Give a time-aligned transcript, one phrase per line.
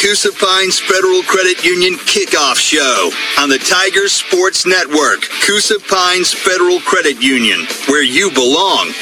[0.00, 3.10] Coosa Federal Credit Union Kickoff Show
[3.40, 5.22] on the Tigers Sports Network.
[5.46, 8.92] Coosa Pines Federal Credit Union, where you belong.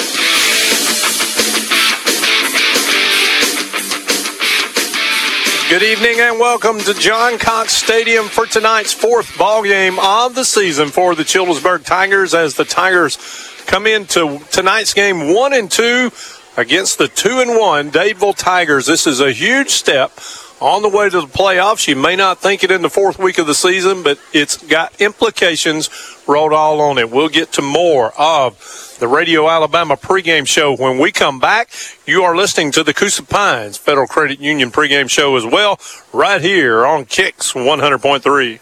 [5.68, 10.44] Good evening and welcome to John Cox Stadium for tonight's fourth ball game of the
[10.44, 13.18] season for the Childersburg Tigers as the Tigers
[13.66, 16.12] come into tonight's game one and two
[16.56, 18.86] against the two and one Dadeville Tigers.
[18.86, 20.12] This is a huge step
[20.60, 21.86] on the way to the playoffs.
[21.88, 25.00] You may not think it in the fourth week of the season, but it's got
[25.00, 25.90] implications
[26.26, 27.10] wrote all on it.
[27.10, 31.70] We'll get to more of the Radio Alabama pregame show when we come back.
[32.06, 35.78] You are listening to the Coosa Pines Federal Credit Union pregame show as well,
[36.12, 38.60] right here on Kicks 100.3.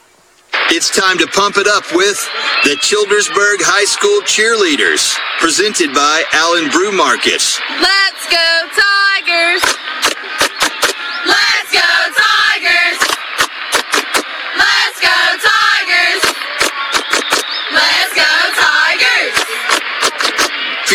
[0.75, 2.17] It's time to pump it up with
[2.65, 7.61] the Childersburg High School Cheerleaders, presented by Allen Brew Markets.
[7.81, 10.22] Let's go Tigers!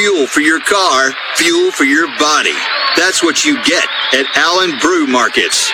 [0.07, 2.55] Fuel for your car, fuel for your body.
[2.95, 3.83] That's what you get
[4.13, 5.69] at Allen Brew Markets.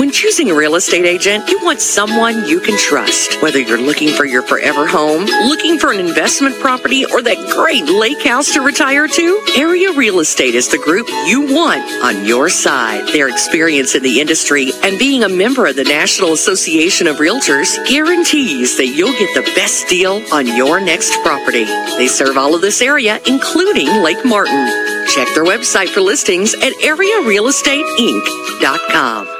[0.00, 3.42] When choosing a real estate agent, you want someone you can trust.
[3.42, 7.84] Whether you're looking for your forever home, looking for an investment property, or that great
[7.84, 12.48] lake house to retire to, Area Real Estate is the group you want on your
[12.48, 13.08] side.
[13.08, 17.76] Their experience in the industry and being a member of the National Association of Realtors
[17.86, 21.64] guarantees that you'll get the best deal on your next property.
[21.98, 24.66] They serve all of this area, including Lake Martin.
[25.08, 29.39] Check their website for listings at arearealestateinc.com.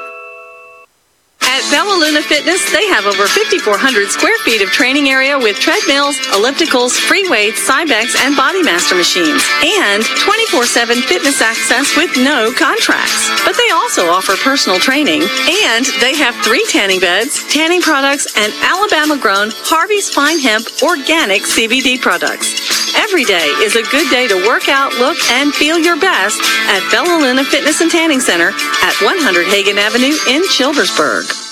[1.50, 3.74] At Bella Luna Fitness, they have over 5,400
[4.08, 10.04] square feet of training area with treadmills, ellipticals, free weights, Cybex, and Bodymaster machines, and
[10.22, 13.26] 24-7 fitness access with no contracts.
[13.42, 15.26] But they also offer personal training,
[15.66, 22.00] and they have three tanning beds, tanning products, and Alabama-grown Harvey's Fine Hemp organic CBD
[22.00, 22.79] products.
[22.96, 26.88] Every day is a good day to work out, look, and feel your best at
[26.90, 31.49] Bella Luna Fitness and Tanning Center at 100 Hagen Avenue in Childersburg.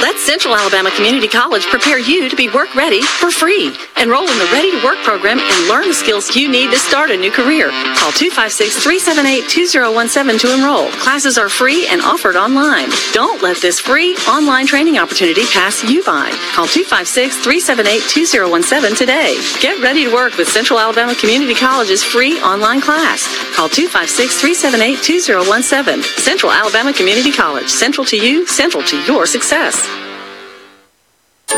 [0.00, 3.72] Let Central Alabama Community College prepare you to be work ready for free.
[3.96, 7.10] Enroll in the Ready to Work program and learn the skills you need to start
[7.10, 7.70] a new career.
[7.96, 10.90] Call 256-378-2017 to enroll.
[11.00, 12.90] Classes are free and offered online.
[13.12, 16.30] Don't let this free online training opportunity pass you by.
[16.54, 19.36] Call 256-378-2017 today.
[19.60, 23.28] Get ready to work with Central Alabama Community College's free online class.
[23.54, 26.02] Call 256-378-2017.
[26.18, 27.70] Central Alabama Community College.
[27.70, 29.93] Central to you, central to your success.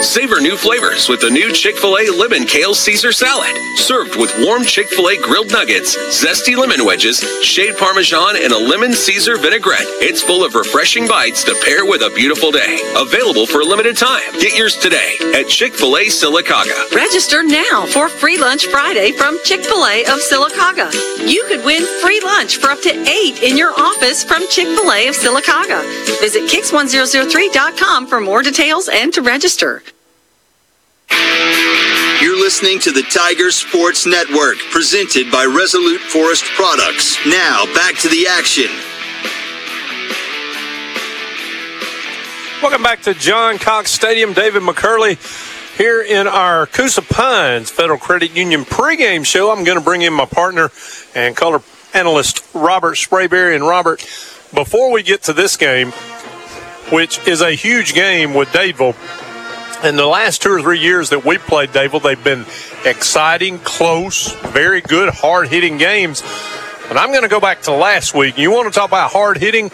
[0.03, 3.51] Savor new flavors with the new Chick-fil-A Lemon Kale Caesar Salad.
[3.77, 9.37] Served with warm Chick-fil-A grilled nuggets, zesty lemon wedges, shade parmesan, and a lemon Caesar
[9.37, 9.89] vinaigrette.
[10.05, 12.79] It's full of refreshing bites to pair with a beautiful day.
[12.97, 14.21] Available for a limited time.
[14.39, 16.93] Get yours today at Chick-fil-A Sylacauga.
[16.95, 20.93] Register now for Free Lunch Friday from Chick-fil-A of Sylacauga.
[21.27, 25.17] You could win free lunch for up to eight in your office from Chick-fil-A of
[25.17, 25.83] Sylacauga.
[26.21, 29.83] Visit kicks1003.com for more details and to register.
[31.11, 37.19] You're listening to the Tiger Sports Network, presented by Resolute Forest Products.
[37.27, 38.71] Now, back to the action.
[42.63, 44.33] Welcome back to John Cox Stadium.
[44.33, 45.19] David McCurley
[45.77, 49.53] here in our Coosa Pines Federal Credit Union pregame show.
[49.53, 50.71] I'm going to bring in my partner
[51.15, 51.61] and color
[51.93, 53.55] analyst Robert Sprayberry.
[53.55, 54.01] And Robert,
[54.55, 55.93] before we get to this game,
[56.91, 58.95] which is a huge game with Dadeville,
[59.85, 62.45] in the last two or three years that we played Dadeville, they've been
[62.85, 66.23] exciting, close, very good, hard hitting games.
[66.89, 68.39] And I'm going to go back to last week.
[68.39, 69.71] You want to talk about hard hitting?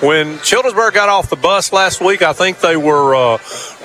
[0.00, 3.38] When Childersburg got off the bus last week, I think they were uh,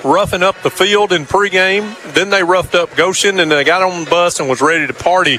[0.04, 1.96] roughing up the field in pregame.
[2.12, 4.92] Then they roughed up Goshen, and they got on the bus and was ready to
[4.92, 5.38] party.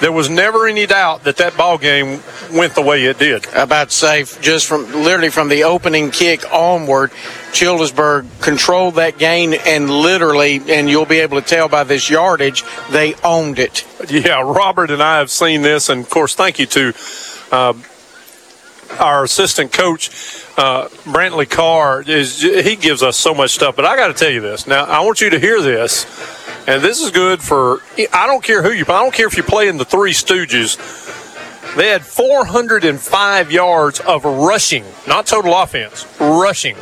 [0.00, 3.46] There was never any doubt that that ball game went the way it did.
[3.54, 7.10] About safe just from literally from the opening kick onward,
[7.52, 12.64] Childersburg controlled that game and literally, and you'll be able to tell by this yardage,
[12.90, 13.86] they owned it.
[14.08, 16.94] Yeah, Robert and I have seen this, and of course, thank you to.
[17.52, 17.74] Uh,
[18.98, 20.08] our assistant coach,
[20.56, 23.76] uh, Brantley Carr, is he gives us so much stuff.
[23.76, 24.66] But I got to tell you this.
[24.66, 26.06] Now, I want you to hear this,
[26.66, 27.80] and this is good for.
[28.12, 28.84] I don't care who you.
[28.84, 30.78] I don't care if you play in the Three Stooges.
[31.76, 36.76] They had 405 yards of rushing, not total offense, rushing.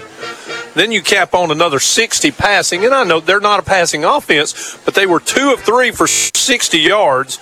[0.74, 4.78] Then you cap on another 60 passing, and I know they're not a passing offense,
[4.84, 7.38] but they were two of three for 60 yards.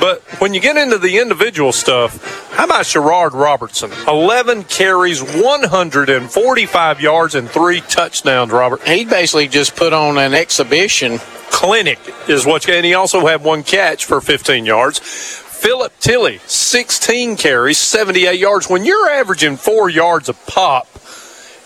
[0.00, 3.92] But when you get into the individual stuff, how about Sherrard Robertson?
[4.08, 8.82] 11 carries, 145 yards, and three touchdowns, Robert.
[8.88, 11.18] He basically just put on an exhibition.
[11.50, 11.98] Clinic
[12.28, 14.98] is what, and he also had one catch for 15 yards.
[14.98, 18.70] Philip Tilly, 16 carries, 78 yards.
[18.70, 20.88] When you're averaging four yards a pop,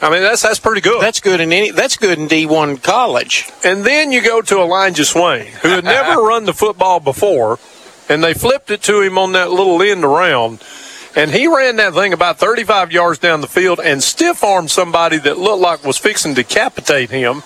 [0.02, 1.00] I mean that's that's pretty good.
[1.00, 1.70] That's good in any.
[1.70, 3.48] That's good in D1 college.
[3.64, 7.58] And then you go to Elijah Swain, who had never run the football before,
[8.08, 10.62] and they flipped it to him on that little end around.
[11.16, 15.18] And he ran that thing about 35 yards down the field and stiff armed somebody
[15.18, 17.42] that looked like was fixing to decapitate him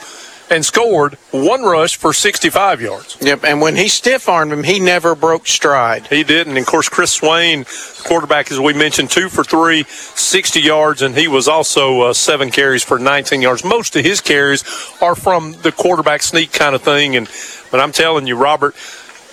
[0.51, 3.19] and scored one rush for 65 yards.
[3.21, 3.45] Yep.
[3.45, 6.07] And when he stiff armed him, he never broke stride.
[6.07, 6.57] He didn't.
[6.57, 7.67] And of course, Chris Swain,
[8.05, 12.51] quarterback, as we mentioned, two for three, 60 yards, and he was also uh, seven
[12.51, 13.65] carries for 19 yards.
[13.65, 14.65] Most of his carries
[15.03, 17.17] are from the quarterback sneak kind of thing.
[17.17, 17.29] And
[17.71, 18.75] but I'm telling you, Robert,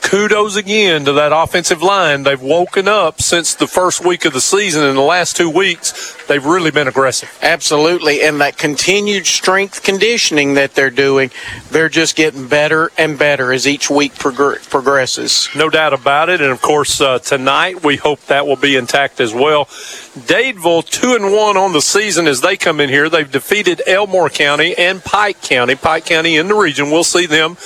[0.05, 2.21] kudos again to that offensive line.
[2.23, 4.83] They've woken up since the first week of the season.
[4.83, 7.35] In the last two weeks, they've really been aggressive.
[7.41, 8.21] Absolutely.
[8.21, 11.31] And that continued strength conditioning that they're doing,
[11.71, 15.49] they're just getting better and better as each week progr- progresses.
[15.55, 16.39] No doubt about it.
[16.39, 19.65] And of course, uh, tonight we hope that will be intact as well.
[19.65, 23.09] Dadeville two and one on the season as they come in here.
[23.09, 25.73] They've defeated Elmore County and Pike County.
[25.73, 26.91] Pike County in the region.
[26.91, 27.57] We'll see them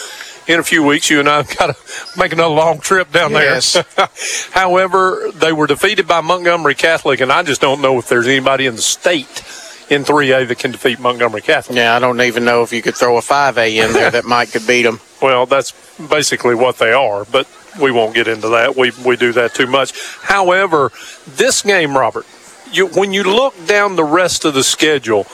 [0.49, 1.09] in a few weeks.
[1.09, 3.73] You and I've got to make another long trip down Yes.
[3.73, 4.09] there.
[4.51, 8.65] However, they were defeated by Montgomery Catholic, and I just don't know if there's anybody
[8.65, 9.43] in the state
[9.89, 11.77] in 3A that can defeat Montgomery Catholic.
[11.77, 14.51] Yeah, I don't even know if you could throw a 5A in there that might
[14.51, 14.99] could beat them.
[15.21, 15.71] Well, that's
[16.09, 17.47] basically what they are, but
[17.79, 18.75] we won't get into that.
[18.75, 19.93] We we do that too much.
[20.21, 20.91] However,
[21.27, 22.25] this game, Robert,
[22.71, 25.27] you when you look down the rest of the schedule,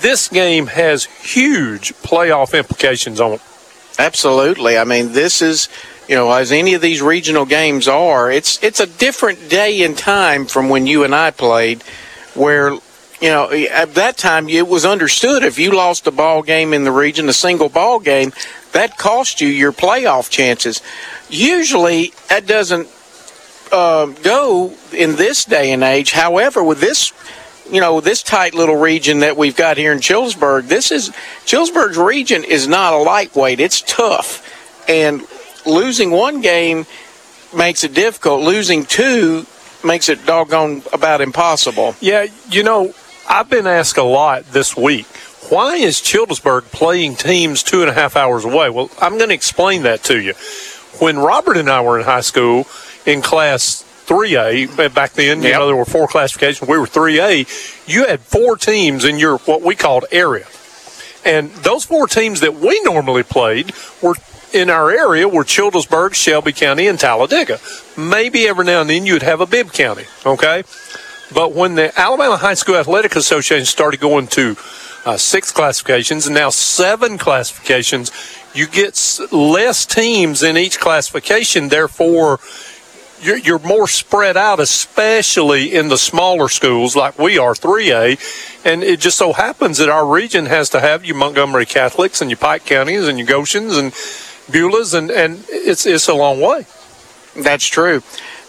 [0.00, 3.40] this game has huge playoff implications on it.
[4.00, 4.78] Absolutely.
[4.78, 5.68] I mean, this is,
[6.08, 9.96] you know, as any of these regional games are, it's it's a different day and
[9.96, 11.82] time from when you and I played,
[12.34, 12.70] where,
[13.20, 16.84] you know, at that time it was understood if you lost a ball game in
[16.84, 18.32] the region, a single ball game,
[18.72, 20.80] that cost you your playoff chances.
[21.28, 22.88] Usually, that doesn't
[23.70, 26.12] uh, go in this day and age.
[26.12, 27.12] However, with this
[27.72, 31.10] you know, this tight little region that we've got here in Chillsburg, this is
[31.44, 33.60] Chillsburg's region is not a lightweight.
[33.60, 34.46] It's tough.
[34.88, 35.22] And
[35.66, 36.86] losing one game
[37.56, 38.42] makes it difficult.
[38.42, 39.46] Losing two
[39.84, 41.94] makes it doggone about impossible.
[42.00, 42.92] Yeah, you know,
[43.28, 45.06] I've been asked a lot this week.
[45.48, 48.70] Why is Childersburg playing teams two and a half hours away?
[48.70, 50.34] Well, I'm going to explain that to you.
[50.98, 52.66] When Robert and I were in high school
[53.06, 53.84] in class
[54.14, 56.68] 3A back then, you know, there were four classifications.
[56.68, 57.88] We were 3A.
[57.88, 60.46] You had four teams in your what we called area.
[61.24, 63.72] And those four teams that we normally played
[64.02, 64.16] were
[64.52, 67.60] in our area were Childersburg, Shelby County, and Talladega.
[67.96, 70.64] Maybe every now and then you'd have a Bibb County, okay?
[71.32, 74.56] But when the Alabama High School Athletic Association started going to
[75.06, 78.10] uh, six classifications and now seven classifications,
[78.54, 81.68] you get s- less teams in each classification.
[81.68, 82.40] Therefore,
[83.22, 88.64] you're, you're more spread out, especially in the smaller schools like we are, 3A.
[88.64, 92.30] And it just so happens that our region has to have you Montgomery Catholics and
[92.30, 93.92] your Pike Counties and your Goshens and
[94.52, 96.66] Beulahs, and, and it's, it's a long way.
[97.36, 98.02] That's true.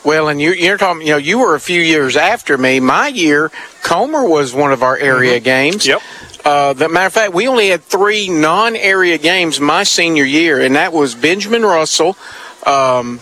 [0.03, 2.79] Well, and you, you're talking, you know, you were a few years after me.
[2.79, 3.51] My year,
[3.83, 5.85] Comer was one of our area games.
[5.85, 6.01] Yep.
[6.43, 10.75] Uh, the matter of fact, we only had three non-area games my senior year, and
[10.75, 12.17] that was Benjamin Russell,
[12.65, 13.19] um,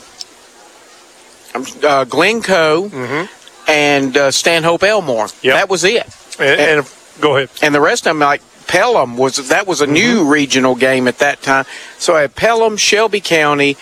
[1.84, 2.90] uh, Glencoe,
[3.68, 5.28] and uh, Stanhope Elmore.
[5.42, 5.56] Yep.
[5.56, 6.06] That was it.
[6.40, 7.50] And, and go ahead.
[7.62, 11.20] And the rest of them, like Pelham, was that was a new regional game at
[11.20, 11.66] that time.
[11.98, 13.78] So I had Pelham, Shelby County,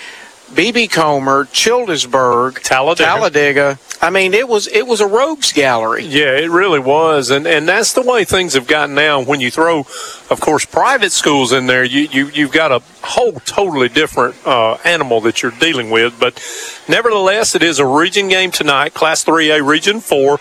[0.47, 3.05] BB Comer, Childersburg, Talladega.
[3.05, 3.79] Talladega.
[4.01, 6.05] I mean, it was it was a rogues gallery.
[6.05, 9.21] Yeah, it really was, and and that's the way things have gotten now.
[9.21, 9.79] When you throw,
[10.29, 14.75] of course, private schools in there, you you you've got a whole totally different uh,
[14.85, 16.19] animal that you're dealing with.
[16.19, 16.41] But
[16.87, 20.39] nevertheless, it is a region game tonight, Class 3A Region Four,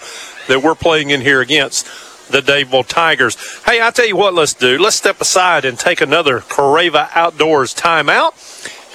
[0.48, 1.86] that we're playing in here against
[2.30, 3.36] the Dadeville Tigers.
[3.64, 4.78] Hey, I tell you what, let's do.
[4.78, 8.34] Let's step aside and take another Careva Outdoors timeout,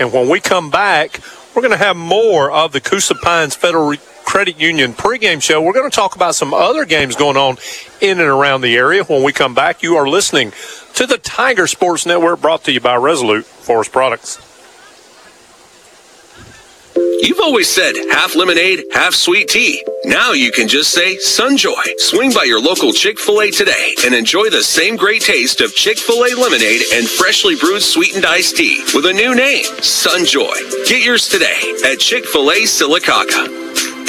[0.02, 1.20] and when we come back,
[1.56, 3.90] we're going to have more of the Coosa Pines Federal.
[3.90, 5.62] Re- Credit Union pregame show.
[5.62, 7.58] We're going to talk about some other games going on
[8.00, 9.04] in and around the area.
[9.04, 10.54] When we come back, you are listening
[10.94, 14.51] to the Tiger Sports Network brought to you by Resolute Forest Products.
[16.96, 19.84] You've always said half lemonade, half sweet tea.
[20.06, 22.00] Now you can just say Sunjoy.
[22.00, 25.76] Swing by your local Chick fil A today and enjoy the same great taste of
[25.76, 30.54] Chick fil A lemonade and freshly brewed sweetened iced tea with a new name, Sunjoy.
[30.88, 33.60] Get yours today at Chick fil A Sylacauga.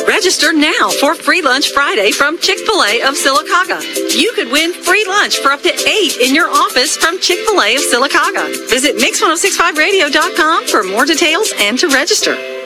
[0.09, 3.83] Register now for Free Lunch Friday from Chick fil A of Sylacauga.
[4.19, 7.61] You could win free lunch for up to eight in your office from Chick fil
[7.61, 8.69] A of Sylacauga.
[8.71, 12.62] Visit Mix1065Radio.com for more details and to register.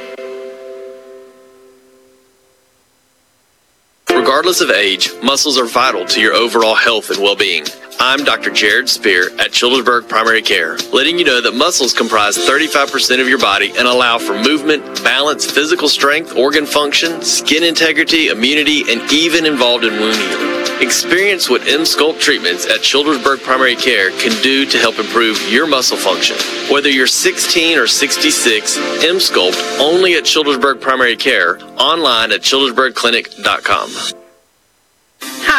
[4.27, 7.65] Regardless of age, muscles are vital to your overall health and well being.
[8.01, 8.51] I'm Dr.
[8.51, 13.39] Jared Spear at Childersburg Primary Care, letting you know that muscles comprise 35% of your
[13.39, 19.47] body and allow for movement, balance, physical strength, organ function, skin integrity, immunity, and even
[19.47, 20.76] involved in wound healing.
[20.81, 25.97] Experience what Emsculpt treatments at Childersburg Primary Care can do to help improve your muscle
[25.97, 26.37] function.
[26.71, 34.26] Whether you're 16 or 66, Emsculpt only at Childersburg Primary Care, online at childersburgclinic.com.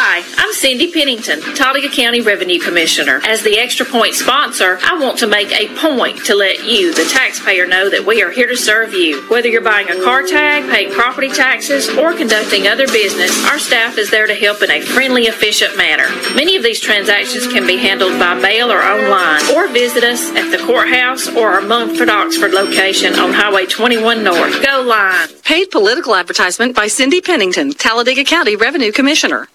[0.00, 3.20] Hi, I'm Cindy Pennington, Talladega County Revenue Commissioner.
[3.24, 7.02] As the Extra Point sponsor, I want to make a point to let you, the
[7.12, 9.22] taxpayer, know that we are here to serve you.
[9.22, 13.98] Whether you're buying a car tag, paying property taxes, or conducting other business, our staff
[13.98, 16.06] is there to help in a friendly, efficient manner.
[16.32, 20.52] Many of these transactions can be handled by mail or online, or visit us at
[20.56, 24.64] the courthouse or our Munford Oxford location on Highway 21 North.
[24.64, 25.26] Go line.
[25.42, 29.48] Paid political advertisement by Cindy Pennington, Talladega County Revenue Commissioner.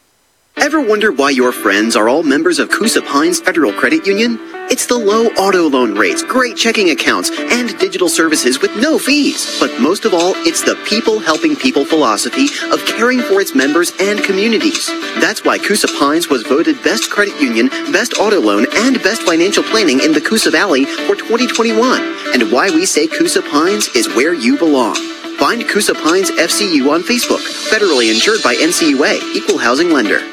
[0.58, 4.38] Ever wonder why your friends are all members of Coosa Pines Federal Credit Union?
[4.70, 9.60] It's the low auto loan rates, great checking accounts, and digital services with no fees.
[9.60, 13.92] But most of all, it's the people helping people philosophy of caring for its members
[14.00, 14.88] and communities.
[15.20, 19.64] That's why Coosa Pines was voted Best Credit Union, Best Auto Loan, and Best Financial
[19.64, 22.02] Planning in the Coosa Valley for 2021.
[22.34, 24.96] And why we say Coosa Pines is where you belong.
[25.38, 27.42] Find Coosa Pines FCU on Facebook.
[27.70, 30.33] Federally insured by NCUA, Equal Housing Lender.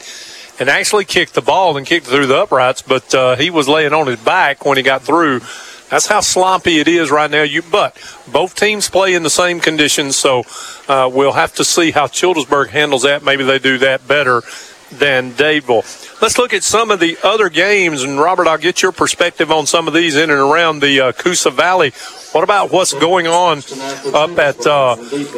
[0.59, 3.93] and actually kicked the ball and kicked through the uprights, but uh, he was laying
[3.93, 5.41] on his back when he got through.
[5.89, 7.43] That's how sloppy it is right now.
[7.43, 7.97] You, but
[8.31, 10.43] both teams play in the same conditions, so
[10.87, 13.23] uh, we'll have to see how Childersburg handles that.
[13.23, 14.41] Maybe they do that better
[14.91, 16.16] than Dadeville.
[16.19, 19.67] Let's look at some of the other games, and Robert, I'll get your perspective on
[19.67, 21.91] some of these in and around the uh, Coosa Valley.
[22.31, 23.59] What about what's going on
[24.13, 24.95] up at uh,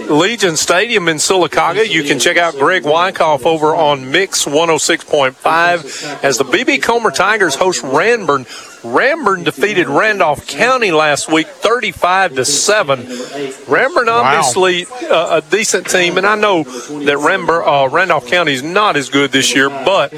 [0.09, 1.87] Legion Stadium in Sylacauga?
[1.87, 7.55] You can check out Greg Wyckoff over on Mix 106.5 as the BB Comer Tigers
[7.55, 8.45] host Ranburne.
[8.81, 12.99] Ramburn defeated Randolph County last week, 35 to seven.
[12.99, 15.09] Ranburne obviously wow.
[15.11, 19.31] uh, a decent team, and I know that uh, Randolph County is not as good
[19.31, 20.11] this year, but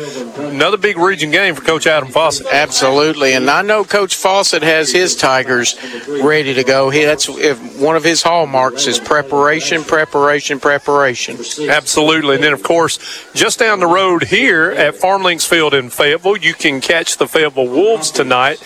[0.52, 2.48] another big region game for Coach Adam Fawcett.
[2.48, 5.76] Absolutely, and I know Coach Fawcett has his Tigers
[6.08, 6.90] ready to go.
[6.90, 11.38] He, that's if one of his hallmarks is preparation, preparation, preparation.
[11.70, 13.00] Absolutely, and then of course,
[13.34, 17.28] just down the road here at Farm Links Field in Fayetteville, you can catch the
[17.28, 18.62] Fayetteville Wolves tonight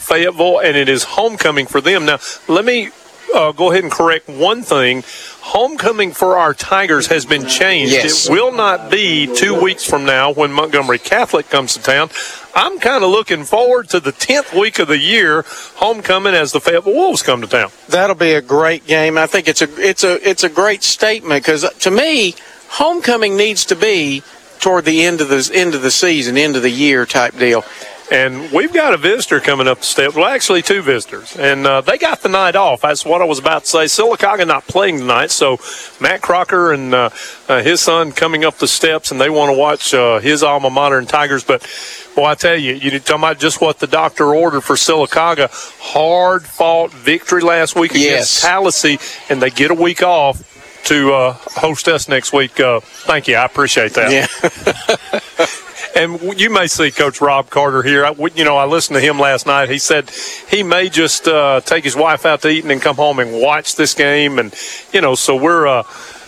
[0.07, 2.05] Fayetteville, and it is homecoming for them.
[2.05, 2.91] Now, let me
[3.35, 5.03] uh, go ahead and correct one thing.
[5.41, 7.93] Homecoming for our Tigers has been changed.
[7.93, 8.27] Yes.
[8.27, 12.09] It will not be two weeks from now when Montgomery Catholic comes to town.
[12.55, 15.43] I'm kind of looking forward to the 10th week of the year,
[15.75, 17.71] homecoming as the Fayetteville Wolves come to town.
[17.89, 19.17] That'll be a great game.
[19.17, 22.33] I think it's a it's a it's a great statement because to me,
[22.69, 24.23] homecoming needs to be
[24.59, 27.63] toward the end of the end of the season, end of the year type deal.
[28.09, 30.15] And we've got a visitor coming up the steps.
[30.15, 31.35] Well, actually, two visitors.
[31.35, 32.81] And uh, they got the night off.
[32.81, 33.83] That's what I was about to say.
[33.85, 35.29] Sylacauga not playing tonight.
[35.29, 35.57] So
[35.99, 37.09] Matt Crocker and uh,
[37.49, 40.69] uh, his son coming up the steps, and they want to watch uh, his alma
[40.69, 41.43] mater and Tigers.
[41.43, 41.67] But,
[42.15, 45.49] well, I tell you, you talking about just what the doctor ordered for Sylacauga.
[45.81, 48.41] Hard fought victory last week against Yes.
[48.41, 48.99] Tallassee,
[49.29, 50.43] and they get a week off
[50.85, 52.57] to uh, host us next week.
[52.57, 53.35] Uh, thank you.
[53.35, 54.11] I appreciate that.
[54.11, 55.55] Yeah.
[55.97, 58.05] And you may see Coach Rob Carter here.
[58.05, 59.67] I, you know, I listened to him last night.
[59.67, 60.11] He said
[60.47, 63.75] he may just uh, take his wife out to eat and come home and watch
[63.75, 64.37] this game.
[64.37, 64.53] And
[64.93, 65.83] you know, so we're uh,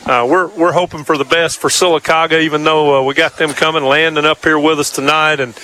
[0.08, 3.52] uh, we're we're hoping for the best for Sylacauga, even though uh, we got them
[3.52, 5.40] coming landing up here with us tonight.
[5.40, 5.56] And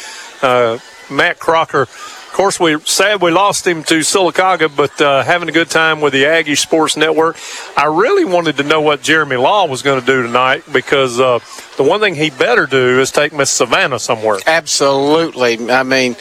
[0.43, 0.77] uh,
[1.09, 1.88] Matt Crocker.
[2.36, 6.12] Course, we sad we lost him to Sylacauga, but uh, having a good time with
[6.12, 7.38] the Aggie Sports Network.
[7.77, 11.39] I really wanted to know what Jeremy Law was going to do tonight because uh,
[11.77, 14.39] the one thing he better do is take Miss Savannah somewhere.
[14.46, 15.72] Absolutely.
[15.72, 16.18] I mean,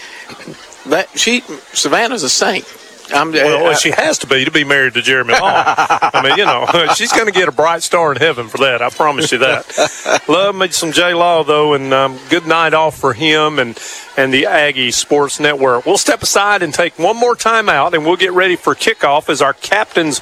[0.87, 1.41] that she
[1.73, 2.65] Savannah's a saint.
[3.13, 5.41] I'm, Well, uh, she has to be to be married to Jeremy Law.
[5.45, 8.83] I mean, you know, she's going to get a bright star in heaven for that.
[8.83, 10.23] I promise you that.
[10.29, 13.79] Love me some J Law though, and um, good night off for him and
[14.17, 15.87] and the Aggie Sports Network.
[15.87, 19.29] We'll step aside and take one more time out, and we'll get ready for kickoff
[19.29, 20.21] as our captains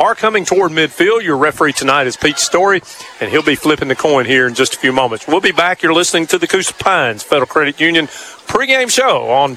[0.00, 1.22] are coming toward midfield.
[1.22, 2.82] Your referee tonight is Pete Story,
[3.20, 5.28] and he'll be flipping the coin here in just a few moments.
[5.28, 5.82] We'll be back.
[5.82, 9.56] You're listening to the Coosa Pines Federal Credit Union pregame show on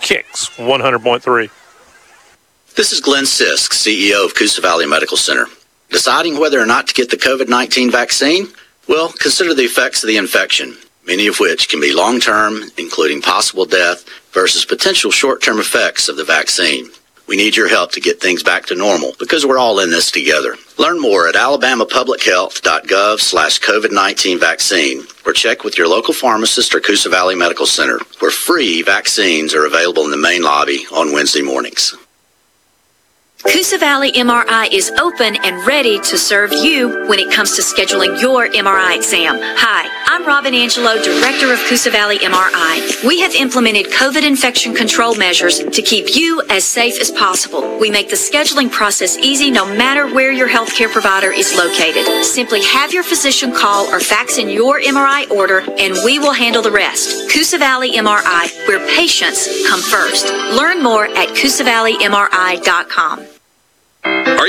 [0.00, 1.50] Kicks 100.3.
[2.78, 5.46] This is Glenn Sisk, CEO of Coosa Valley Medical Center.
[5.90, 8.46] Deciding whether or not to get the COVID 19 vaccine?
[8.88, 13.20] Well, consider the effects of the infection, many of which can be long term, including
[13.20, 16.88] possible death, versus potential short term effects of the vaccine.
[17.26, 20.12] We need your help to get things back to normal because we're all in this
[20.12, 20.54] together.
[20.78, 27.08] Learn more at alabamapublichealth.gov slash COVID-19 vaccine or check with your local pharmacist or Coosa
[27.08, 31.96] Valley Medical Center where free vaccines are available in the main lobby on Wednesday mornings.
[33.44, 38.20] Coosa Valley MRI is open and ready to serve you when it comes to scheduling
[38.20, 39.38] your MRI exam.
[39.40, 43.06] Hi, I'm Robin Angelo, Director of Coosa Valley MRI.
[43.06, 47.78] We have implemented COVID infection control measures to keep you as safe as possible.
[47.78, 52.24] We make the scheduling process easy no matter where your healthcare provider is located.
[52.24, 56.60] Simply have your physician call or fax in your MRI order and we will handle
[56.62, 57.30] the rest.
[57.30, 60.26] Coosa Valley MRI, where patients come first.
[60.56, 63.27] Learn more at CoosaValleyMRI.com.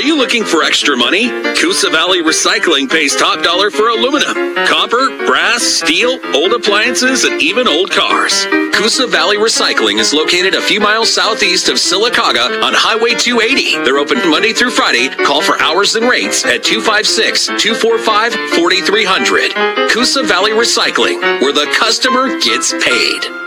[0.00, 1.28] you looking for extra money?
[1.60, 7.68] Coosa Valley Recycling pays top dollar for aluminum, copper, brass, steel, old appliances, and even
[7.68, 8.46] old cars.
[8.74, 13.84] Coosa Valley Recycling is located a few miles southeast of Sylacauga on Highway 280.
[13.84, 15.08] They're open Monday through Friday.
[15.24, 19.90] Call for hours and rates at 256 245 4300.
[19.90, 23.39] Coosa Valley Recycling, where the customer gets paid.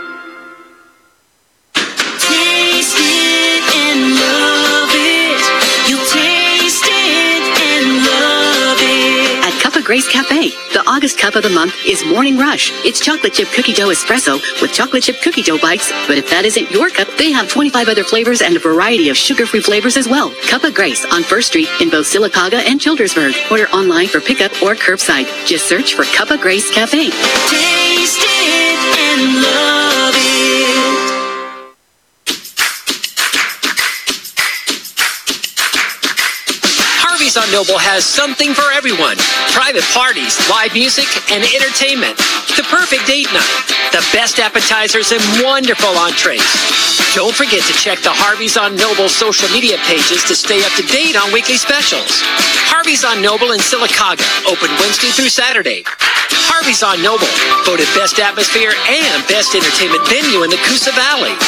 [9.84, 12.70] Grace Cafe, the August cup of the month is Morning Rush.
[12.86, 15.92] It's chocolate chip cookie dough espresso with chocolate chip cookie dough bites.
[16.06, 19.16] But if that isn't your cup, they have 25 other flavors and a variety of
[19.18, 20.32] sugar-free flavors as well.
[20.48, 23.34] Cup of Grace on First Street in both Sylacauga and Childersburg.
[23.50, 25.26] Order online for pickup or curbside.
[25.46, 27.10] Just search for Cup of Grace Cafe.
[27.10, 30.93] Taste it and love it.
[37.54, 39.14] Noble has something for everyone
[39.54, 42.18] private parties, live music, and entertainment.
[42.58, 43.54] The perfect date night,
[43.94, 46.42] the best appetizers, and wonderful entrees.
[47.14, 50.82] Don't forget to check the Harvey's on Noble social media pages to stay up to
[50.90, 52.26] date on weekly specials.
[52.66, 55.86] Harvey's on Noble in Sylacauga, open Wednesday through Saturday.
[56.50, 57.30] Harvey's on Noble,
[57.62, 61.38] voted best atmosphere and best entertainment venue in the Coosa Valley.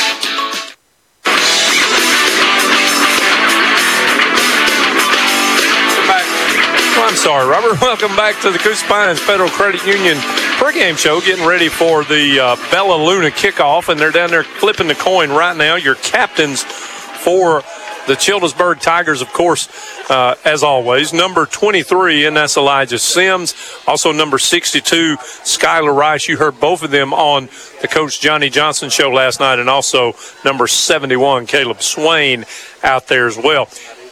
[7.06, 7.80] I'm sorry, Robert.
[7.80, 10.16] Welcome back to the Coosa Pines Federal Credit Union
[10.58, 11.20] pregame show.
[11.20, 15.30] Getting ready for the uh, Bella Luna kickoff, and they're down there flipping the coin
[15.30, 15.76] right now.
[15.76, 17.62] Your captains for
[18.08, 19.68] the Childersburg Tigers, of course,
[20.10, 23.54] uh, as always, number 23, and that's Elijah Sims.
[23.86, 26.26] Also, number 62, Skylar Rice.
[26.26, 27.48] You heard both of them on
[27.82, 30.14] the Coach Johnny Johnson show last night, and also
[30.44, 32.46] number 71, Caleb Swain,
[32.82, 33.68] out there as well.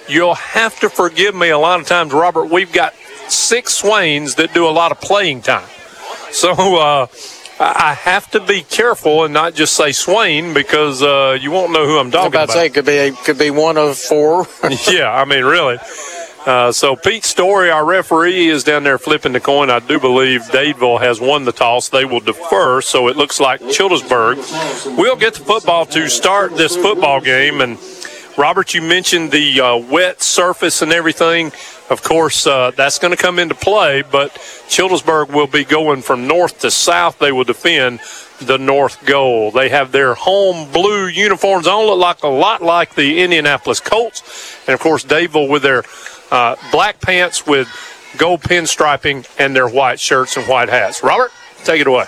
[0.09, 2.47] You'll have to forgive me a lot of times, Robert.
[2.47, 2.95] We've got
[3.29, 5.69] six Swains that do a lot of playing time.
[6.31, 7.07] So uh,
[7.59, 11.87] I have to be careful and not just say Swain because uh, you won't know
[11.87, 14.47] who I'm talking about to say, it could be, a, could be one of four.
[14.91, 15.79] yeah, I mean, really.
[16.47, 19.71] Uh, so Pete Story, our referee, is down there flipping the coin.
[19.71, 21.89] I do believe Dadeville has won the toss.
[21.89, 24.37] They will defer, so it looks like Childersburg
[24.99, 27.63] will get the football to start this football game.
[27.63, 27.79] And
[28.37, 31.53] Robert, you mentioned the uh, wet surface and everything.
[31.89, 34.33] Of course, uh, that's going to come into play, but
[34.69, 37.21] Childersburg will be going from north to south.
[37.21, 38.01] They will defend
[38.41, 39.53] the north goal.
[39.53, 44.57] They have their home blue uniforms on, look like a lot like the Indianapolis Colts.
[44.67, 45.85] And of course, Dadeville with their
[46.33, 47.69] uh, black pants with
[48.19, 51.05] gold pinstriping and their white shirts and white hats.
[51.05, 51.31] Robert,
[51.65, 52.07] take it away.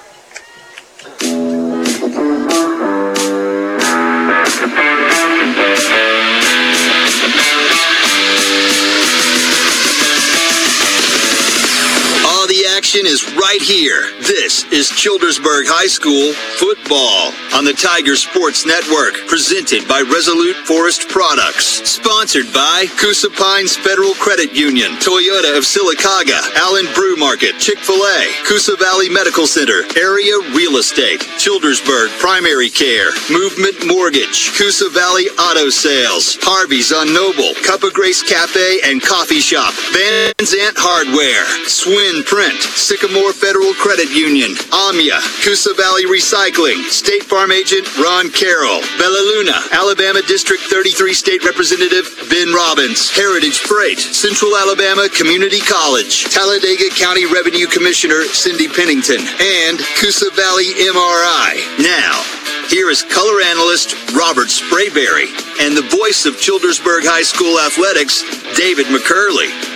[12.97, 14.13] Action is right here.
[14.21, 21.09] This is Childersburg High School football on the Tiger Sports Network, presented by Resolute Forest
[21.09, 28.45] Products, sponsored by Coosa Pines Federal Credit Union, Toyota of Sylacauga, Allen Brew Market, Chick-fil-A,
[28.45, 35.73] Coosa Valley Medical Center, Area Real Estate, Childersburg Primary Care, Movement Mortgage, Coosa Valley Auto
[35.73, 42.21] Sales, Harvey's on Noble, Cup of Grace Cafe and Coffee Shop, Van Zant Hardware, Swin
[42.25, 49.23] Print, Sycamore Federal Credit Union, Amia, Coosa Valley Recycling, State Farm Agent Ron Carroll, Bella
[49.23, 56.91] Luna, Alabama District 33 State Representative Ben Robbins, Heritage Freight, Central Alabama Community College, Talladega
[56.99, 61.63] County Revenue Commissioner Cindy Pennington, and Coosa Valley MRI.
[61.79, 62.19] Now,
[62.67, 65.31] here is color analyst Robert Sprayberry
[65.63, 68.27] and the voice of Childersburg High School athletics,
[68.59, 69.76] David McCurley.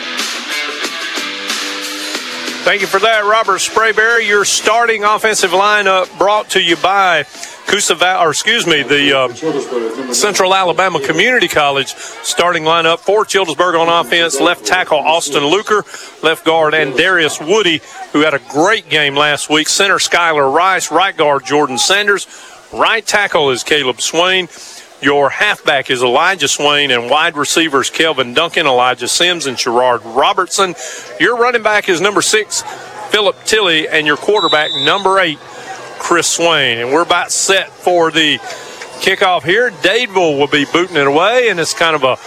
[2.62, 4.28] Thank you for that, Robert Sprayberry.
[4.28, 7.24] Your starting offensive lineup brought to you by
[7.66, 13.88] Coosa or excuse me, the uh, Central Alabama Community College starting lineup for Childersburg on
[13.88, 14.38] offense.
[14.40, 15.84] Left tackle Austin Luker,
[16.22, 17.80] left guard and Darius Woody,
[18.12, 19.66] who had a great game last week.
[19.68, 22.26] Center Skylar Rice, right guard Jordan Sanders,
[22.72, 24.48] right tackle is Caleb Swain.
[25.02, 30.74] Your halfback is Elijah Swain, and wide receivers Kelvin Duncan, Elijah Sims, and Gerard Robertson.
[31.18, 32.62] Your running back is number six,
[33.10, 35.38] Philip Tilley, and your quarterback, number eight,
[35.98, 36.78] Chris Swain.
[36.78, 38.36] And we're about set for the
[39.00, 39.70] kickoff here.
[39.70, 42.18] Dadeville will be booting it away, and it's kind of a,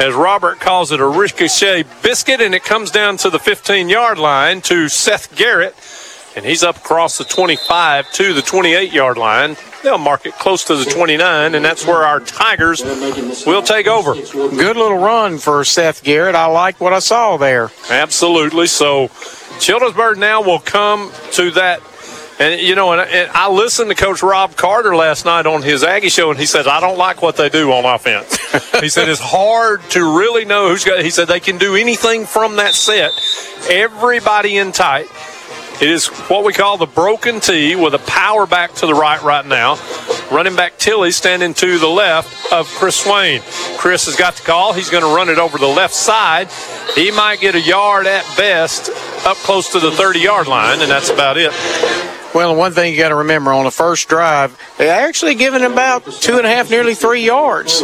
[0.00, 4.16] as Robert calls it, a ricochet biscuit, and it comes down to the 15 yard
[4.16, 5.74] line to Seth Garrett.
[6.36, 9.56] And he's up across the 25 to the 28 yard line.
[9.82, 12.82] They'll mark it close to the 29, and that's where our Tigers
[13.46, 14.14] will take over.
[14.14, 16.34] Good little run for Seth Garrett.
[16.34, 17.70] I like what I saw there.
[17.88, 18.66] Absolutely.
[18.66, 19.08] So
[19.58, 21.80] Childersburg now will come to that.
[22.38, 25.84] And, you know, and, and I listened to Coach Rob Carter last night on his
[25.84, 28.38] Aggie show, and he said, I don't like what they do on offense.
[28.80, 32.24] he said, it's hard to really know who's got, he said, they can do anything
[32.24, 33.12] from that set.
[33.68, 35.06] Everybody in tight.
[35.80, 39.22] It is what we call the broken T with a power back to the right
[39.22, 39.78] right now.
[40.30, 43.40] Running back Tilly standing to the left of Chris Swain.
[43.78, 44.74] Chris has got the call.
[44.74, 46.50] He's going to run it over the left side.
[46.94, 48.90] He might get a yard at best
[49.24, 51.50] up close to the 30 yard line, and that's about it.
[52.34, 56.04] Well, one thing you got to remember on the first drive, they actually given about
[56.04, 57.82] two and a half, nearly three yards.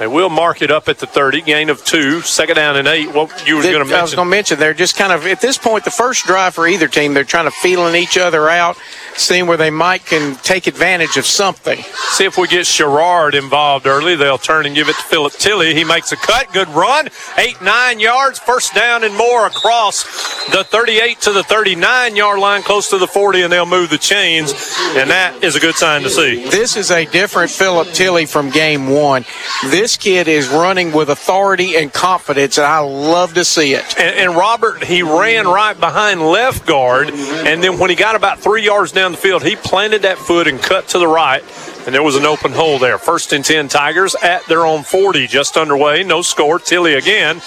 [0.00, 3.14] They will mark it up at the 30, gain of two, second down and eight.
[3.14, 3.98] What you were going to mention?
[3.98, 6.54] I was going to mention they're just kind of at this point the first drive
[6.54, 8.78] for either team they're trying to feeling each other out.
[9.16, 11.82] seeing where they might can take advantage of something.
[12.12, 14.16] See if we get Sherrard involved early.
[14.16, 15.74] They'll turn and give it to Philip Tilley.
[15.74, 16.50] He makes a cut.
[16.54, 17.08] Good run.
[17.36, 18.38] Eight, nine yards.
[18.38, 20.04] First down and more across
[20.50, 23.98] the 38 to the 39 yard line, close to the 40, and they'll move the
[23.98, 24.52] chains.
[24.96, 26.48] And that is a good sign to see.
[26.48, 29.24] This is a different Philip Tilley from game one.
[29.66, 33.84] This kid is running with authority and confidence, and I love to see it.
[33.98, 38.40] And, and Robert, he ran right behind left guard, and then when he got about
[38.40, 41.42] three yards down the field, he planted that foot and cut to the right,
[41.86, 42.98] and there was an open hole there.
[42.98, 46.04] First and 10 Tigers at their own 40, just underway.
[46.04, 46.58] No score.
[46.58, 47.40] Tilly again.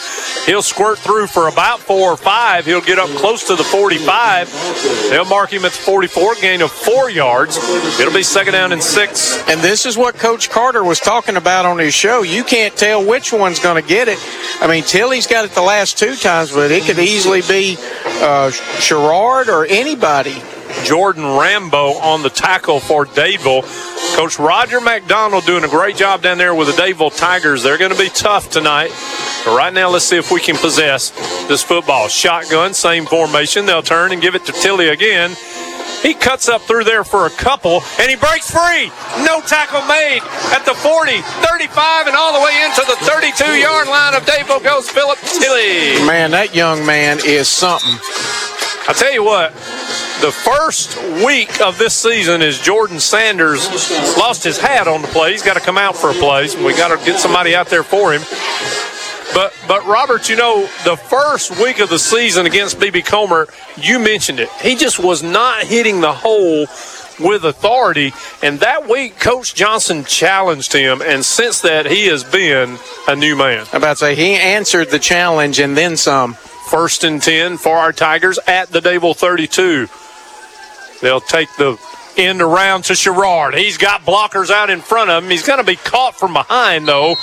[0.45, 2.65] He'll squirt through for about four or five.
[2.65, 5.09] He'll get up close to the 45.
[5.09, 7.57] They'll mark him at the 44, gain of four yards.
[7.99, 9.37] It'll be second down and six.
[9.47, 12.23] And this is what Coach Carter was talking about on his show.
[12.23, 14.19] You can't tell which one's going to get it.
[14.59, 17.77] I mean, Tilly's got it the last two times, but it could easily be
[18.21, 20.41] uh, Sherrard or anybody.
[20.83, 23.63] Jordan Rambo on the tackle for Dadeville.
[24.15, 27.63] Coach Roger McDonald doing a great job down there with the Dadeville Tigers.
[27.63, 28.91] They're going to be tough tonight.
[29.45, 31.09] But right now, let's see if we can possess
[31.47, 32.07] this football.
[32.07, 33.65] Shotgun, same formation.
[33.65, 35.35] They'll turn and give it to Tilly again.
[36.01, 38.91] He cuts up through there for a couple, and he breaks free.
[39.23, 43.87] No tackle made at the 40, 35, and all the way into the 32 yard
[43.87, 46.05] line of Dadeville goes Philip Tilly.
[46.05, 47.95] Man, that young man is something.
[48.85, 49.53] I tell you what,
[50.19, 53.67] the first week of this season is Jordan Sanders
[54.17, 55.31] lost his hat on the play.
[55.31, 56.49] He's got to come out for a play.
[56.53, 58.21] And we got to get somebody out there for him.
[59.33, 63.99] But but Robert, you know, the first week of the season against BB Comer, you
[63.99, 64.49] mentioned it.
[64.61, 66.67] He just was not hitting the hole
[67.19, 68.13] with authority.
[68.41, 73.35] And that week, Coach Johnson challenged him, and since that, he has been a new
[73.35, 73.65] man.
[73.71, 76.35] I'm about to say he answered the challenge and then some.
[76.69, 79.87] First and 10 for our Tigers at the Dable 32.
[81.01, 81.77] They'll take the
[82.17, 83.55] end around to Sherrard.
[83.55, 85.29] He's got blockers out in front of him.
[85.29, 87.15] He's going to be caught from behind, though,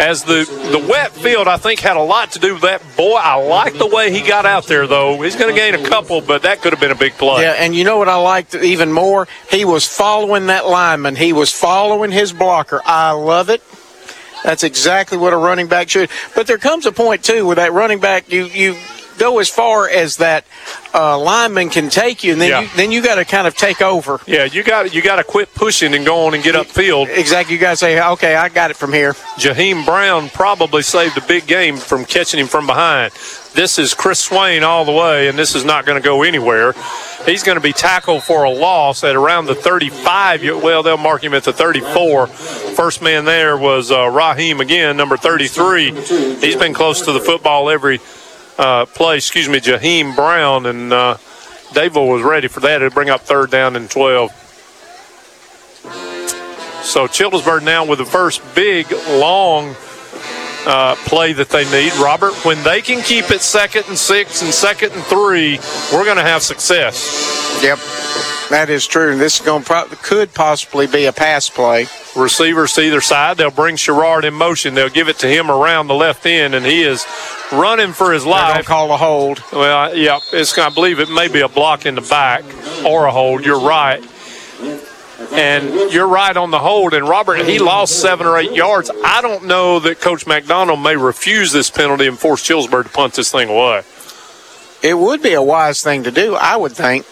[0.00, 2.82] as the, the wet field, I think, had a lot to do with that.
[2.96, 5.20] Boy, I like the way he got out there, though.
[5.22, 7.42] He's going to gain a couple, but that could have been a big play.
[7.42, 9.28] Yeah, and you know what I liked even more?
[9.50, 11.16] He was following that lineman.
[11.16, 12.80] He was following his blocker.
[12.84, 13.62] I love it.
[14.44, 16.10] That's exactly what a running back should.
[16.34, 18.76] But there comes a point too where that running back you you
[19.18, 20.44] go as far as that
[20.94, 22.60] uh, lineman can take you, and then Yeah.
[22.62, 24.20] you, then you got to kind of take over.
[24.26, 27.08] Yeah, you got you got to quit pushing and go on and get upfield.
[27.16, 27.54] Exactly.
[27.54, 29.12] You got to say, okay, I got it from here.
[29.38, 33.12] Jaheim Brown probably saved a big game from catching him from behind.
[33.54, 36.74] This is Chris Swain all the way, and this is not going to go anywhere.
[37.26, 40.42] He's going to be tackled for a loss at around the 35.
[40.62, 42.26] Well, they'll mark him at the 34.
[42.28, 45.92] First man there was uh, Raheem again, number 33.
[46.40, 48.00] He's been close to the football every
[48.62, 49.16] uh, play.
[49.16, 51.16] Excuse me, Jaheim Brown, and uh,
[51.74, 52.80] was ready for that.
[52.80, 54.30] It'll bring up third down and 12.
[56.82, 59.74] So Childersburg now with the first big, long
[60.66, 61.92] uh, play that they need.
[61.94, 65.58] Robert, when they can keep it second and six and second and three,
[65.92, 67.60] we're going to have success.
[67.62, 67.78] Yep,
[68.50, 69.12] that is true.
[69.12, 71.86] And this is going pro- could possibly be a pass play.
[72.16, 73.38] Receivers to either side.
[73.38, 74.74] They'll bring Sherrard in motion.
[74.74, 77.06] They'll give it to him around the left end, and he is
[77.50, 78.66] running for his life.
[78.66, 79.42] call a hold.
[79.52, 80.56] Well, yeah, it's.
[80.58, 82.44] I believe it may be a block in the back
[82.84, 83.46] or a hold.
[83.46, 84.04] You're right.
[85.32, 86.92] And you're right on the hold.
[86.94, 88.90] And Robert, he lost seven or eight yards.
[89.04, 93.14] I don't know that Coach McDonald may refuse this penalty and force Chillsburg to punt
[93.14, 93.82] this thing away.
[94.82, 97.06] It would be a wise thing to do, I would think.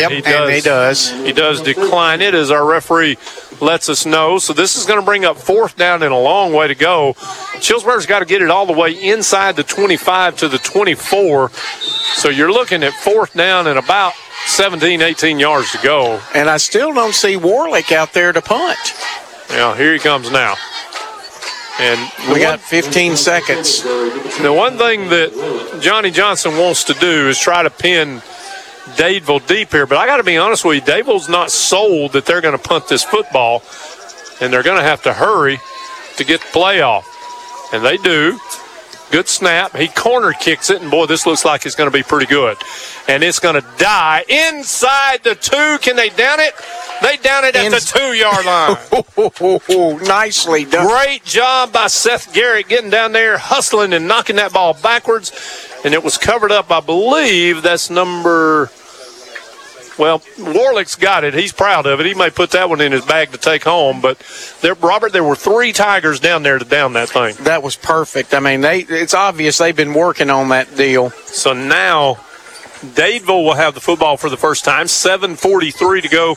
[0.00, 0.54] Yep, he and does.
[0.54, 1.10] he does.
[1.10, 3.16] He does decline it as our referee
[3.60, 4.38] lets us know.
[4.38, 7.14] So this is going to bring up fourth down and a long way to go.
[7.60, 11.50] Chillsburg's got to get it all the way inside the 25 to the 24.
[11.50, 14.12] So you're looking at fourth down and about
[14.46, 16.20] 17, 18 yards to go.
[16.34, 18.78] And I still don't see Warlick out there to punt.
[19.50, 20.54] Now here he comes now.
[21.80, 23.82] And We got 15 seconds.
[23.82, 28.22] The one thing that Johnny Johnson wants to do is try to pin
[28.96, 32.26] Dadeville deep here, but I got to be honest with you, Dadeville's not sold that
[32.26, 33.62] they're going to punt this football,
[34.40, 35.58] and they're going to have to hurry
[36.16, 37.04] to get the playoff.
[37.72, 38.38] And they do.
[39.10, 39.76] Good snap.
[39.76, 42.56] He corner kicks it, and boy, this looks like it's going to be pretty good.
[43.06, 45.78] And it's going to die inside the two.
[45.80, 46.54] Can they down it?
[47.02, 48.76] They down it at the two yard line.
[50.08, 50.86] Nicely done.
[50.86, 55.30] Great job by Seth Garrett getting down there, hustling and knocking that ball backwards.
[55.84, 58.70] And it was covered up, I believe that's number.
[59.98, 61.34] Well, Warlick's got it.
[61.34, 62.06] He's proud of it.
[62.06, 64.00] He may put that one in his bag to take home.
[64.00, 64.18] But
[64.60, 67.36] there, Robert, there were three Tigers down there to down that thing.
[67.44, 68.34] That was perfect.
[68.34, 71.10] I mean, they it's obvious they've been working on that deal.
[71.10, 72.18] So now
[72.84, 74.86] Dadeville will have the football for the first time.
[74.86, 76.36] 7:43 to go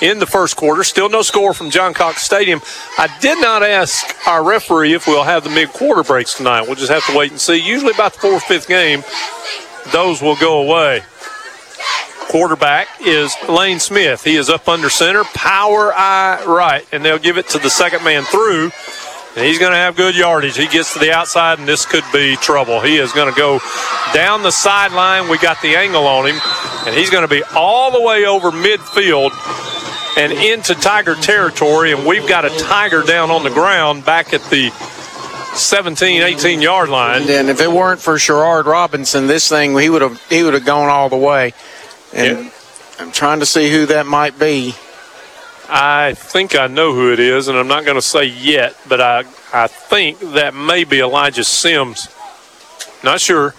[0.00, 0.82] in the first quarter.
[0.84, 2.60] Still no score from John Cox Stadium.
[2.98, 6.62] I did not ask our referee if we'll have the mid-quarter breaks tonight.
[6.62, 7.56] We'll just have to wait and see.
[7.56, 9.04] Usually about the fourth, fifth game,
[9.92, 11.02] those will go away.
[12.28, 14.24] Quarterback is Lane Smith.
[14.24, 18.04] He is up under center, power eye right, and they'll give it to the second
[18.04, 18.70] man through.
[19.34, 20.56] And he's going to have good yardage.
[20.56, 22.80] He gets to the outside, and this could be trouble.
[22.80, 23.60] He is going to go
[24.12, 25.30] down the sideline.
[25.30, 26.38] We got the angle on him,
[26.86, 29.30] and he's going to be all the way over midfield
[30.18, 31.92] and into Tiger territory.
[31.92, 34.70] And we've got a Tiger down on the ground back at the
[35.54, 37.22] 17, 18 yard line.
[37.22, 40.64] And if it weren't for Sherrard Robinson, this thing he would have he would have
[40.64, 41.54] gone all the way.
[42.12, 42.52] And
[42.98, 44.74] I'm trying to see who that might be.
[45.68, 49.00] I think I know who it is, and I'm not going to say yet, but
[49.00, 52.08] I, I think that may be Elijah Sims.
[53.02, 53.54] Not sure.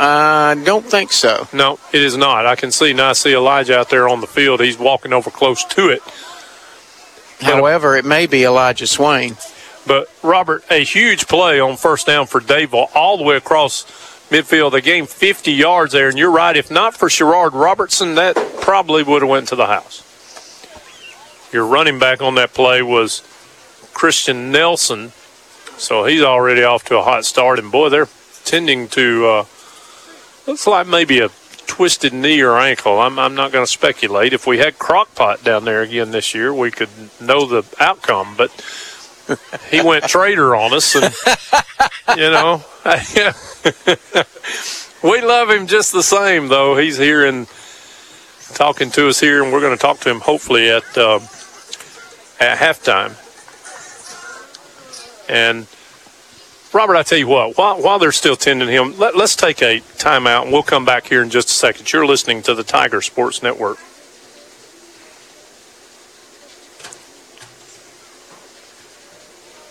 [0.00, 1.48] I don't think so.
[1.52, 2.46] No, it is not.
[2.46, 3.10] I can see now.
[3.10, 4.60] I see Elijah out there on the field.
[4.60, 6.02] He's walking over close to it.
[6.06, 9.36] Uh, However, it may be Elijah Swain.
[9.86, 13.84] But Robert, a huge play on first down for Dadeville all the way across
[14.28, 14.72] midfield.
[14.72, 16.56] They gained 50 yards there, and you're right.
[16.56, 20.04] If not for Sherrard Robertson, that probably would have went to the house.
[21.52, 23.22] Your running back on that play was
[23.94, 25.12] Christian Nelson,
[25.78, 27.58] so he's already off to a hot start.
[27.58, 28.08] And boy, they're
[28.44, 29.44] tending to uh,
[30.46, 31.30] looks like maybe a
[31.66, 32.98] twisted knee or ankle.
[32.98, 34.32] I'm, I'm not going to speculate.
[34.32, 36.88] If we had Crockpot down there again this year, we could
[37.20, 38.34] know the outcome.
[38.36, 38.50] But
[39.70, 41.04] he went traitor on us, and
[42.18, 42.62] you know,
[45.02, 46.48] we love him just the same.
[46.48, 47.46] Though he's here and
[48.54, 51.20] talking to us here, and we're going to talk to him hopefully at uh,
[52.40, 53.16] at halftime.
[55.28, 55.66] And
[56.72, 59.80] Robert, I tell you what, while, while they're still tending him, let, let's take a
[59.96, 61.92] timeout, and we'll come back here in just a second.
[61.92, 63.78] You're listening to the Tiger Sports Network.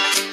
[0.00, 0.29] thank you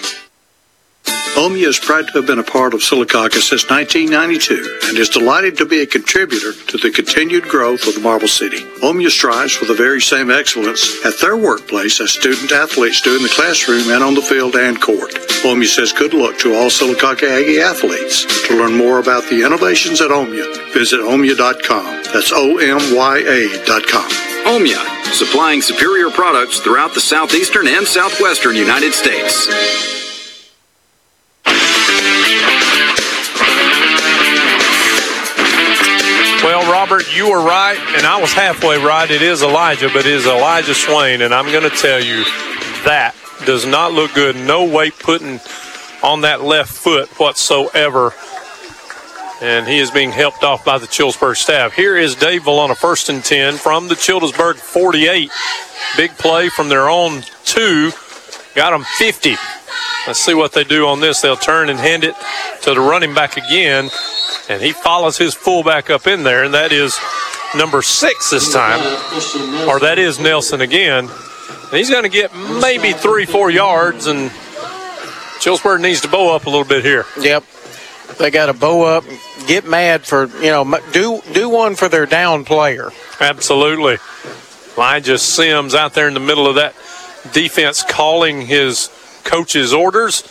[1.38, 5.56] Omya is proud to have been a part of Sylacauga since 1992 and is delighted
[5.58, 8.66] to be a contributor to the continued growth of the Marble City.
[8.82, 13.22] Omya strives for the very same excellence at their workplace as student athletes do in
[13.22, 15.14] the classroom and on the field and court.
[15.46, 18.26] Omya says good luck to all Sylacauga Aggie athletes.
[18.48, 22.04] To learn more about the innovations at Omya, visit omya.com.
[22.12, 24.10] That's O-M-Y-A.com.
[24.50, 30.07] Omya, supplying superior products throughout the southeastern and southwestern United States.
[36.44, 39.10] Well, Robert, you were right, and I was halfway right.
[39.10, 42.24] It is Elijah, but it is Elijah Swain, and I'm going to tell you
[42.86, 43.16] that
[43.46, 44.36] does not look good.
[44.36, 45.40] No weight putting
[46.04, 48.14] on that left foot whatsoever.
[49.42, 51.74] And he is being helped off by the Childersburg staff.
[51.74, 55.30] Here is on a first and 10 from the Childersburg 48.
[55.96, 57.92] Big play from their own two.
[58.56, 59.36] Got them 50.
[60.08, 61.22] Let's see what they do on this.
[61.22, 62.16] They'll turn and hand it
[62.62, 63.90] to the running back again.
[64.50, 66.98] And he follows his fullback up in there, and that is
[67.56, 68.80] number six this time.
[69.68, 71.10] Or that is Nelson again.
[71.10, 74.32] And he's going to get maybe three, four yards, and
[75.40, 77.06] Childersburg needs to bow up a little bit here.
[77.20, 77.44] Yep.
[78.18, 79.04] They got to bow up,
[79.48, 82.92] get mad for, you know, do do one for their down player.
[83.20, 83.98] Absolutely.
[84.78, 86.74] Elijah Sims out there in the middle of that
[87.34, 88.90] defense calling his
[89.28, 90.24] coach's orders.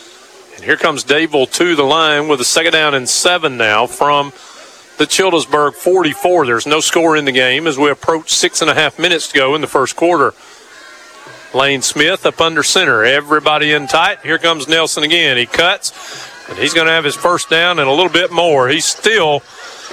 [0.56, 4.32] And here comes Dadeville to the line with a second down and seven now from
[4.98, 6.46] the Childersburg 44.
[6.46, 9.38] There's no score in the game as we approach six and a half minutes to
[9.38, 10.32] go in the first quarter.
[11.54, 13.04] Lane Smith up under center.
[13.04, 14.20] Everybody in tight.
[14.22, 15.36] Here comes Nelson again.
[15.36, 15.92] He cuts,
[16.48, 18.68] and he's going to have his first down and a little bit more.
[18.68, 19.42] He's still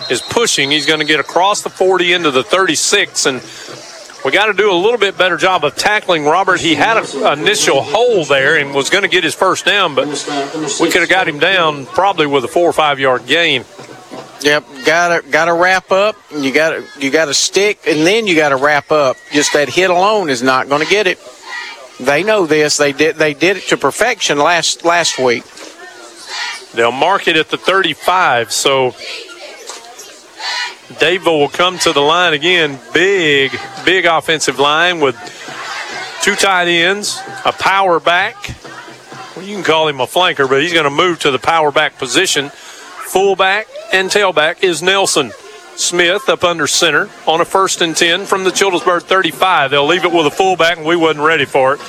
[0.10, 0.72] is pushing.
[0.72, 3.42] He's going to get across the 40 into the 36, and
[4.26, 6.60] we got to do a little bit better job of tackling Robert.
[6.60, 10.08] He had an initial hole there and was going to get his first down, but
[10.80, 13.66] we could have got him down probably with a four or five yard gain.
[14.42, 16.18] Yep, gotta gotta wrap up.
[16.36, 19.16] You gotta you gotta stick, and then you gotta wrap up.
[19.32, 21.18] Just that hit alone is not going to get it.
[22.00, 22.78] They know this.
[22.78, 25.46] They did they did it to perfection last last week.
[26.74, 28.52] They'll mark it at the 35.
[28.52, 28.96] So
[30.94, 32.80] Dadeville will come to the line again.
[32.94, 33.52] Big,
[33.86, 35.16] big offensive line with
[36.22, 38.36] two tight ends, a power back.
[39.36, 41.72] Well, you can call him a flanker, but he's going to move to the power
[41.72, 42.50] back position.
[42.50, 45.32] Fullback and tailback is Nelson.
[45.76, 49.72] Smith up under center on a first and 10 from the Childersburg 35.
[49.72, 51.82] They'll leave it with a fullback, and we wasn't ready for it.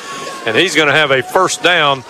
[0.46, 2.02] And he's going to have a first down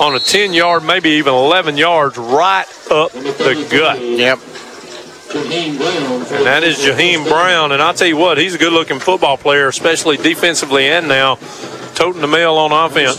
[0.00, 4.00] on a 10 yard, maybe even 11 yards, right up the gut.
[4.00, 4.38] Yep.
[5.30, 7.72] And that is Jaheim Brown.
[7.72, 11.36] And I'll tell you what, he's a good looking football player, especially defensively and now
[11.94, 13.18] toting the mail on offense.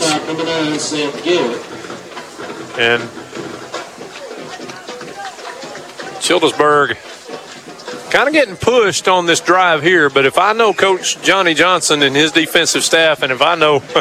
[2.80, 3.04] And
[6.22, 6.98] Childersburg
[8.10, 12.02] kind of getting pushed on this drive here, but if I know Coach Johnny Johnson
[12.02, 13.76] and his defensive staff, and if I know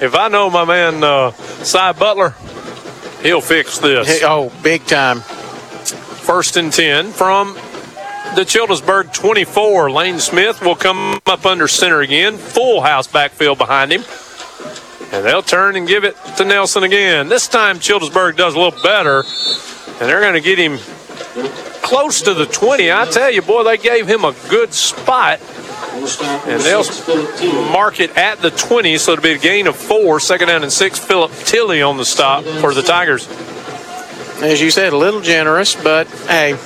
[0.00, 2.34] if I know my man uh, Cy Butler,
[3.22, 4.06] he'll fix this.
[4.06, 5.22] Hey, oh, big time.
[6.30, 7.54] First and 10 from
[8.36, 9.90] the Childersburg 24.
[9.90, 12.36] Lane Smith will come up under center again.
[12.36, 14.04] Full house backfield behind him.
[15.10, 17.28] And they'll turn and give it to Nelson again.
[17.28, 19.24] This time Childersburg does a little better.
[19.98, 20.78] And they're going to get him
[21.82, 22.92] close to the 20.
[22.92, 25.40] I tell you, boy, they gave him a good spot.
[26.46, 30.20] And they'll mark it at the 20, so it'll be a gain of four.
[30.20, 30.96] Second down and six.
[30.96, 33.26] Philip Tilley on the stop for the Tigers.
[34.42, 36.56] As you said, a little generous, but hey,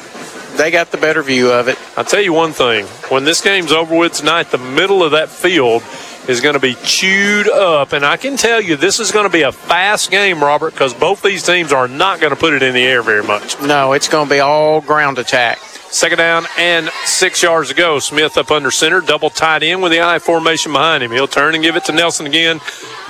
[0.56, 1.76] they got the better view of it.
[1.96, 2.86] I'll tell you one thing.
[3.10, 5.82] When this game's over with tonight, the middle of that field
[6.28, 7.92] is going to be chewed up.
[7.92, 10.94] And I can tell you this is going to be a fast game, Robert, because
[10.94, 13.60] both these teams are not going to put it in the air very much.
[13.60, 15.58] No, it's going to be all ground attack.
[15.58, 17.98] Second down and six yards to go.
[17.98, 21.12] Smith up under center, double tight in with the I formation behind him.
[21.12, 22.60] He'll turn and give it to Nelson again.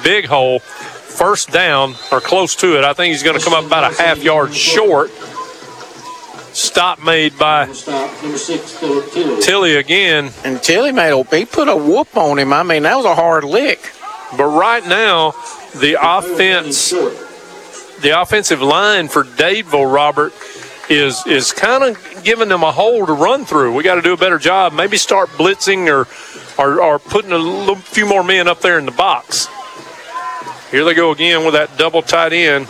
[0.03, 0.61] Big hole.
[1.15, 2.85] First down, or close to it.
[2.85, 5.11] I think he's going to come up about a half yard short.
[6.55, 7.67] Stop made by
[9.43, 10.31] Tilly again.
[10.45, 12.53] And Tilly made a, he put a whoop on him.
[12.53, 13.93] I mean, that was a hard lick.
[14.37, 15.33] But right now,
[15.77, 20.33] the offense, the offensive line for Dadeville, Robert,
[20.89, 23.75] is is kind of giving them a hole to run through.
[23.75, 24.73] We got to do a better job.
[24.73, 26.07] Maybe start blitzing or,
[26.61, 29.49] or or putting a little, few more men up there in the box.
[30.75, 32.67] Here they go again with that double tight end.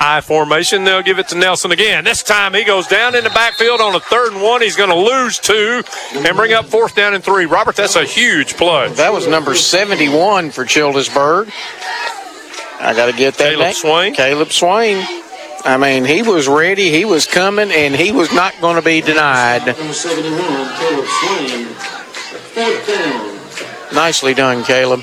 [0.00, 0.82] I formation.
[0.82, 2.02] They'll give it to Nelson again.
[2.02, 4.60] This time he goes down in the backfield on a third and one.
[4.60, 5.84] He's going to lose two
[6.16, 7.46] and bring up fourth down and three.
[7.46, 8.88] Robert, that's a huge play.
[8.94, 11.52] That was number 71 for Childersburg.
[12.80, 13.74] I got to get that Caleb name.
[13.74, 14.14] Swain.
[14.16, 15.06] Caleb Swain.
[15.64, 19.00] I mean, he was ready, he was coming, and he was not going to be
[19.00, 19.64] denied.
[19.64, 21.66] Number 71, Caleb Swain.
[21.66, 23.31] Fourth down.
[23.94, 25.02] Nicely done, Caleb.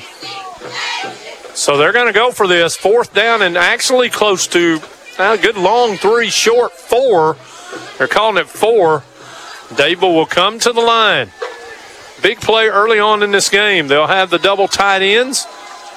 [1.54, 4.80] So they're going to go for this fourth down and actually close to
[5.18, 7.36] a good long three, short four.
[7.98, 9.04] They're calling it four.
[9.68, 11.30] Dadeville will come to the line.
[12.22, 13.88] Big play early on in this game.
[13.88, 15.46] They'll have the double tight ends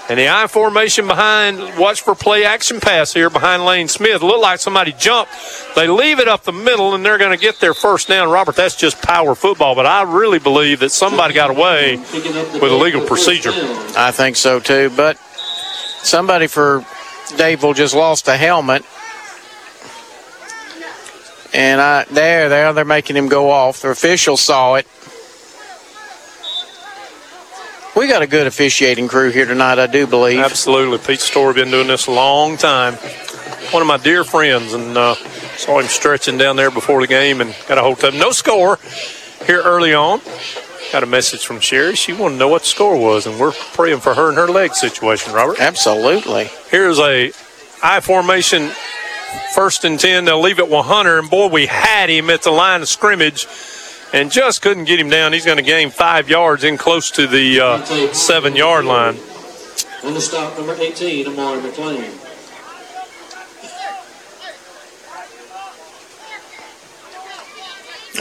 [0.10, 1.78] and the I formation behind.
[1.78, 4.22] Watch for play action pass here behind Lane Smith.
[4.22, 5.32] Look like somebody jumped.
[5.76, 8.30] They leave it up the middle and they're going to get their first down.
[8.30, 13.06] Robert, that's just power football, but I really believe that somebody got away with illegal
[13.06, 13.52] procedure.
[13.98, 15.18] I think so too, but
[16.04, 16.82] somebody for
[17.38, 18.84] Dadeville just lost a helmet.
[21.54, 23.82] And I there, there, they're making him go off.
[23.82, 24.88] The official saw it.
[28.04, 30.40] We got a good officiating crew here tonight, I do believe.
[30.40, 30.98] Absolutely.
[30.98, 32.96] Pete Story been doing this a long time.
[33.72, 35.16] One of my dear friends, and uh,
[35.56, 38.20] saw him stretching down there before the game and got a hold of him.
[38.20, 38.78] No score
[39.46, 40.20] here early on.
[40.92, 41.96] Got a message from Sherry.
[41.96, 44.50] She wanted to know what the score was, and we're praying for her and her
[44.50, 45.62] leg situation, Robert.
[45.62, 46.50] Absolutely.
[46.70, 47.32] Here's a
[47.82, 48.72] I formation
[49.56, 50.26] first and 10.
[50.26, 53.48] They'll leave it 100, and boy, we had him at the line of scrimmage
[54.14, 55.34] and just couldn't get him down.
[55.34, 57.84] He's going to gain five yards in close to the uh,
[58.14, 59.18] seven yard line.
[60.04, 62.12] On the stop, number 18, Amari McLean.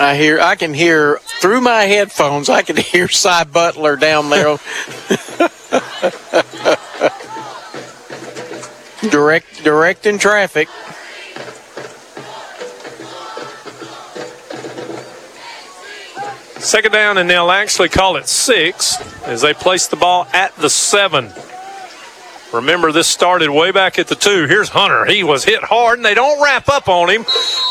[0.00, 4.56] I hear I can hear through my headphones I can hear Cy Butler down there.
[9.10, 10.68] Direct directing traffic.
[16.62, 18.96] Second down, and they'll actually call it six
[19.26, 21.32] as they place the ball at the seven.
[22.52, 24.46] Remember, this started way back at the two.
[24.46, 25.04] Here's Hunter.
[25.04, 27.24] He was hit hard, and they don't wrap up on him.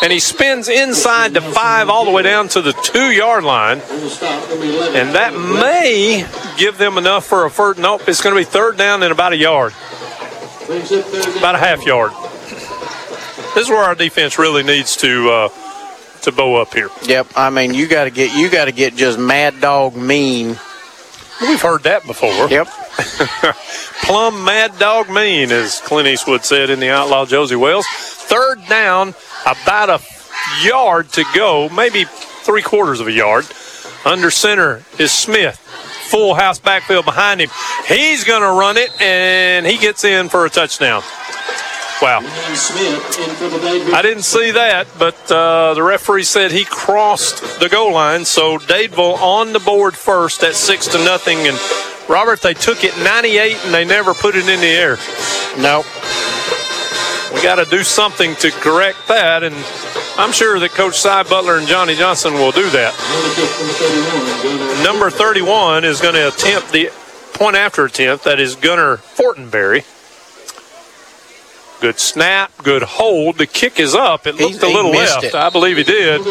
[0.03, 3.77] And he spins inside the five all the way down to the two yard line.
[3.77, 6.27] And that may
[6.57, 7.79] give them enough for a first.
[7.79, 9.71] Nope, it's going to be third down and about a yard.
[11.37, 12.11] About a half yard.
[13.55, 15.49] This is where our defense really needs to uh,
[16.23, 16.89] to bow up here.
[17.03, 17.27] Yep.
[17.35, 20.57] I mean, you got to get you got to get just mad dog mean.
[21.41, 22.49] We've heard that before.
[22.49, 22.67] Yep.
[24.03, 27.85] Plum mad dog mean, as Clint Eastwood said in the Outlaw Josie Wales.
[27.89, 29.15] Third down,
[29.45, 29.99] about a
[30.63, 33.45] yard to go, maybe three quarters of a yard.
[34.05, 35.57] Under center is Smith.
[36.09, 37.49] Full house backfield behind him.
[37.87, 41.03] He's going to run it, and he gets in for a touchdown.
[42.01, 42.21] Wow.
[43.93, 48.25] I didn't see that, but uh, the referee said he crossed the goal line.
[48.25, 51.37] So Dadeville on the board first at six to nothing.
[51.47, 51.59] And
[52.09, 54.97] Robert, they took it 98 and they never put it in the air.
[55.61, 55.83] No.
[57.35, 59.55] We got to do something to correct that, and
[60.17, 62.93] I'm sure that Coach Cy Butler and Johnny Johnson will do that.
[64.83, 66.89] Number 31 is going to attempt the
[67.33, 68.25] point after attempt.
[68.25, 69.85] That is Gunnar Fortenberry.
[71.81, 73.39] Good snap, good hold.
[73.39, 74.27] The kick is up.
[74.27, 75.23] It looked He- a little left.
[75.23, 75.33] it.
[75.33, 76.21] I believe he did.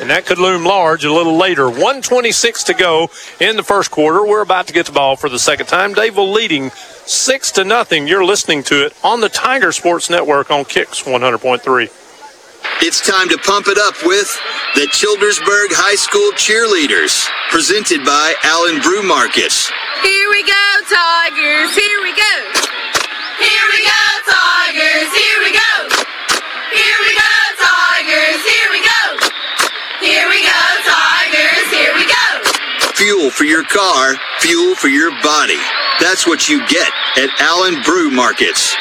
[0.00, 1.68] And that could loom large a little later.
[1.68, 4.24] 126 to go in the first quarter.
[4.24, 5.92] We're about to get the ball for the second time.
[5.94, 6.70] Dadeville leading
[7.04, 8.06] six to nothing.
[8.06, 11.90] You're listening to it on the Tiger Sports Network on Kicks 100.3.
[12.80, 14.30] It's time to pump it up with
[14.76, 19.68] the Childersburg High School Cheerleaders, presented by Alan Brew Markets.
[20.02, 21.74] Here we go, Tigers.
[21.74, 22.81] Here we go.
[33.02, 35.58] Fuel for your car, fuel for your body.
[35.98, 38.76] That's what you get at Allen Brew Markets.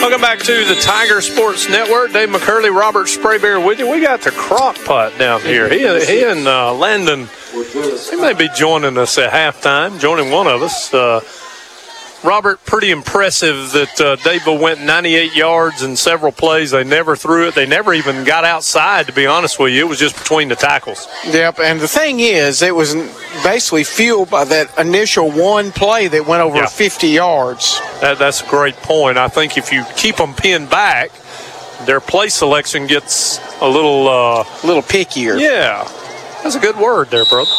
[0.00, 2.12] Welcome back to the Tiger Sports Network.
[2.12, 3.90] Dave McCurley, Robert Spraybear with you.
[3.90, 5.68] We got the crock pot down here.
[5.68, 10.62] He, he and uh, Landon, he may be joining us at halftime, joining one of
[10.62, 10.94] us.
[10.94, 11.20] Uh,
[12.24, 16.72] Robert, pretty impressive that uh, Dadeville went 98 yards in several plays.
[16.72, 17.54] They never threw it.
[17.54, 19.86] They never even got outside, to be honest with you.
[19.86, 21.06] It was just between the tackles.
[21.26, 21.60] Yep.
[21.60, 22.94] And the thing is, it was
[23.44, 26.66] basically fueled by that initial one play that went over Yeah.
[26.66, 27.80] 50 yards.
[28.00, 29.16] That, that's a great point.
[29.16, 31.10] I think if you keep them pinned back,
[31.86, 35.40] their play selection gets a little uh, a little pickier.
[35.40, 35.84] Yeah,
[36.42, 37.50] that's a good word there, brother.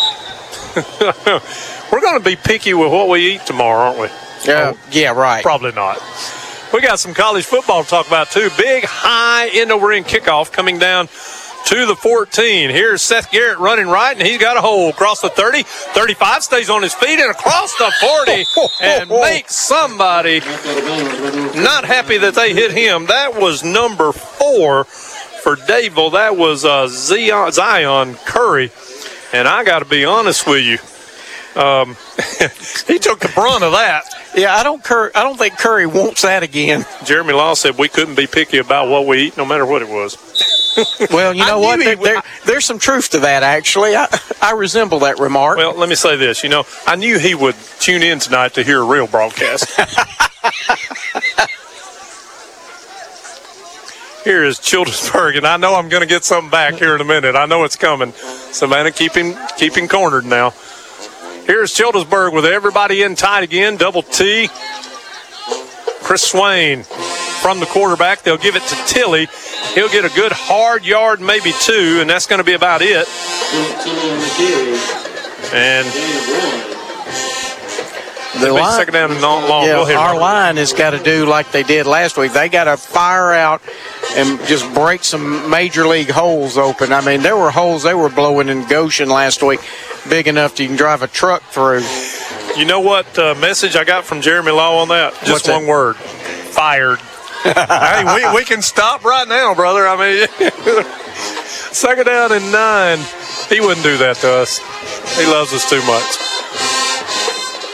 [1.92, 4.08] We're going to be picky with what we eat tomorrow, aren't we?
[4.46, 5.44] Yeah, yeah, right.
[5.44, 6.02] Probably not.
[6.74, 8.50] We got some college football to talk about too.
[8.58, 11.08] Big high end over end kickoff coming down
[11.66, 12.70] to the 14.
[12.70, 15.64] Here's Seth Garrett running right, and he's got a hole across the 30.
[15.64, 18.46] 35 stays on his feet and across the 40
[18.82, 20.40] and makes somebody
[21.60, 23.08] not happy that they hit him.
[23.08, 26.14] That was number four for Dadeville.
[26.14, 28.72] That was uh, Zion, Zion Curry.
[29.32, 30.78] And I got to be honest with you,
[31.60, 31.90] um,
[32.88, 34.04] he took the brunt of that.
[34.36, 36.86] Yeah, I don't Cur- I don't think Curry wants that again.
[37.04, 39.90] Jeremy Law said we couldn't be picky about what we eat, no matter what it
[39.90, 40.18] was.
[41.12, 41.80] Well, you know what?
[41.80, 43.98] There, there- there's some truth to that, actually.
[43.98, 44.08] I,
[44.42, 45.58] I resemble that remark.
[45.58, 46.42] Well, let me say this.
[46.42, 49.66] You know, I knew he would tune in tonight to hear a real broadcast.
[54.24, 57.06] here is Childersburg, and I know I'm going to get something back here in a
[57.06, 57.36] minute.
[57.36, 58.14] I know it's coming.
[58.14, 60.54] Savannah, keep him, keep him cornered now.
[61.50, 63.76] Here's Childersburg with everybody in tight again.
[63.76, 64.50] Double T.
[66.04, 68.22] Chris Swain from the quarterback.
[68.22, 69.28] They'll give it to Tilly.
[69.74, 73.08] He'll get a good hard yard, maybe two, and that's going to be about it.
[75.52, 75.88] And
[78.38, 79.64] the it'll second down and not long.
[79.66, 80.20] Yeah, Go ahead, our Robert.
[80.22, 82.32] line has got to do like they did last week.
[82.34, 83.62] They got to fire out
[84.16, 86.94] and just break some major league holes open.
[86.94, 89.60] I mean, there were holes they were blowing in Goshen last week,
[90.10, 91.82] big enough that you can drive a truck through.
[92.56, 95.14] You know what uh, message I got from Jeremy Law on that?
[95.22, 95.58] Just What's that?
[95.58, 97.00] one word: fired.
[97.44, 99.88] hey, we, we can stop right now, brother.
[99.88, 100.28] I mean,
[101.46, 103.00] second down and nine.
[103.50, 104.60] He wouldn't do that to us.
[105.18, 106.29] He loves us too much.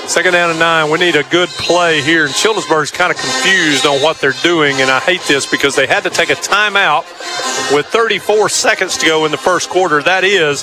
[0.07, 0.91] Second down and nine.
[0.91, 2.25] We need a good play here.
[2.25, 4.79] And Childersburg's kind of confused on what they're doing.
[4.79, 7.03] And I hate this because they had to take a timeout
[7.73, 10.01] with 34 seconds to go in the first quarter.
[10.03, 10.61] That is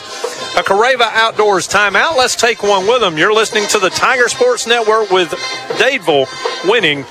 [0.57, 2.17] a Careva Outdoors timeout.
[2.17, 3.19] Let's take one with them.
[3.19, 5.31] You're listening to the Tiger Sports Network with
[5.77, 6.29] Dadeville
[6.69, 7.05] winning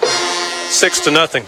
[0.70, 1.44] six to nothing.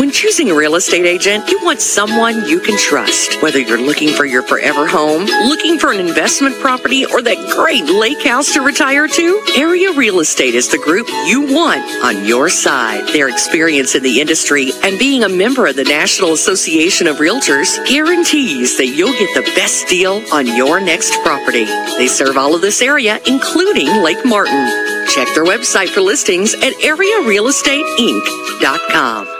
[0.00, 3.42] When choosing a real estate agent, you want someone you can trust.
[3.42, 7.84] Whether you're looking for your forever home, looking for an investment property, or that great
[7.84, 12.48] lake house to retire to, Area Real Estate is the group you want on your
[12.48, 13.08] side.
[13.12, 17.76] Their experience in the industry and being a member of the National Association of Realtors
[17.86, 21.66] guarantees that you'll get the best deal on your next property.
[21.98, 24.66] They serve all of this area, including Lake Martin.
[25.08, 29.39] Check their website for listings at arearealestateinc.com.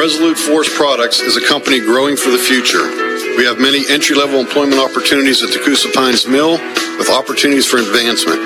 [0.00, 2.88] Resolute Forest Products is a company growing for the future.
[3.36, 6.52] We have many entry level employment opportunities at the Coosa Pines Mill
[6.96, 8.40] with opportunities for advancement.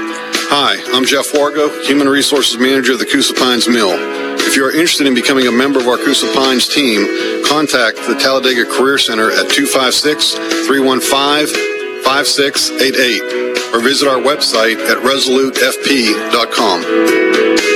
[0.51, 3.95] Hi, I'm Jeff Wargo, Human Resources Manager of the Coosa Pines Mill.
[4.43, 7.07] If you are interested in becoming a member of our Coosa Pines team,
[7.47, 10.35] contact the Talladega Career Center at 256
[10.67, 17.74] 315 5688 or visit our website at resolutefp.com.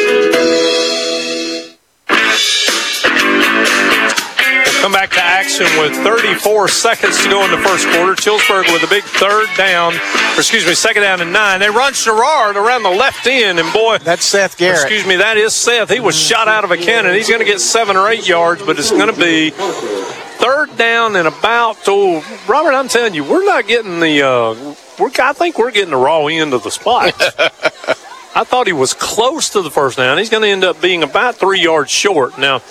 [4.80, 8.14] Come back to action with 34 seconds to go in the first quarter.
[8.14, 11.58] Chillsburg with a big third down, or excuse me, second down and nine.
[11.58, 14.82] They run Gerard around the left end, and boy, that's Seth Garrett.
[14.82, 15.90] Excuse me, that is Seth.
[15.90, 17.14] He was shot out of a cannon.
[17.14, 21.16] He's going to get seven or eight yards, but it's going to be third down
[21.16, 21.78] and about.
[21.88, 24.22] Oh, Robert, I'm telling you, we're not getting the.
[24.22, 27.14] Uh, we're, I think we're getting the raw end of the spot.
[28.34, 30.18] I thought he was close to the first down.
[30.18, 32.38] He's going to end up being about three yards short.
[32.38, 32.62] Now,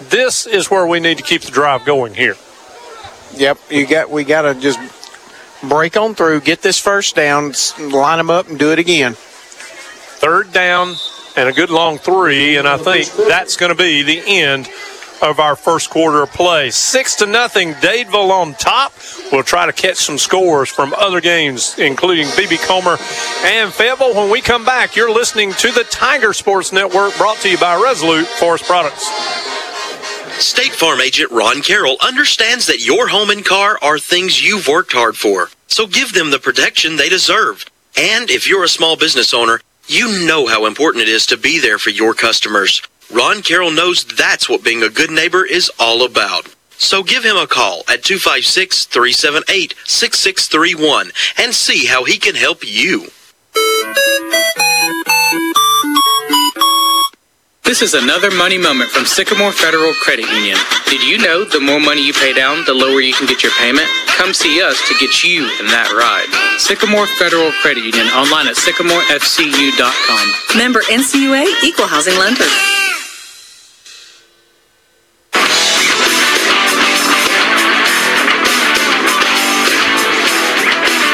[0.00, 2.36] this is where we need to keep the drive going here.
[3.34, 4.78] Yep, you got we got to just
[5.68, 9.14] break on through, get this first down, line them up, and do it again.
[9.16, 10.94] Third down
[11.36, 14.68] and a good long three, and I think that's going to be the end
[15.22, 16.70] of our first quarter of play.
[16.70, 18.92] Six to nothing, Dadeville on top.
[19.32, 22.96] We'll try to catch some scores from other games, including BB Comer
[23.44, 24.14] and Fayetteville.
[24.14, 27.80] When we come back, you're listening to the Tiger Sports Network, brought to you by
[27.82, 29.65] Resolute Forest Products.
[30.38, 34.92] State Farm agent Ron Carroll understands that your home and car are things you've worked
[34.92, 35.48] hard for.
[35.66, 37.64] So give them the protection they deserve.
[37.96, 41.58] And if you're a small business owner, you know how important it is to be
[41.58, 42.82] there for your customers.
[43.10, 46.54] Ron Carroll knows that's what being a good neighbor is all about.
[46.76, 52.62] So give him a call at 256 378 6631 and see how he can help
[52.62, 53.08] you.
[57.66, 60.56] This is another money moment from Sycamore Federal Credit Union.
[60.86, 63.50] Did you know the more money you pay down, the lower you can get your
[63.58, 63.88] payment?
[64.06, 66.30] Come see us to get you in that ride.
[66.60, 70.56] Sycamore Federal Credit Union online at sycamorefcu.com.
[70.56, 72.46] Member NCUA Equal Housing Lender.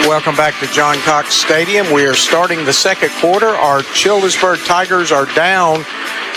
[0.06, 1.90] Welcome back to John Cox Stadium.
[1.94, 3.48] We are starting the second quarter.
[3.48, 5.86] Our Childersburg Tigers are down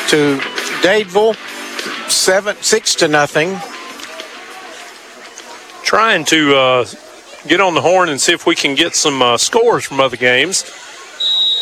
[0.10, 0.38] to
[0.82, 1.36] Dadeville,
[2.10, 3.58] seven, six to nothing.
[5.84, 6.86] Trying to uh,
[7.48, 10.18] get on the horn and see if we can get some uh, scores from other
[10.18, 10.64] games.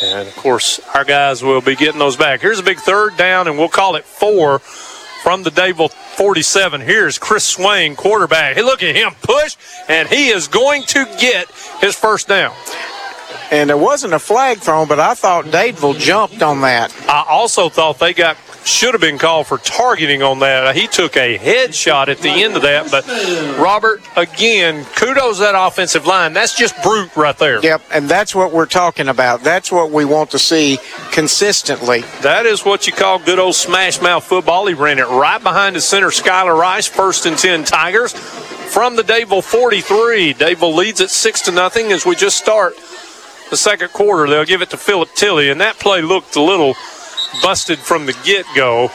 [0.01, 2.41] And of course, our guys will be getting those back.
[2.41, 6.81] Here's a big third down, and we'll call it four from the Dadeville 47.
[6.81, 8.55] Here's Chris Swain, quarterback.
[8.55, 9.55] Hey, look at him push,
[9.87, 12.53] and he is going to get his first down.
[13.51, 16.95] And there wasn't a flag thrown, but I thought Dadeville jumped on that.
[17.07, 20.67] I also thought they got should have been called for targeting on that.
[20.67, 23.05] Uh, he took a headshot at the end of that, but
[23.59, 26.33] Robert, again, kudos that offensive line.
[26.33, 27.61] That's just brute right there.
[27.63, 29.43] Yep, and that's what we're talking about.
[29.43, 30.77] That's what we want to see
[31.11, 32.01] consistently.
[32.21, 34.65] That is what you call good old smash mouth football.
[34.67, 38.13] He ran it right behind the center, Skylar Rice, first and 10 Tigers.
[38.13, 42.73] From the Dadeville 43, Dadeville leads at 6 to nothing as we just start
[43.49, 44.29] the second quarter.
[44.29, 46.73] They'll give it to Philip Tilley, and that play looked a little
[47.41, 48.89] busted from the get go.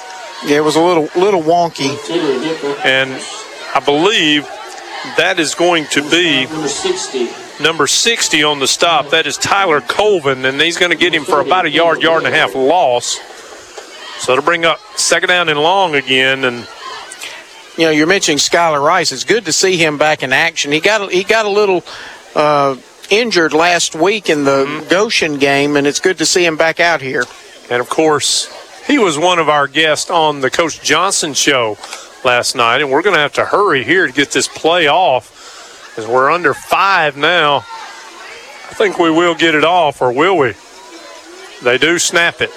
[0.44, 1.96] Yeah, it was a little little wonky.
[2.84, 3.10] And
[3.74, 4.44] I believe
[5.16, 7.28] that is going to be Number 60.
[7.62, 9.10] number 60 on the stop.
[9.10, 12.24] That is Tyler Colvin, and he's going to get him for about a yard, yard
[12.24, 13.18] and a half loss.
[14.20, 16.44] So it'll bring up second down and long again.
[16.44, 16.66] And
[17.76, 19.12] You know, you're mentioning Skylar Rice.
[19.12, 20.72] It's good to see him back in action.
[20.72, 21.84] He got he got a little
[22.34, 22.76] uh,
[23.10, 24.88] injured last week in the mm-hmm.
[24.88, 27.24] Goshen game, and it's good to see him back out here.
[27.70, 28.52] And of course,
[28.86, 31.76] he was one of our guests on the Coach Johnson show
[32.24, 35.96] last night, and we're going to have to hurry here to get this play off
[35.98, 37.58] as we're under five now.
[37.58, 40.54] I think we will get it off, or will we?
[41.62, 42.50] They do snap it.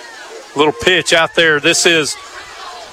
[0.56, 1.60] Little pitch out there.
[1.60, 2.16] This is,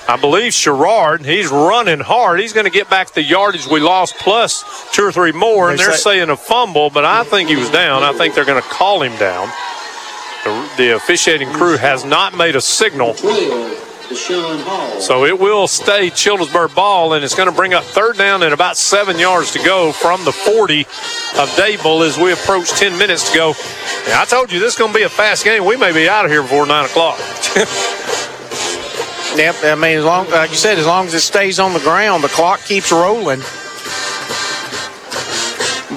[0.08, 1.24] I believe, Sherrard.
[1.24, 2.40] He's running hard.
[2.40, 5.68] He's going to get back the yardage we lost plus two or three more.
[5.70, 8.02] And They they're say- saying a fumble, but I think he was down.
[8.02, 9.48] I think they're going to call him down.
[10.44, 13.14] The, the officiating crew has not made a signal.
[13.14, 14.98] 12, Deshaun Hall.
[15.00, 18.54] So it will stay Childersburg ball, and it's going to bring up third down and
[18.54, 23.30] about seven yards to go from the 40 of Dadeville as we approach 10 minutes
[23.30, 23.48] to go.
[24.06, 25.66] And I told you this is going to be a fast game.
[25.66, 27.18] We may be out of here before 9 o'clock.
[29.38, 31.80] Yep, I mean, as long like you said, as long as it stays on the
[31.80, 33.40] ground, the clock keeps rolling.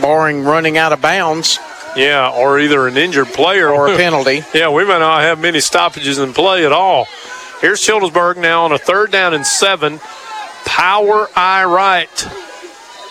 [0.02, 1.60] Barring running out of bounds
[1.96, 4.42] yeah, or either an injured player or a penalty.
[4.54, 7.08] Yeah, we may not have many stoppages in play at all.
[7.60, 10.00] Here's Childersburg now on a third down and seven.
[10.66, 12.28] Power eye right.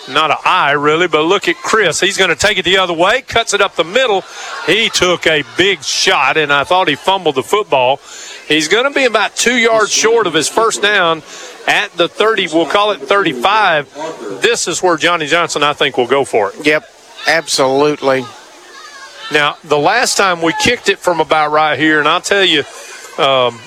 [0.09, 1.99] Not an eye, really, but look at Chris.
[1.99, 4.23] He's going to take it the other way, cuts it up the middle.
[4.65, 7.97] He took a big shot, and I thought he fumbled the football.
[8.51, 11.23] He's going to be about two yards short of his first down
[11.67, 12.49] at the 30.
[12.51, 14.41] We'll call it 35.
[14.41, 16.65] This is where Johnny Johnson, I think, will go for it.
[16.65, 16.83] Yep,
[17.27, 18.25] absolutely.
[19.31, 22.63] Now, the last time we kicked it from about right here, and I'll tell you,
[23.17, 23.57] um,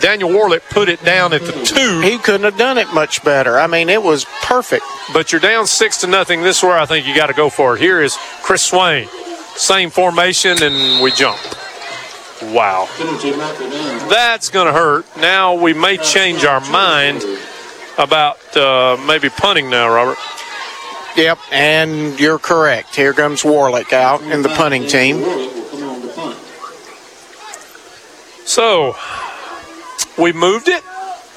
[0.00, 2.00] Daniel Warlick put it down at the two.
[2.00, 3.58] He couldn't have done it much better.
[3.58, 4.84] I mean, it was perfect.
[5.14, 6.42] But you're down six to nothing.
[6.42, 7.80] This is where I think you got to go for it.
[7.80, 9.08] Here is Chris Swain.
[9.56, 11.40] Same formation, and we jump.
[12.50, 12.88] Wow.
[12.96, 14.08] Penalty marker down.
[14.08, 15.06] That's going to hurt.
[15.16, 17.22] Now we may change our mind
[17.98, 20.18] about uh, maybe punting now, Robert.
[21.16, 22.96] Yep, and you're correct.
[22.96, 25.18] Here comes Warlick out in the punting team.
[25.18, 26.38] Warlick will come on to punt.
[28.48, 28.96] So
[30.18, 30.82] we moved it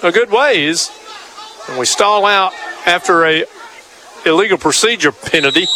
[0.01, 0.89] a good ways,
[1.67, 2.53] and we stall out
[2.85, 3.45] after a
[4.25, 5.67] illegal procedure penalty.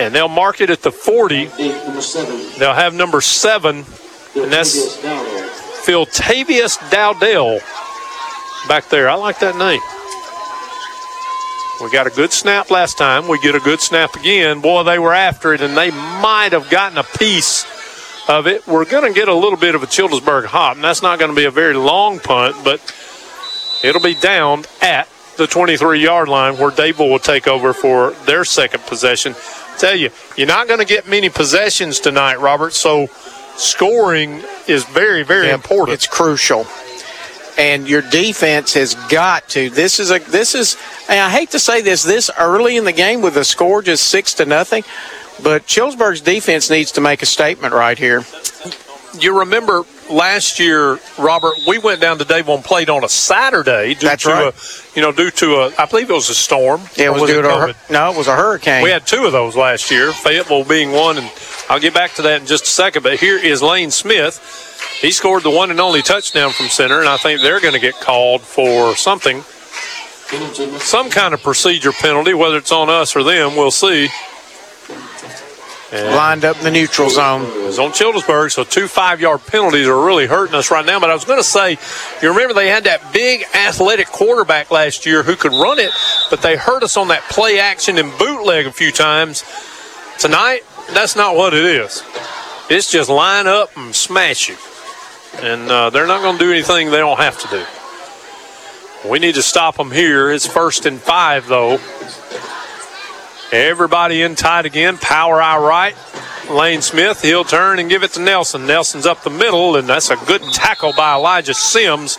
[0.00, 1.36] And they'll mark it at the 40.
[1.36, 2.58] Eight, number seven.
[2.58, 3.84] They'll have number seven,
[4.34, 5.48] and that's Dowdell.
[5.84, 7.60] Philtavius Dowdell
[8.68, 9.08] back there.
[9.10, 9.80] I like that name.
[11.80, 13.26] We got a good snap last time.
[13.26, 14.60] We get a good snap again.
[14.60, 17.64] Boy, they were after it, and they might have gotten a piece
[18.28, 18.66] of it.
[18.66, 21.30] We're going to get a little bit of a Childersburg hop, and that's not going
[21.30, 22.80] to be a very long punt, but
[23.82, 28.44] it'll be down at the 23 yard line where Dadeville will take over for their
[28.44, 29.34] second possession.
[29.80, 33.06] Tell you, you're not going to get many possessions tonight, Robert, so
[33.56, 35.94] scoring is very, very important.
[35.94, 36.66] It's crucial.
[37.56, 39.70] And your defense has got to.
[39.70, 40.18] This is a.
[40.18, 40.76] This is.
[41.08, 44.08] And I hate to say this this early in the game with the score just
[44.08, 44.84] six to nothing,
[45.42, 48.26] but Chillsburg's defense needs to make a statement right here.
[49.18, 53.94] you remember last year, Robert, we went down to Dadeville and played on a Saturday
[53.94, 54.54] due That's to right.
[54.54, 56.82] a, you know, due to a, I believe it was a storm.
[56.96, 58.82] It Or was, due to a, no, it was a hurricane.
[58.82, 61.30] We had two of those last year, Fayetteville being one, and
[61.68, 63.02] I'll get back to that in just a second.
[63.02, 64.98] But here is Lane Smith.
[65.00, 67.80] He scored the one and only touchdown from center, and I think they're going to
[67.80, 69.42] get called for something,
[70.78, 73.56] some kind of procedure penalty, whether it's on us or them.
[73.56, 74.08] We'll see.
[75.92, 77.42] And lined up in the neutral zone.
[77.42, 81.00] it was on Childersburg, so two five-yard penalties are really hurting us right now.
[81.00, 81.78] But I was going to say,
[82.22, 85.90] you remember they had that big athletic quarterback last year who could run it,
[86.30, 89.42] but they hurt us on that play action and bootleg a few times.
[90.18, 90.60] Tonight,
[90.94, 92.04] that's not what it is.
[92.68, 94.56] It's just line up and smash you,
[95.42, 97.64] and uh, they're not going to do anything they don't have to do.
[99.08, 100.30] We need to stop them here.
[100.30, 101.80] It's first and five, though.
[103.52, 104.96] Everybody in tight again.
[104.98, 105.96] Power eye right.
[106.50, 108.66] Lane Smith, he'll turn and give it to Nelson.
[108.66, 112.18] Nelson's up the middle, and that's a good tackle by Elijah Sims.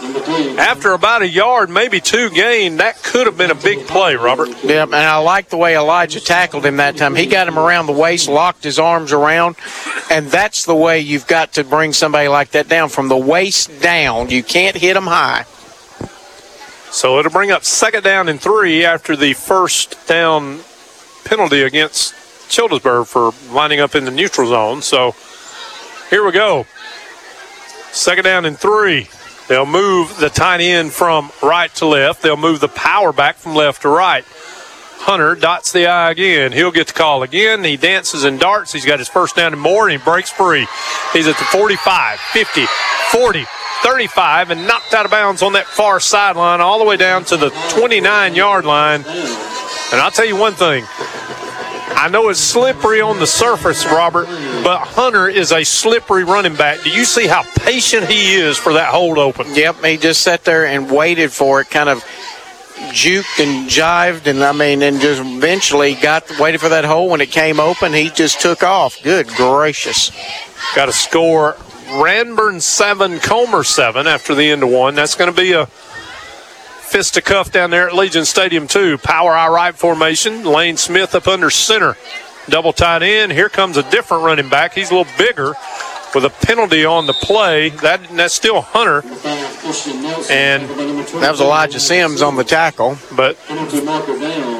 [0.00, 4.48] After about a yard, maybe two gain, that could have been a big play, Robert.
[4.62, 7.16] Yep, and I like the way Elijah tackled him that time.
[7.16, 9.56] He got him around the waist, locked his arms around,
[10.08, 13.80] and that's the way you've got to bring somebody like that down from the waist
[13.80, 14.30] down.
[14.30, 15.46] You can't hit them high.
[16.90, 20.60] So it'll bring up second down and three after the first down
[21.24, 22.14] penalty against
[22.48, 24.82] Childersburg for lining up in the neutral zone.
[24.82, 25.14] So
[26.10, 26.66] here we go.
[27.92, 29.08] Second down and three.
[29.48, 32.22] They'll move the tight end from right to left.
[32.22, 34.24] They'll move the power back from left to right.
[35.00, 36.52] Hunter dots the eye again.
[36.52, 37.64] He'll get the call again.
[37.64, 38.72] He dances and darts.
[38.72, 40.66] He's got his first down and more, and he breaks free.
[41.12, 42.66] He's at the 45, 50,
[43.10, 43.46] 40,
[43.82, 47.36] 35, and knocked out of bounds on that far sideline all the way down to
[47.36, 49.02] the 29 yard line.
[49.02, 50.84] And I'll tell you one thing.
[52.00, 54.26] I know it's slippery on the surface, Robert,
[54.62, 56.84] but Hunter is a slippery running back.
[56.84, 59.52] Do you see how patient he is for that hold open?
[59.52, 62.04] Yep, he just sat there and waited for it, kind of
[62.92, 67.20] juked and jived, and I mean, and just eventually got waited for that hole when
[67.20, 67.92] it came open.
[67.92, 69.02] He just took off.
[69.02, 70.12] Good gracious!
[70.76, 71.56] Got a score
[71.88, 74.94] Ranburne 7, Comer 7 after the end of one.
[74.94, 78.98] That's going to be a fisticuff down there at Legion Stadium, too.
[78.98, 80.44] Power I right formation.
[80.44, 81.96] Lane Smith up under center.
[82.48, 83.32] Double tight end.
[83.32, 84.74] Here comes a different running back.
[84.74, 85.54] He's a little bigger
[86.14, 87.70] with a penalty on the play.
[87.70, 89.02] That That's still Hunter.
[90.30, 90.68] And
[91.20, 92.96] that was Elijah Sims on the tackle.
[93.14, 93.36] But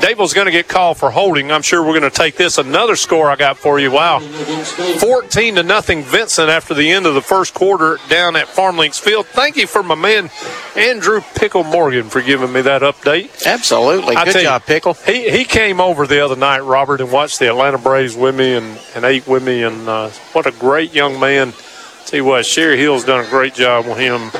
[0.01, 1.51] Dadeville's going to get called for holding.
[1.51, 2.59] I'm sure we're going to take this.
[2.59, 3.91] Another score I got for you.
[3.91, 4.21] Wow.
[4.21, 8.99] 14 to nothing Vincent after the end of the first quarter down at Farm Links
[8.99, 9.27] Field.
[9.27, 10.31] Thank you for my man
[10.77, 13.47] Andrew Pickle Morgan for giving me that update.
[13.47, 14.17] Absolutely.
[14.17, 14.95] I Good tell you, job, Pickle.
[14.95, 18.55] He, he came over the other night, Robert, and watched the Atlanta Braves with me
[18.55, 19.63] and, and ate with me.
[19.63, 21.38] And uh, what a great young man.
[21.47, 24.31] Tell you what, Sherry Hill's done a great job with him.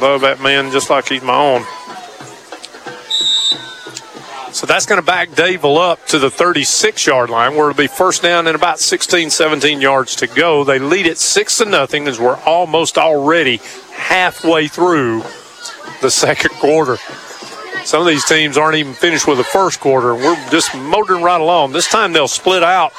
[0.00, 1.62] Love that man just like he's my own.
[4.52, 7.86] So that's going to back Dadeville up to the 36 yard line where it'll be
[7.86, 10.64] first down and about 16, 17 yards to go.
[10.64, 13.60] They lead it 6 to nothing as we're almost already
[13.92, 15.22] halfway through
[16.00, 16.96] the second quarter.
[17.84, 20.14] Some of these teams aren't even finished with the first quarter.
[20.14, 21.72] We're just motoring right along.
[21.72, 22.92] This time they'll split out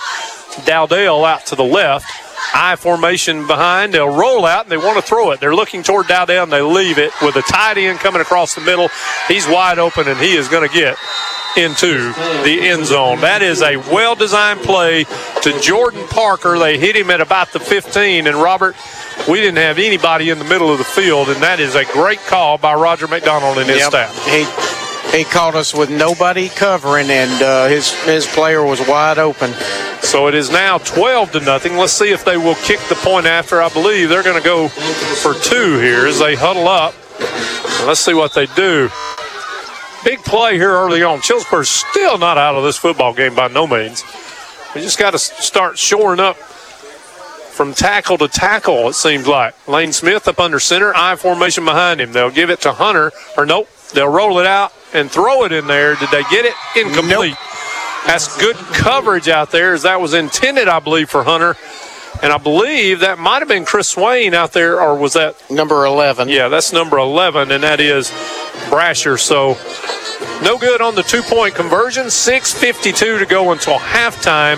[0.65, 2.28] Dowdell out to the left.
[2.53, 3.93] I formation behind.
[3.93, 5.39] They'll roll out and they want to throw it.
[5.39, 8.61] They're looking toward Dowdell and they leave it with a tight end coming across the
[8.61, 8.89] middle.
[9.27, 10.97] He's wide open and he is going to get
[11.57, 12.13] into
[12.43, 13.21] the end zone.
[13.21, 15.05] That is a well designed play
[15.41, 16.57] to Jordan Parker.
[16.59, 18.27] They hit him at about the 15.
[18.27, 18.75] And Robert,
[19.27, 22.19] we didn't have anybody in the middle of the field, and that is a great
[22.27, 23.89] call by Roger McDonald and his Yep.
[23.89, 24.25] staff.
[24.25, 24.45] He
[25.11, 29.53] he caught us with nobody covering, and uh, his his player was wide open.
[30.01, 31.77] So it is now 12 to nothing.
[31.77, 33.61] Let's see if they will kick the point after.
[33.61, 36.93] I believe they're going to go for two here as they huddle up.
[37.85, 38.89] Let's see what they do.
[40.03, 41.19] Big play here early on.
[41.19, 44.03] Chillsburg's still not out of this football game by no means.
[44.73, 49.67] We just got to start shoring up from tackle to tackle, it seems like.
[49.67, 52.13] Lane Smith up under center, I formation behind him.
[52.13, 55.67] They'll give it to Hunter, or nope, they'll roll it out and throw it in
[55.67, 55.95] there.
[55.95, 56.53] Did they get it?
[56.75, 57.35] Incomplete.
[58.05, 61.55] That's good coverage out there, as that was intended, I believe, for Hunter.
[62.23, 65.85] And I believe that might have been Chris Swain out there, or was that number
[65.85, 66.27] 11?
[66.27, 68.09] Yeah, that's number 11, and that is
[68.69, 69.19] Brasher.
[69.19, 69.57] So
[70.43, 72.07] no good on the two point conversion.
[72.07, 74.57] 6.52 to go until halftime.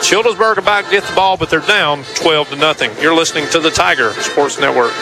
[0.00, 2.90] Childersburg about to get the ball, but they're down 12 to nothing.
[3.00, 4.92] You're listening to the Tiger Sports Network.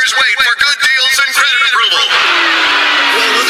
[0.00, 2.99] Customers wait for good deals and credit approval.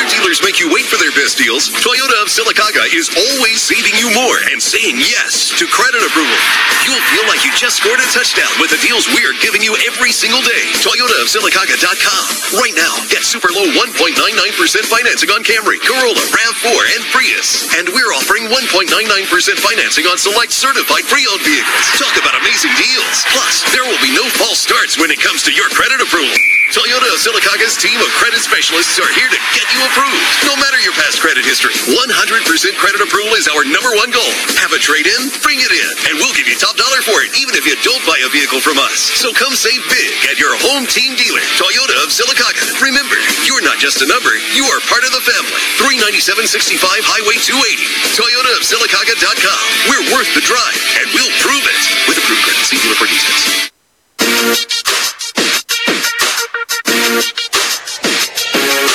[0.01, 3.93] Other dealers make you wait for their best deals, Toyota of Sylacauga is always saving
[4.01, 6.33] you more and saying yes to credit approval.
[6.89, 10.09] You'll feel like you just scored a touchdown with the deals we're giving you every
[10.09, 10.73] single day.
[10.81, 12.23] ToyotaofSylacauga.com.
[12.57, 14.17] Right now, get super low 1.99%
[14.89, 17.69] financing on Camry, Corolla, RAV4, and Prius.
[17.77, 18.89] And we're offering 1.99%
[19.61, 21.85] financing on select certified pre-owned vehicles.
[22.01, 23.29] Talk about amazing deals.
[23.37, 26.33] Plus, there will be no false starts when it comes to your credit approval.
[26.71, 30.23] Toyota of Sylacauga's team of credit specialists are here to get you approved.
[30.47, 31.99] No matter your past credit history, 100%
[32.79, 34.31] credit approval is our number one goal.
[34.63, 35.35] Have a trade-in?
[35.43, 37.99] Bring it in, and we'll give you top dollar for it, even if you don't
[38.07, 39.03] buy a vehicle from us.
[39.19, 42.63] So come save big at your home team dealer, Toyota of Sylacauga.
[42.79, 45.59] Remember, you're not just a number, you are part of the family.
[45.83, 47.83] 39765 Highway 280.
[48.15, 49.63] Toyota of Sylacauga.com.
[49.91, 51.83] We're worth the drive, and we'll prove it.
[52.07, 53.71] With approved credit, see dealer for details.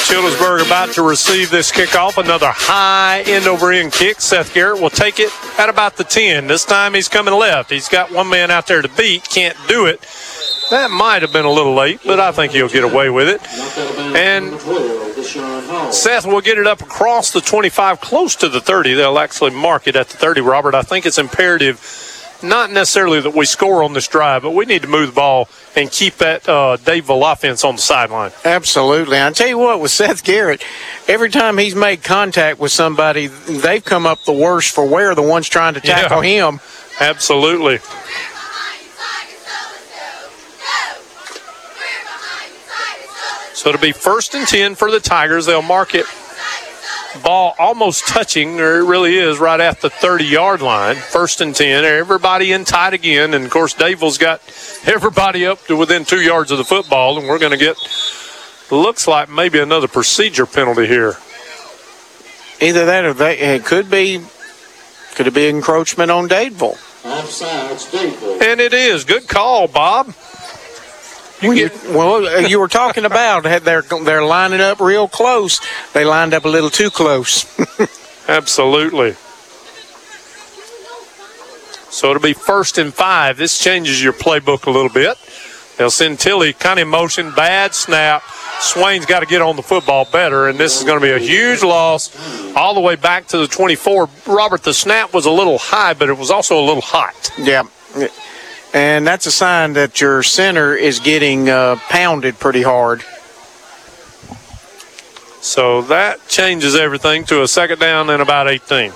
[0.07, 2.17] Childersburg about to receive this kickoff.
[2.17, 4.21] Another high end over end kick.
[4.21, 6.47] Seth Garrett will take it at about the 10.
[6.47, 7.69] This time he's coming left.
[7.69, 9.23] He's got one man out there to beat.
[9.23, 10.05] Can't do it.
[10.71, 13.41] That might have been a little late, but I think he'll get away with it.
[14.15, 14.59] And
[15.93, 18.95] Seth will get it up across the 25, close to the 30.
[18.95, 20.73] They'll actually mark it at the 30, Robert.
[20.73, 21.77] I think it's imperative,
[22.43, 25.49] not necessarily that we score on this drive, but we need to move the ball
[25.75, 28.31] and keep that uh, Dadeville offense on the sideline.
[28.43, 29.19] Absolutely.
[29.21, 30.63] I tell you what, with Seth Garrett,
[31.07, 35.21] every time he's made contact with somebody, they've come up the worst for where the
[35.21, 36.59] ones trying to tackle him.
[36.99, 37.79] Absolutely.
[43.53, 45.45] So it'll be first and 10 for the Tigers.
[45.45, 46.05] They'll mark it.
[47.23, 50.95] Ball almost touching, or it really is, right at the 30 yard line.
[50.95, 51.83] First and 10.
[51.83, 53.33] Everybody in tight again.
[53.33, 54.41] And of course, Dadeville's got
[54.85, 57.17] everybody up to within two yards of the football.
[57.17, 57.77] And we're going to get,
[58.71, 61.15] looks like maybe another procedure penalty here.
[62.61, 64.21] Either that or they, it could be
[65.15, 66.77] could it be encroachment on Dadeville?
[67.03, 68.41] Offsides, Dadeville.
[68.41, 69.05] And it is.
[69.05, 70.13] Good call, Bob.
[71.41, 75.59] You well, you were talking about they're they're lining up real close.
[75.93, 77.45] They lined up a little too close.
[78.27, 79.15] Absolutely.
[81.91, 83.37] So it'll be first and five.
[83.37, 85.17] This changes your playbook a little bit.
[85.77, 88.23] They'll send Tilly kind of motion, bad snap.
[88.59, 91.19] Swain's got to get on the football better, and this is going to be a
[91.19, 92.15] huge loss
[92.55, 94.09] all the way back to the 24.
[94.27, 97.31] Robert, the snap was a little high, but it was also a little hot.
[97.37, 97.63] yeah,
[98.75, 103.01] and that's a sign that your center is getting uh, pounded pretty hard.
[105.39, 108.91] So that changes everything to a second down and about 18.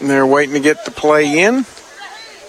[0.00, 1.64] And they're waiting to get the play in.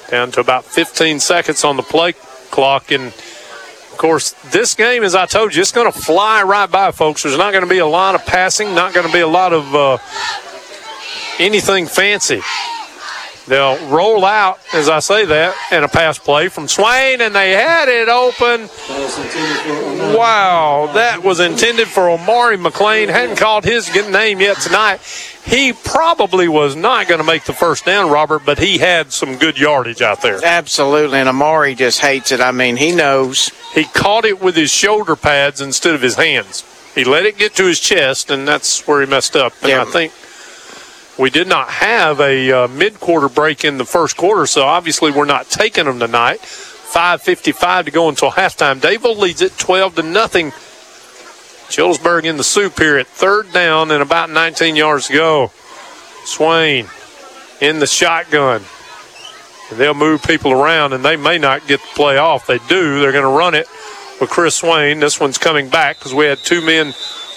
[0.10, 2.14] down to about 15 seconds on the play
[2.49, 2.89] clock.
[2.89, 6.89] And of course, this game, as I told you, it's going to fly right by,
[6.91, 7.22] folks.
[7.22, 9.53] There's not going to be a lot of passing, not going to be a lot
[9.53, 9.97] of uh,
[11.40, 12.42] anything fancy.
[13.48, 17.52] They'll roll out, as I say that, and a pass play from Swain, and they
[17.52, 18.68] had it open.
[20.18, 23.08] Wow, that was intended for Amari McLean.
[23.10, 25.00] Hadn't called his name yet tonight.
[25.46, 29.38] He probably was not going to make the first down, Robert, but he had some
[29.38, 30.40] good yardage out there.
[30.44, 32.42] Absolutely, and Amari just hates it.
[32.42, 33.52] I mean, he knows.
[33.76, 36.64] He caught it with his shoulder pads instead of his hands.
[36.96, 39.54] He let it get to his chest, and that's where he messed up.
[39.62, 39.82] And Yeah.
[39.84, 40.14] I think
[41.18, 45.26] we did not have a uh, mid-quarter break in the first quarter, so obviously we're
[45.26, 46.39] not taking them tonight.
[46.41, 48.80] 5:55 to go until halftime.
[48.80, 50.51] Dadeville leads it 12 to nothing.
[51.70, 55.51] Childersburg in the soup here at third down and about 19 yards to go.
[56.24, 56.88] Swain
[57.59, 58.63] in the shotgun.
[59.72, 62.45] They'll move people around, and they may not get the play off.
[62.45, 62.99] They do.
[62.99, 63.68] They're going to run it
[64.22, 64.99] with Chris Swain.
[64.99, 66.93] This one's coming back because we had two men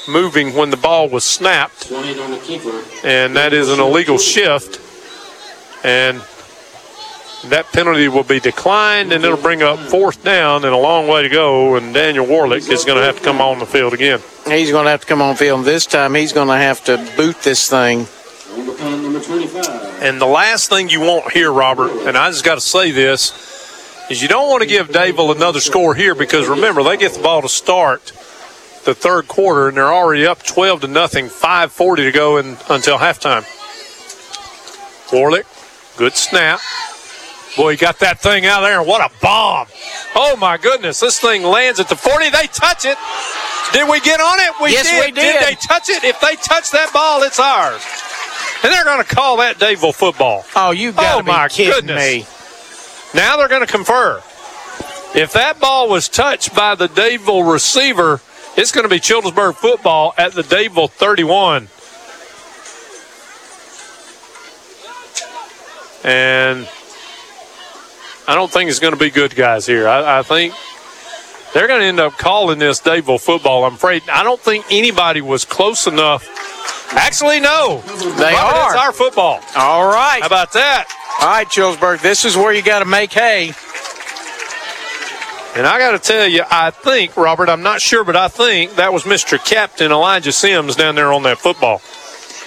[0.08, 2.82] moving when the ball was snapped, Swain on the keeper.
[3.04, 4.80] and that is an illegal shift.
[5.84, 6.20] And
[7.50, 11.22] that penalty will be declined, and it'll bring up fourth down and a long way
[11.22, 11.76] to go.
[11.76, 14.20] And Daniel Warlick is going to have to come on the field again.
[14.46, 15.64] He's going to have to come on field.
[15.64, 18.00] This time, he's going to have to boot this thing.
[18.00, 20.02] On the punt, number 25.
[20.02, 23.32] And the last thing you want here, Robert, and I just got to say this,
[24.10, 27.22] is you don't want to give Dadeville another score here because remember they get the
[27.22, 28.12] ball to start
[28.88, 32.96] the third quarter and they're already up 12 to nothing, 5:40 to go in, until
[32.98, 33.44] halftime.
[35.10, 35.44] Warlick,
[35.98, 36.60] good snap.
[37.56, 39.66] Boy, he got that thing out there, and what a bomb!
[40.14, 42.30] Oh my goodness, this thing lands at the 40.
[42.30, 42.96] They touch it.
[43.72, 44.52] Did we get on it?
[44.62, 45.04] We Yes, did.
[45.04, 45.42] we did.
[45.46, 46.04] they touch it?
[46.04, 47.82] If they touch that ball, it's ours.
[48.62, 50.44] And they're going to call that Dadeville football.
[50.56, 51.98] Oh, you got to Oh, my be kidding goodness.
[51.98, 52.26] me.
[53.20, 54.22] Now they're going to confer.
[55.14, 58.20] If that ball was touched by the Dadeville receiver,
[58.58, 61.68] it's going to be Childersburg football at the Dadeville 31.
[66.04, 66.68] And
[68.26, 69.86] I don't think it's going to be good, guys, here.
[69.86, 70.54] I, I think
[71.54, 73.64] they're going to end up calling this Dadeville football.
[73.64, 74.02] I'm afraid.
[74.10, 76.26] I don't think anybody was close enough.
[76.92, 77.80] Actually, no.
[78.16, 78.74] They are.
[78.74, 79.40] It's our football.
[79.56, 80.20] All right.
[80.20, 80.86] How about that?
[81.20, 83.52] All right, Chillsburg, this is where you got to make hay.
[85.56, 88.76] And I got to tell you, I think, Robert, I'm not sure, but I think
[88.76, 89.42] that was Mr.
[89.44, 91.80] Captain Elijah Sims down there on that football.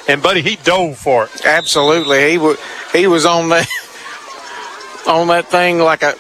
[0.08, 1.46] And, buddy, he dove for it.
[1.46, 2.58] Absolutely, he was
[2.92, 3.68] he was on the
[5.08, 6.16] on that thing like a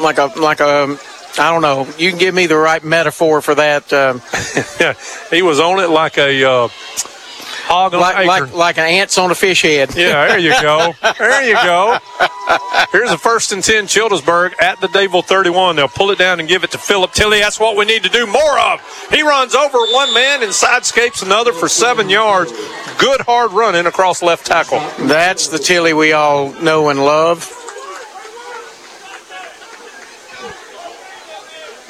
[0.00, 0.98] like a like a
[1.38, 1.86] I don't know.
[1.98, 3.92] You can give me the right metaphor for that.
[3.92, 4.22] Um,
[4.80, 4.94] Yeah,
[5.30, 6.68] he was on it like a uh,
[7.70, 9.94] hog on like, an like like an ants on a fish head.
[9.94, 10.94] Yeah, there you go.
[11.18, 11.98] There you go.
[12.92, 15.76] Here's a first and 10 Childersburg at the Dadeville 31.
[15.76, 17.40] They'll pull it down and give it to Philip Tilly.
[17.40, 18.80] That's what we need to do more of.
[19.10, 22.52] He runs over one man and sidescapes another for seven yards.
[22.98, 24.80] Good hard running across left tackle.
[25.06, 27.56] That's the Tilly we all know and love.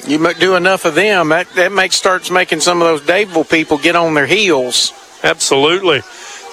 [0.07, 3.77] You do enough of them, that, that makes starts making some of those Dadeville people
[3.77, 4.93] get on their heels.
[5.23, 6.01] Absolutely.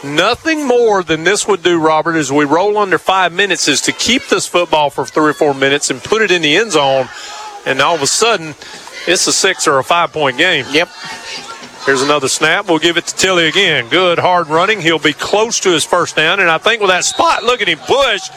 [0.05, 3.93] Nothing more than this would do, Robert, as we roll under five minutes, is to
[3.93, 7.09] keep this football for three or four minutes and put it in the end zone.
[7.67, 8.55] And all of a sudden,
[9.09, 10.67] it's a six or a five point game.
[10.71, 10.89] Yep.
[11.85, 12.69] Here's another snap.
[12.69, 13.89] We'll give it to Tilly again.
[13.89, 14.81] Good hard running.
[14.81, 16.39] He'll be close to his first down.
[16.39, 18.29] And I think with that spot, look at him push.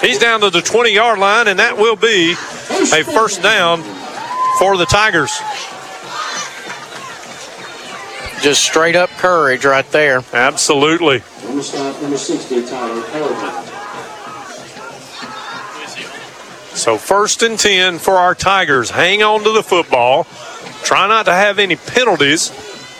[0.00, 3.82] He's down to the 20 yard line, and that will be a first down
[4.58, 5.38] for the Tigers.
[8.42, 10.22] Just straight up courage right there.
[10.32, 11.22] Absolutely.
[11.44, 13.70] Number stop, number 60, Tyler Pellerin.
[16.76, 18.90] So first and 10 for our Tigers.
[18.90, 20.24] Hang on to the football.
[20.82, 22.50] Try not to have any penalties.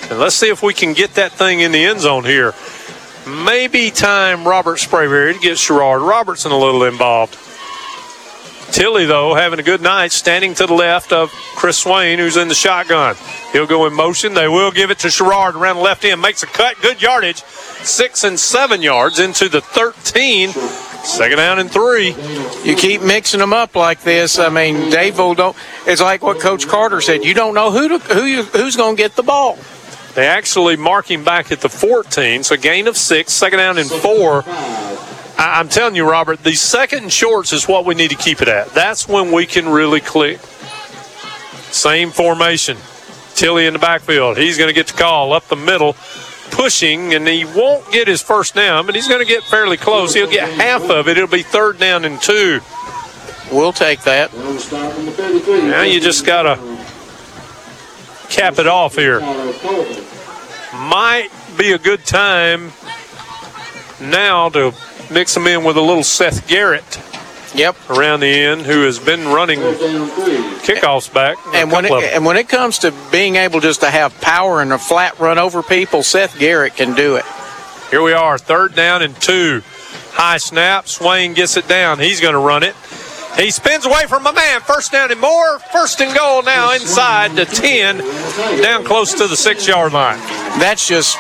[0.09, 2.55] And let's see if we can get that thing in the end zone here.
[3.27, 7.35] maybe time Robert Sprayberry to get Sherrard Robertson a little involved.
[8.73, 12.49] Tilly, though, having a good night, standing to the left of Chris Swain, who's in
[12.49, 13.17] the shotgun.
[13.53, 14.35] He'll go in motion.
[14.35, 16.21] They will give it to Sherrard around the left end.
[16.21, 16.81] Makes a cut.
[16.81, 17.43] Good yardage.
[17.43, 20.51] Six and seven yards into the 13.
[20.51, 22.15] Second down and three.
[22.65, 24.39] You keep mixing them up like this.
[24.39, 25.57] I mean, Dadeville don't.
[25.87, 27.25] It's like what Coach Carter said.
[27.25, 29.59] You don't know who to, who you, who's going to get the ball.
[30.15, 33.91] They actually mark him back at the 14, so gain of six, second down and
[33.91, 34.45] four.
[35.39, 38.49] I- I'm telling you, Robert, the second shorts is what we need to keep it
[38.49, 38.71] at.
[38.75, 40.41] That's when we can really click.
[41.71, 42.77] Same formation.
[43.35, 44.39] Tilly in the backfield.
[44.39, 45.95] He's going to get the call up the middle,
[46.53, 50.15] pushing, and he won't get his first down, but he's going to get fairly close.
[50.15, 51.17] He'll get half of it.
[51.17, 52.61] It'll be third down and two.
[53.51, 54.33] We'll take that.
[55.69, 56.57] Now you just got to
[58.29, 59.21] cap it off here.
[60.89, 61.29] Might
[61.59, 62.73] be a good time
[64.01, 64.73] now to
[65.11, 67.01] mix them in with a little Seth Garrett.
[67.55, 67.77] Yep.
[67.89, 71.37] Around the end, who has been running kickoffs back.
[71.55, 72.11] And when it, couple of them.
[72.15, 75.39] and when it comes to being able just to have power and a flat run
[75.39, 77.25] over people, Seth Garrett can do it.
[77.91, 79.63] Here we are, third down and two.
[80.15, 80.89] High snap.
[80.89, 82.01] Swain gets it down.
[82.01, 82.75] He's going to run it.
[83.37, 84.61] He spins away from a man.
[84.61, 85.59] First down and more.
[85.59, 87.99] First and goal now inside the 10,
[88.63, 90.19] down close to the six yard line.
[90.61, 91.17] That's just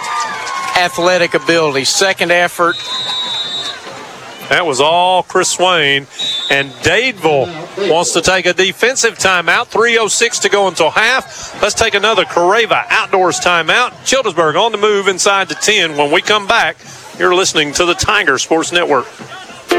[0.76, 1.84] athletic ability.
[1.84, 2.76] Second effort.
[4.48, 6.06] That was all Chris Swain.
[6.50, 9.70] And Dadeville wants to take a defensive timeout.
[9.70, 11.60] 3.06 to go until half.
[11.62, 13.90] Let's take another Careva outdoors timeout.
[14.04, 15.96] Childersburg on the move inside the 10.
[15.96, 16.76] When we come back,
[17.18, 19.06] you're listening to the Tiger Sports Network.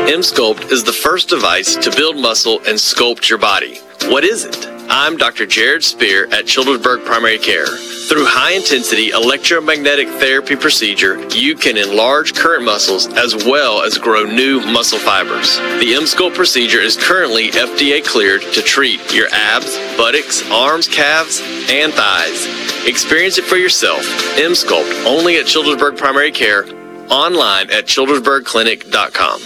[0.08, 3.78] Emsculpt is the first device to build muscle and sculpt your body.
[4.06, 4.68] What is it?
[4.90, 5.46] I'm Dr.
[5.46, 7.66] Jared Spear at Childersburg Primary Care.
[8.08, 14.60] Through high-intensity electromagnetic therapy procedure, you can enlarge current muscles as well as grow new
[14.62, 15.58] muscle fibers.
[15.58, 21.92] The Emsculpt procedure is currently FDA cleared to treat your abs, buttocks, arms, calves, and
[21.94, 22.46] thighs.
[22.86, 24.06] Experience it for yourself.
[24.38, 26.66] Emsculpt only at Childersburg Primary Care,
[27.10, 29.42] online at childersburgclinic.com.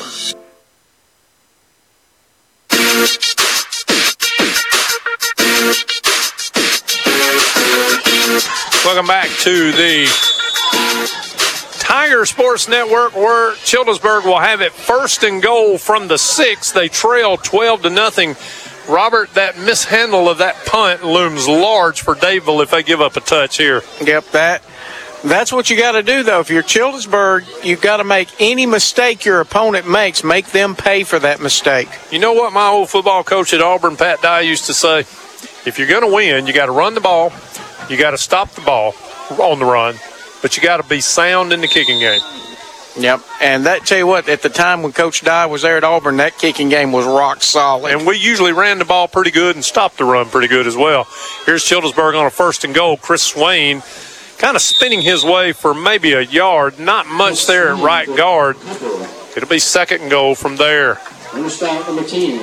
[8.89, 10.07] Welcome back to the
[11.77, 16.71] Tiger Sports Network, where Childersburg will have it first and goal from the six.
[16.71, 18.35] They trail 12 to nothing.
[18.91, 23.19] Robert, that mishandle of that punt looms large for Dadeville if they give up a
[23.19, 23.83] touch here.
[24.01, 24.63] Yep, that
[25.23, 26.39] that's what you got to do though.
[26.39, 31.03] If you're Childersburg, you've got to make any mistake your opponent makes, make them pay
[31.03, 31.89] for that mistake.
[32.11, 35.01] You know what my old football coach at Auburn, Pat Dye, used to say?
[35.67, 37.31] If you're going to win, you got to run the ball,
[37.89, 38.93] you got to stop the ball
[39.39, 39.95] on the run,
[40.41, 42.21] but you got to be sound in the kicking game.
[42.97, 45.83] Yep, and that tell you what, at the time when Coach Dye was there at
[45.83, 47.93] Auburn, that kicking game was rock solid.
[47.93, 50.75] And we usually ran the ball pretty good and stopped the run pretty good as
[50.75, 51.07] well.
[51.45, 52.97] Here's Childersburg on a first and goal.
[52.97, 53.81] Chris Swain
[54.37, 56.79] kind of spinning his way for maybe a yard.
[56.79, 58.57] Not much there at right guard.
[59.37, 60.99] It'll be second and goal from there.
[61.33, 62.39] Number stop number 10,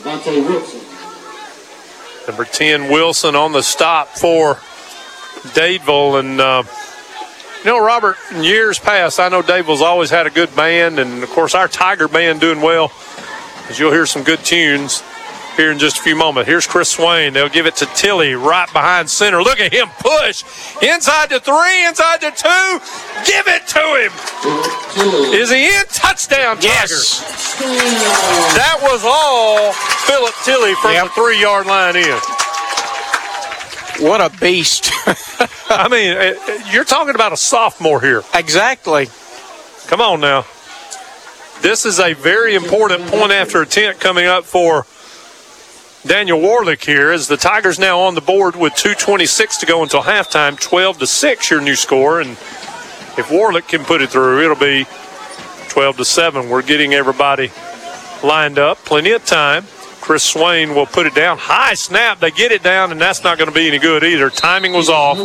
[0.00, 0.79] Devontae Wilson.
[2.30, 4.54] Number 10, Wilson on the stop for
[5.50, 6.20] Dadeville.
[6.20, 6.62] And, uh,
[7.58, 11.00] you know, Robert, in years past, I know Dadeville's always had a good band.
[11.00, 12.92] And, of course, our Tiger band doing well,
[13.68, 15.02] as you'll hear some good tunes
[15.60, 16.48] here in just a few moments.
[16.48, 17.34] Here's Chris Swain.
[17.34, 19.42] They'll give it to Tilly right behind center.
[19.42, 20.42] Look at him push
[20.82, 22.80] inside the three, inside the two.
[23.28, 25.34] Give it to him.
[25.34, 25.84] Is he in?
[25.92, 27.20] Touchdown, Tigers.
[28.56, 29.72] That was all
[30.08, 32.18] Philip Tilly from the three yard line in.
[34.02, 34.90] What a beast.
[35.68, 38.22] I mean, uh, you're talking about a sophomore here.
[38.34, 39.08] Exactly.
[39.88, 40.46] Come on now.
[41.60, 44.86] This is a very important point after attempt coming up for
[46.06, 50.00] Daniel Warlick here as the Tigers now on the board with 226 to go until
[50.00, 52.30] halftime, 12 to 6 your new score and
[53.18, 54.86] if Warlick can put it through, it'll be
[55.68, 56.48] 12 to 7.
[56.48, 57.50] We're getting everybody
[58.24, 59.64] lined up, plenty of time.
[60.00, 61.36] Chris Swain will put it down.
[61.36, 64.30] High snap, they get it down and that's not going to be any good either.
[64.30, 65.18] Timing was off.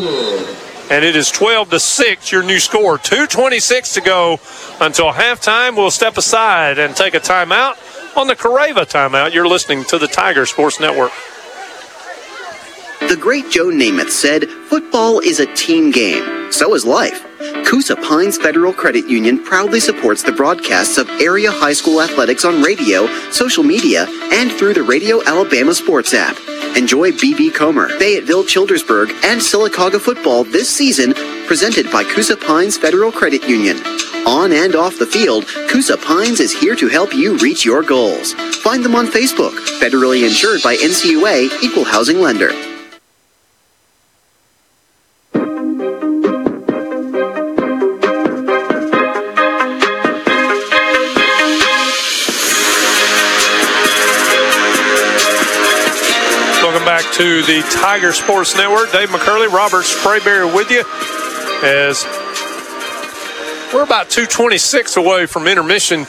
[0.91, 2.97] And it is 12 to 6, your new score.
[2.97, 4.39] 226 to go
[4.81, 5.77] until halftime.
[5.77, 7.77] We'll step aside and take a timeout
[8.17, 9.33] on the Careva timeout.
[9.33, 11.11] You're listening to the Tiger Sports Network.
[13.09, 16.51] The great Joe Namath said, football is a team game.
[16.51, 17.23] So is life.
[17.67, 22.61] Coosa Pines Federal Credit Union proudly supports the broadcasts of area high school athletics on
[22.61, 26.37] radio, social media, and through the Radio Alabama Sports app.
[26.75, 31.13] Enjoy BB Comer, Fayetteville Childersburg, and Sylacauga football this season,
[31.45, 33.77] presented by Coosa Pines Federal Credit Union.
[34.27, 38.33] On and off the field, Coosa Pines is here to help you reach your goals.
[38.63, 42.51] Find them on Facebook, federally insured by NCUA, Equal Housing Lender.
[57.15, 58.91] To the Tiger Sports Network.
[58.91, 60.83] Dave McCurley, Robert Sprayberry with you
[61.63, 62.03] as
[63.73, 66.05] we're about 226 away from intermission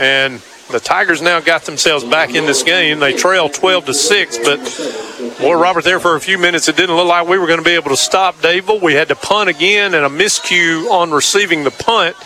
[0.00, 0.40] and
[0.70, 3.00] the Tigers now got themselves back in this game.
[3.00, 6.94] They trail 12 to 6, but boy, Robert, there for a few minutes, it didn't
[6.94, 8.82] look like we were going to be able to stop Dadeville.
[8.82, 12.16] We had to punt again, and a miscue on receiving the punt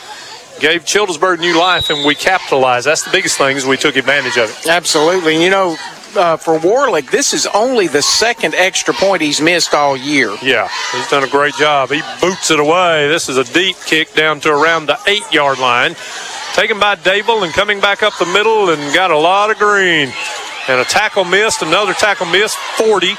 [0.61, 2.87] gave Childersburg new life, and we capitalized.
[2.87, 4.67] That's the biggest thing is we took advantage of it.
[4.67, 5.43] Absolutely.
[5.43, 5.77] You know,
[6.17, 10.37] uh, for Warlick, this is only the second extra point he's missed all year.
[10.43, 11.91] Yeah, he's done a great job.
[11.91, 13.09] He boots it away.
[13.09, 15.95] This is a deep kick down to around the eight yard line.
[16.55, 20.13] Taken by Dadeville and coming back up the middle and got a lot of green.
[20.69, 23.15] And a tackle missed, another tackle missed, 40,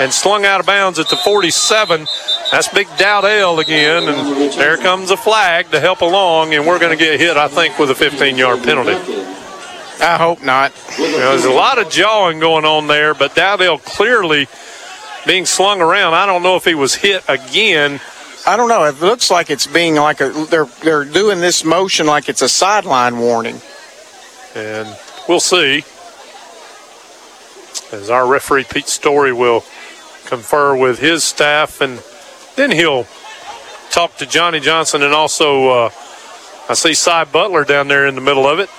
[0.00, 2.06] and slung out of bounds at the 47.
[2.50, 6.96] That's Big Dowdell again, and there comes a flag to help along, and we're going
[6.96, 8.94] to get hit, I think, with a 15 yard penalty.
[10.00, 10.72] I hope not.
[10.96, 14.48] There's a lot of jawing going on there, but Dowdell clearly
[15.26, 16.14] being slung around.
[16.14, 18.00] I don't know if he was hit again.
[18.46, 18.84] I don't know.
[18.84, 22.48] It looks like it's being like a they're they're doing this motion like it's a
[22.48, 23.60] sideline warning.
[24.54, 24.88] And
[25.28, 25.84] we'll see.
[27.92, 29.64] As our referee Pete Story will
[30.26, 32.00] confer with his staff, and
[32.56, 33.06] then he'll
[33.90, 35.90] talk to Johnny Johnson and also uh,
[36.68, 38.70] I see Cy Butler down there in the middle of it.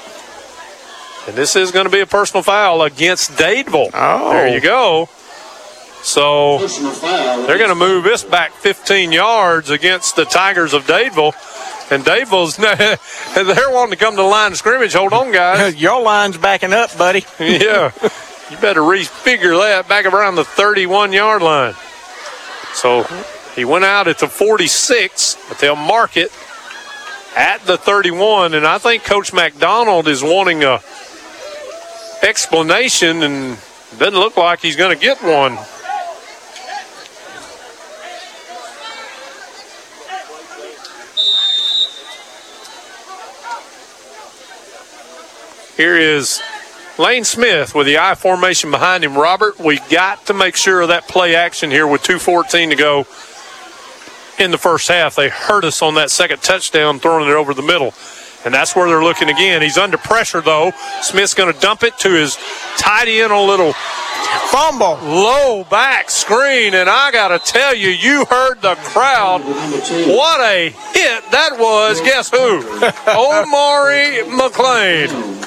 [1.27, 3.91] And this is going to be a personal foul against Dadeville.
[3.93, 4.31] Oh.
[4.31, 5.07] There you go.
[6.03, 6.57] So
[7.45, 11.33] they're going to move this back 15 yards against the Tigers of Dadeville.
[11.91, 12.55] And Dadeville's,
[13.35, 14.93] they're wanting to come to the line of scrimmage.
[14.93, 15.75] Hold on, guys.
[15.81, 17.23] Your line's backing up, buddy.
[17.39, 17.91] yeah.
[18.49, 21.75] You better refigure that back around the 31 yard line.
[22.73, 23.03] So
[23.55, 26.31] he went out at the 46, but they'll mark it
[27.35, 28.53] at the 31.
[28.53, 30.79] And I think Coach McDonald is wanting a
[32.23, 33.57] explanation and
[33.97, 35.57] doesn't look like he's going to get one.
[45.77, 46.41] Here is
[46.99, 49.15] Lane Smith with the I formation behind him.
[49.15, 53.07] Robert, we got to make sure of that play action here with 2.14 to go
[54.37, 55.15] in the first half.
[55.15, 57.93] They hurt us on that second touchdown, throwing it over the middle.
[58.43, 59.61] And that's where they're looking again.
[59.61, 60.71] He's under pressure, though.
[61.01, 62.37] Smith's going to dump it to his
[62.77, 63.73] tight end a little
[64.51, 66.73] fumble, low back screen.
[66.73, 69.41] And I got to tell you, you heard the crowd.
[69.43, 72.01] What a hit that was.
[72.01, 72.61] Guess who?
[73.07, 75.37] Amari McLean.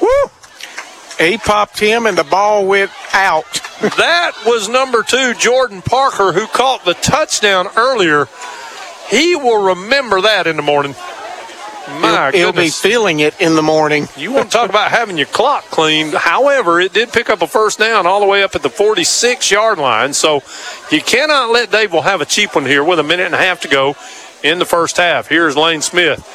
[0.00, 0.30] Woo!
[1.18, 3.44] He popped him, and the ball went out.
[3.96, 8.26] that was number two, Jordan Parker, who caught the touchdown earlier.
[9.08, 10.94] He will remember that in the morning.
[11.88, 14.06] My he'll, he'll be feeling it in the morning.
[14.16, 16.14] You want to talk about having your clock cleaned.
[16.14, 19.50] However, it did pick up a first down all the way up at the 46
[19.50, 20.12] yard line.
[20.12, 20.42] So
[20.90, 23.60] you cannot let Dadeville have a cheap one here with a minute and a half
[23.62, 23.96] to go
[24.42, 25.28] in the first half.
[25.28, 26.26] Here's Lane Smith.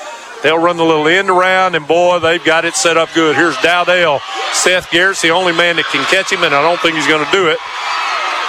[0.44, 3.36] They'll run the little end around, and boy, they've got it set up good.
[3.36, 4.20] Here's Dowdell.
[4.54, 7.26] Seth Garrett's the only man that can catch him, and I don't think he's going
[7.26, 7.58] to do it.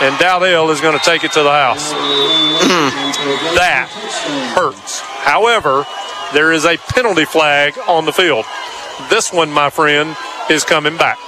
[0.01, 1.91] And Dowdell is going to take it to the house.
[3.57, 3.89] that
[4.55, 5.01] hurts.
[5.01, 5.87] However,
[6.33, 8.45] there is a penalty flag on the field.
[9.11, 10.17] This one, my friend,
[10.51, 11.19] is coming back.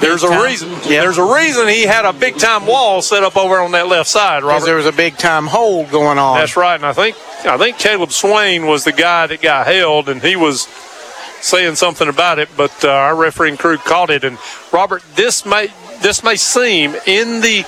[0.00, 0.70] There's a reason.
[0.86, 4.08] There's a reason he had a big time wall set up over on that left
[4.08, 4.64] side, Robert.
[4.64, 6.38] There was a big time hold going on.
[6.38, 10.08] That's right, and I think I think Caleb Swain was the guy that got held,
[10.08, 10.68] and he was
[11.40, 14.24] saying something about it, but uh, our refereeing crew caught it.
[14.24, 14.38] And
[14.72, 15.68] Robert, this may
[16.00, 17.64] this may seem in the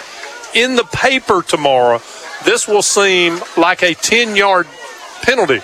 [0.54, 2.00] in the paper tomorrow,
[2.44, 4.66] this will seem like a 10 yard
[5.22, 5.60] penalty,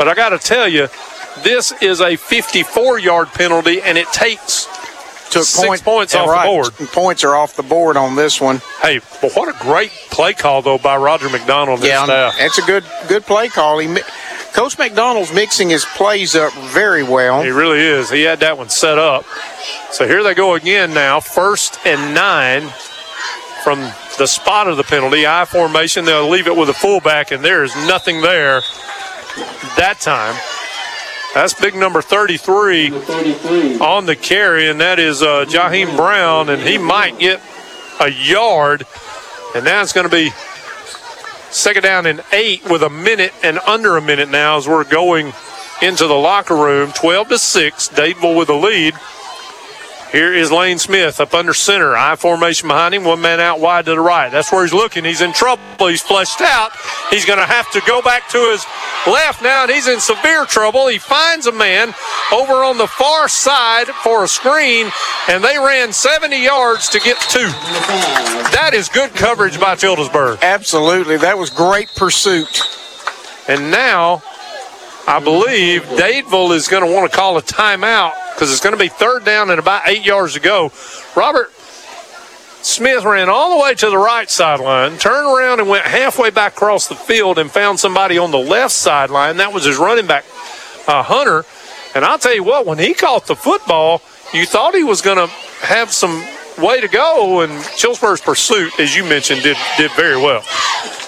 [0.00, 0.88] but I got to tell you,
[1.42, 4.64] this is a 54 yard penalty, and it takes
[5.30, 6.42] Took six point- points off right.
[6.44, 6.90] the board.
[6.92, 8.62] Points are off the board on this one.
[8.80, 12.34] Hey, but what a great play call though by Roger McDonald Yeah, staff.
[12.38, 13.78] it's a good good play call.
[13.78, 13.94] He,
[14.54, 17.42] Coach McDonald's mixing his plays up very well.
[17.42, 18.10] He really is.
[18.10, 19.24] He had that one set up.
[19.92, 21.20] So here they go again now.
[21.20, 22.62] First and nine
[23.62, 23.80] from
[24.18, 25.26] the spot of the penalty.
[25.26, 26.04] I formation.
[26.04, 28.62] They'll leave it with a fullback, and there is nothing there
[29.76, 30.34] that time.
[31.34, 32.90] That's big number 33
[33.78, 37.40] on the carry, and that is uh, Jaheim Brown, and he might get
[38.00, 38.84] a yard.
[39.54, 40.30] And now it's going to be
[41.50, 45.32] Second down and eight with a minute and under a minute now as we're going
[45.82, 46.92] into the locker room.
[46.92, 47.88] 12 to 6.
[47.88, 48.94] Dadeville with the lead.
[50.12, 51.96] Here is Lane Smith up under center.
[51.96, 53.04] I formation behind him.
[53.04, 54.28] One man out wide to the right.
[54.28, 55.04] That's where he's looking.
[55.04, 55.62] He's in trouble.
[55.86, 56.72] He's flushed out.
[57.10, 58.64] He's going to have to go back to his
[59.06, 60.88] left now, and he's in severe trouble.
[60.88, 61.94] He finds a man
[62.32, 64.90] over on the far side for a screen,
[65.28, 67.46] and they ran 70 yards to get two.
[68.50, 70.42] That is good coverage by Childersburg.
[70.42, 71.18] Absolutely.
[71.18, 72.62] That was great pursuit.
[73.46, 74.22] And now,
[75.10, 78.78] I believe Dadeville is going to want to call a timeout because it's going to
[78.78, 80.70] be third down and about eight yards to go.
[81.16, 81.50] Robert
[82.62, 86.52] Smith ran all the way to the right sideline, turned around and went halfway back
[86.52, 89.38] across the field and found somebody on the left sideline.
[89.38, 90.24] That was his running back,
[90.86, 91.44] uh, Hunter.
[91.96, 95.18] And I'll tell you what, when he caught the football, you thought he was going
[95.18, 95.26] to
[95.66, 96.24] have some
[96.60, 100.44] way to go, and Chillsburg's pursuit, as you mentioned, did did very well.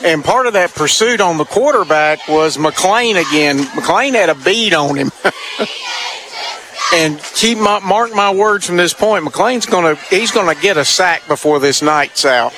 [0.04, 3.58] And part of that pursuit on the quarterback was McLean again.
[3.76, 5.12] McLean had a bead on him.
[6.94, 10.84] and keep my, mark my words from this point, McLean's gonna he's gonna get a
[10.84, 12.52] sack before this night's out.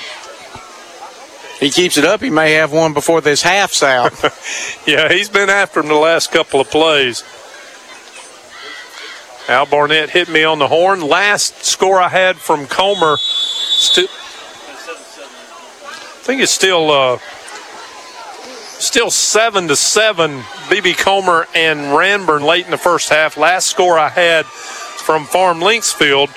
[1.61, 4.13] He keeps it up, he may have one before this half's out.
[4.87, 7.23] yeah, he's been after him the last couple of plays.
[9.49, 11.01] Al Barnett hit me on the horn.
[11.01, 14.09] Last score I had from Comer, still,
[15.85, 17.19] I think it's still uh,
[18.79, 20.41] still seven to seven.
[20.69, 23.37] BB Comer and Ranburne late in the first half.
[23.37, 26.31] Last score I had from Farm Linksfield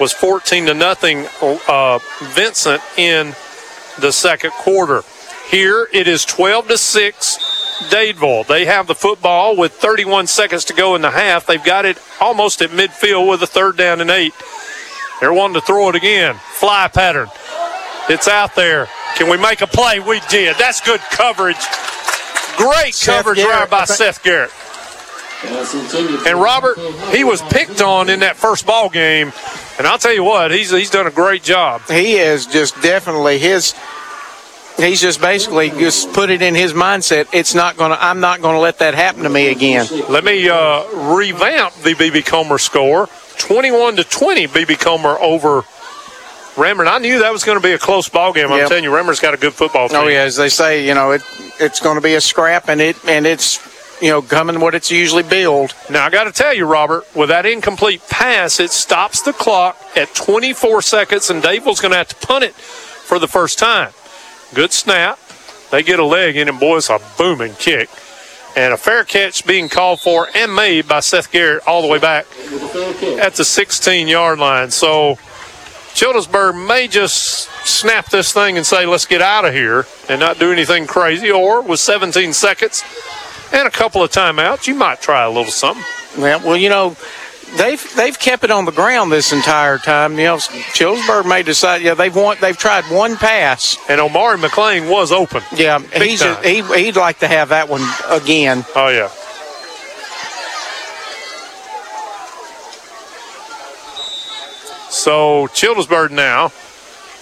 [0.00, 1.26] was 14 to nothing.
[1.42, 3.34] Uh, Vincent in
[4.00, 5.02] the second quarter.
[5.50, 7.53] Here it is 12 to six.
[7.90, 8.46] Dadeville.
[8.46, 11.46] They have the football with 31 seconds to go in the half.
[11.46, 14.32] They've got it almost at midfield with a third down and eight.
[15.20, 16.36] They're wanting to throw it again.
[16.54, 17.28] Fly pattern.
[18.08, 18.88] It's out there.
[19.16, 20.00] Can we make a play?
[20.00, 20.56] We did.
[20.58, 21.56] That's good coverage.
[22.56, 24.50] Great Seth coverage Garrett, right by think- Seth Garrett.
[26.26, 26.78] And Robert,
[27.14, 29.30] he was picked on in that first ball game,
[29.78, 31.82] and I'll tell you what, he's he's done a great job.
[31.88, 33.74] he is just definitely his
[34.76, 38.58] he's just basically just put it in his mindset it's not gonna i'm not gonna
[38.58, 40.82] let that happen to me again Let me uh,
[41.14, 44.46] revamp the BB Comer score: 21 to 20.
[44.48, 45.64] BB Comer over
[46.56, 46.86] Rammer.
[46.86, 48.46] I knew that was going to be a close ball game.
[48.52, 48.68] I'm Yep.
[48.68, 49.98] telling you, Rammer's got a good football team.
[49.98, 51.22] oh yeah as they say you know it
[51.60, 53.58] it's going to be a scrap and it and it's
[54.02, 57.28] you know coming what it's usually billed Now I got to tell you, Robert, with
[57.30, 62.08] that incomplete pass, it stops the clock at 24 seconds, and Dadeville's going to have
[62.08, 63.90] to punt it for the first time.
[64.54, 65.18] Good snap.
[65.70, 67.88] They get a leg in, and boy, it's a booming kick.
[68.56, 71.98] And a fair catch being called for and made by Seth Garrett all the way
[71.98, 72.26] back
[73.20, 74.70] at the 16 yard line.
[74.70, 75.16] So
[75.94, 80.38] Childersburg may just snap this thing and say, let's get out of here and not
[80.38, 81.32] do anything crazy.
[81.32, 82.84] Or with 17 seconds
[83.52, 85.84] and a couple of timeouts, you might try a little something.
[86.18, 86.96] yeah well you know
[87.58, 91.82] they've they've kept it on the ground this entire time you know chillsburg may decide
[91.82, 95.42] yeah they've won they've tried one pass And Amari McLean was open.
[95.54, 96.42] yeah he's time.
[96.42, 99.10] he, he'd like to have that one again Oh, yeah.
[104.90, 106.52] So Childersburg now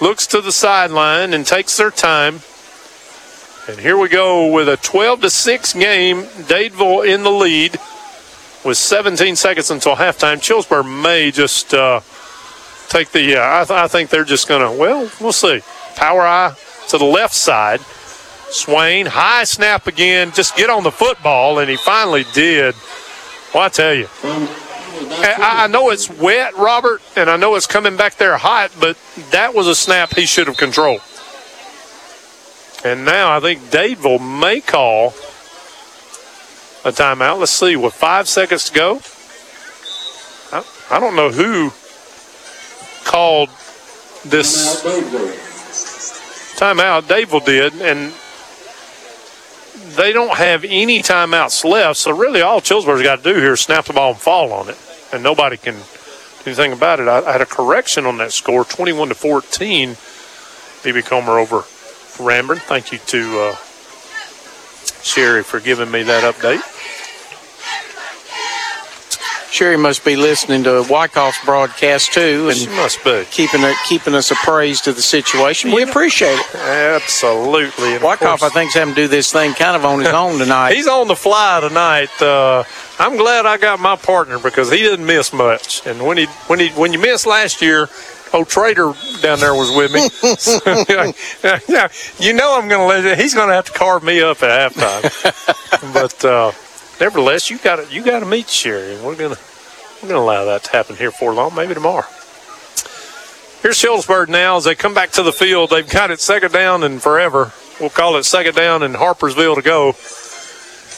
[0.00, 2.40] looks to the sideline and takes their time.
[3.68, 6.22] And here we go with a 12 to 6 game.
[6.24, 7.78] Dadeville in the lead
[8.64, 10.36] with 17 seconds until halftime.
[10.36, 12.01] Chillsburg may just uh,
[12.89, 13.22] take the.
[13.22, 14.78] Yeah, I, th- I think they're just going to.
[14.78, 15.60] Well, we'll see.
[15.97, 16.55] Power eye
[16.89, 17.80] to the left side.
[18.51, 20.30] Swain, high snap again.
[20.32, 22.74] Just get on the football, and he finally did.
[23.55, 27.97] Well, I tell you, I, I know it's wet, Robert, and I know it's coming
[27.97, 28.98] back there hot, but
[29.30, 31.01] that was a snap he should have controlled.
[32.84, 35.14] And now I think Dadeville may call
[36.84, 37.38] a timeout.
[37.38, 39.00] Let's see, with five seconds to go.
[40.52, 41.72] I, I don't know who
[43.04, 43.48] called
[44.24, 44.82] this
[46.59, 47.02] timeout.
[47.02, 48.12] Dadeville did, and
[49.96, 51.98] they don't have any timeouts left.
[51.98, 54.68] So really, all Chillsburg's got to do here is snap the ball and fall on
[54.68, 54.78] it,
[55.12, 55.80] and nobody can do
[56.46, 57.09] anything about it.
[57.09, 59.96] I, I had a correction on that score, 21 to 14.
[60.82, 61.60] BB Comer over
[62.18, 62.59] Ranburne.
[62.59, 63.56] Thank you to uh,
[65.02, 66.60] Sherry for giving me that update.
[69.52, 74.14] Sherry must be listening to Wyckoff's broadcast too, and She must be keeping it, keeping
[74.14, 75.72] us appraised of the situation.
[75.72, 76.54] We appreciate it.
[76.54, 77.88] Absolutely.
[77.88, 80.09] And of Wyckoff, I course- think's having to do this thing kind of on his
[80.09, 80.72] own tonight.
[80.74, 82.09] He's on the fly tonight.
[82.22, 82.64] Uh,
[82.98, 85.86] I'm glad I got my partner because he didn't miss much.
[85.86, 87.90] And when he when he when you missed last year,
[88.32, 90.09] old trader down there was with me.
[90.36, 90.60] So,
[91.68, 91.88] yeah,
[92.18, 93.18] you know I'm going to let it.
[93.18, 95.92] He's going to have to carve me up at halftime.
[95.94, 96.52] but uh,
[97.00, 99.40] nevertheless, you got to you got to meet Sherry, and we're going to
[100.02, 102.06] we're going to allow that to happen here for long, maybe tomorrow.
[103.62, 105.70] Here's Childersburg now as they come back to the field.
[105.70, 107.52] They've got it second down and forever.
[107.78, 109.94] We'll call it second down in Harpersville to go.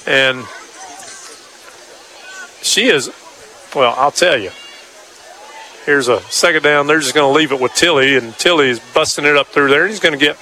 [0.06, 0.46] And
[2.62, 3.10] she is,
[3.74, 4.50] well, I'll tell you.
[5.86, 6.86] Here's a second down.
[6.86, 9.68] They're just going to leave it with Tilly, and Tilly is busting it up through
[9.68, 9.86] there.
[9.86, 10.36] He's going to get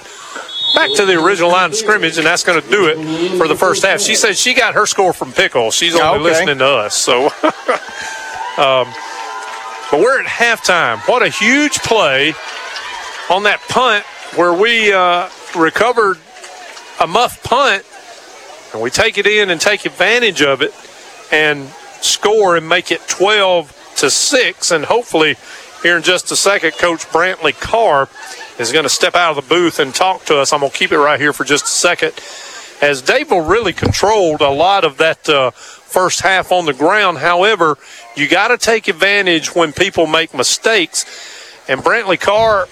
[0.73, 3.55] back to the original line of scrimmage, and that's going to do it for the
[3.55, 3.99] first half.
[3.99, 5.69] She said she got her score from Pickle.
[5.71, 6.23] She's only Okay.
[6.23, 6.95] listening to us.
[6.95, 7.25] So,
[8.57, 8.87] um,
[9.91, 10.99] but we're at halftime.
[11.09, 12.33] What a huge play
[13.29, 14.05] on that punt
[14.37, 16.19] where we uh, recovered
[17.01, 17.83] a muff punt,
[18.73, 20.73] and we take it in and take advantage of it
[21.33, 21.67] and
[22.01, 24.71] score and make it 12 to 6.
[24.71, 25.35] And hopefully,
[25.81, 28.09] here in just a second, Coach Brantley Carr
[28.57, 30.53] is going to step out of the booth and talk to us.
[30.53, 32.13] I'm going to keep it right here for just a second.
[32.81, 37.19] As Dadeville really controlled a lot of that uh, first half on the ground.
[37.19, 37.77] However,
[38.15, 41.05] you got to take advantage when people make mistakes.
[41.67, 42.67] And Brantley Carr,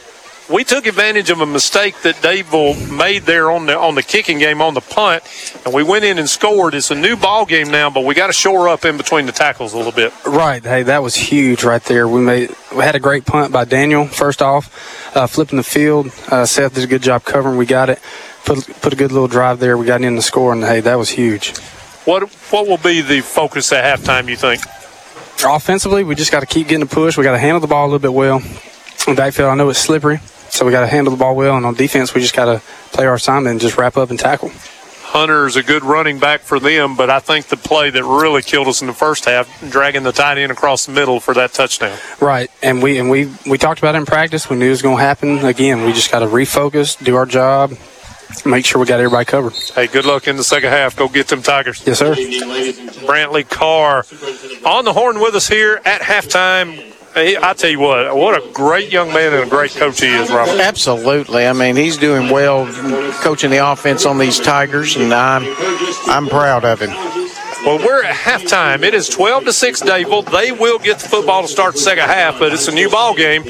[0.52, 4.40] we took advantage of a mistake that Dadeville made there on the on the kicking
[4.40, 5.24] game on the punt,
[5.66, 6.74] and we went in and scored.
[6.74, 9.32] It's a new ball game now, but we got to shore up in between the
[9.32, 10.14] tackles a little bit.
[10.26, 10.64] Right.
[10.64, 12.08] Hey, that was huge right there.
[12.08, 14.08] We made we had a great punt by Daniel.
[14.08, 16.12] First off, uh, flipping the field.
[16.30, 17.58] Uh, Seth did a good job covering.
[17.58, 18.00] We got it.
[18.46, 19.78] Put put a good little drive there.
[19.78, 21.58] We got in the score, and hey, that was huge.
[22.06, 24.28] What what will be the focus at halftime?
[24.28, 24.62] You think?
[25.44, 27.18] Offensively, we just got to keep getting the push.
[27.18, 28.42] We got to handle the ball a little bit well.
[29.08, 30.20] Backfield, I know it's slippery,
[30.52, 31.58] so we got to handle the ball well.
[31.58, 32.62] And on defense, we just got to
[32.92, 34.52] play our assignment and just wrap up and tackle.
[35.04, 38.70] Hunter's a good running back for them, but I think the play that really killed
[38.70, 41.98] us in the first half, dragging the tight end across the middle for that touchdown.
[42.22, 44.50] Right, and we and we we talked about it in practice.
[44.50, 45.40] We knew it was going to happen.
[45.40, 47.74] Again, we just got to refocus, do our job,
[48.46, 49.52] make sure we got everybody covered.
[49.76, 50.96] Hey, good luck in the second half.
[50.96, 51.86] Go get them Tigers.
[51.86, 52.16] Yes, sir.
[52.16, 54.06] Brantley Carr
[54.66, 56.94] on the horn with us here at halftime.
[57.16, 60.30] I tell you what, what a great young man and a great coach he is,
[60.32, 60.60] Robert.
[60.60, 61.46] Absolutely.
[61.46, 62.66] I mean, he's doing well
[63.22, 65.44] coaching the offense on these Tigers, and I'm
[66.08, 66.92] I'm proud of him.
[67.66, 68.82] Well, we're at halftime.
[68.82, 70.32] It is 12 to 6, Dadeville.
[70.32, 73.14] They will get the football to start the second half, but it's a new ball
[73.14, 73.44] game.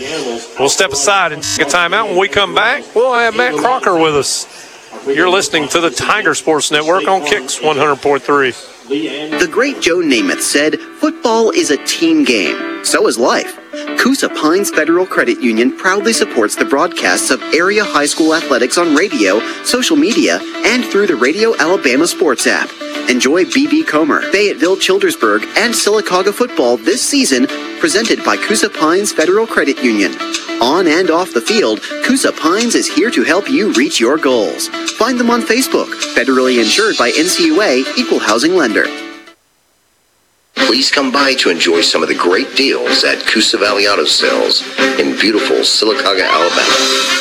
[0.59, 2.09] We'll step aside and take a timeout.
[2.09, 5.07] When we come back, we'll have Matt Crocker with us.
[5.07, 8.80] You're listening to the Tiger Sports Network on Kicks 100.3.
[8.91, 12.83] The great Joe Namath said, Football is a team game.
[12.83, 13.57] So is life.
[13.97, 18.95] Coosa Pines Federal Credit Union proudly supports the broadcasts of area high school athletics on
[18.95, 22.69] radio, social media, and through the Radio Alabama Sports app.
[23.09, 27.47] Enjoy BB Comer, Fayetteville Childersburg, and Sylacauga football this season,
[27.79, 30.13] presented by Coosa Pines Federal Credit Union.
[30.61, 34.67] On and off the field, Coosa Pines is here to help you reach your goals.
[34.97, 39.10] Find them on Facebook, federally insured by NCUA, Equal Housing Lender.
[40.55, 44.63] Please come by to enjoy some of the great deals at Coosa Valley Auto Sales
[44.99, 46.75] in beautiful Sylacauga, Alabama.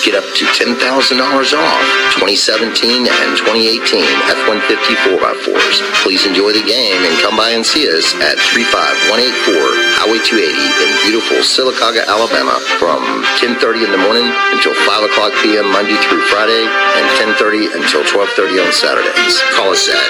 [0.07, 1.83] Get up to $10,000 off
[2.15, 4.07] 2017 and 2018
[4.39, 5.83] F-150 4x4s.
[6.03, 10.91] Please enjoy the game and come by and see us at 35184 Highway 280 in
[11.07, 13.03] beautiful Sylacauga, Alabama from
[13.39, 14.27] 10.30 in the morning
[14.57, 15.67] until 5 o'clock p.m.
[15.71, 19.43] Monday through Friday and 10.30 until 12.30 on Saturdays.
[19.59, 20.07] Call us at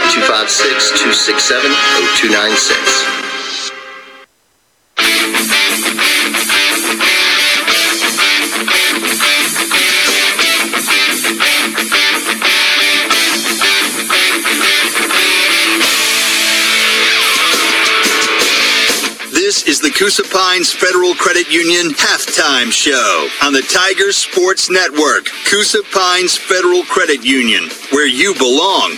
[1.09, 3.20] 256-267-0296.
[20.01, 25.27] Coosa Pines Federal Credit Union halftime show on the Tigers Sports Network.
[25.45, 28.97] Coosa Pines Federal Credit Union, where you belong.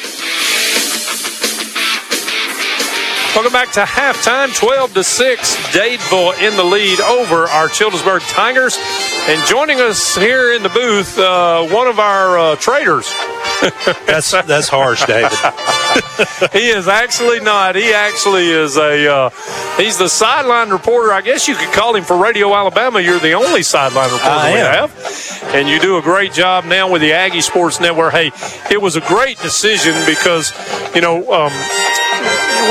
[3.34, 5.56] Welcome back to halftime, 12 to 6.
[5.74, 8.78] Dadeville in the lead over our Childersburg Tigers.
[9.26, 13.12] And joining us here in the booth, uh, one of our uh, traders.
[14.06, 15.32] that's that's harsh, David.
[16.52, 17.76] he is actually not.
[17.76, 19.12] He actually is a.
[19.12, 19.30] Uh,
[19.76, 21.12] he's the sideline reporter.
[21.12, 23.00] I guess you could call him for Radio Alabama.
[23.00, 24.88] You're the only sideline reporter I we am.
[24.88, 28.12] have, and you do a great job now with the Aggie Sports Network.
[28.12, 28.32] Hey,
[28.70, 30.52] it was a great decision because
[30.94, 31.30] you know.
[31.32, 31.52] Um,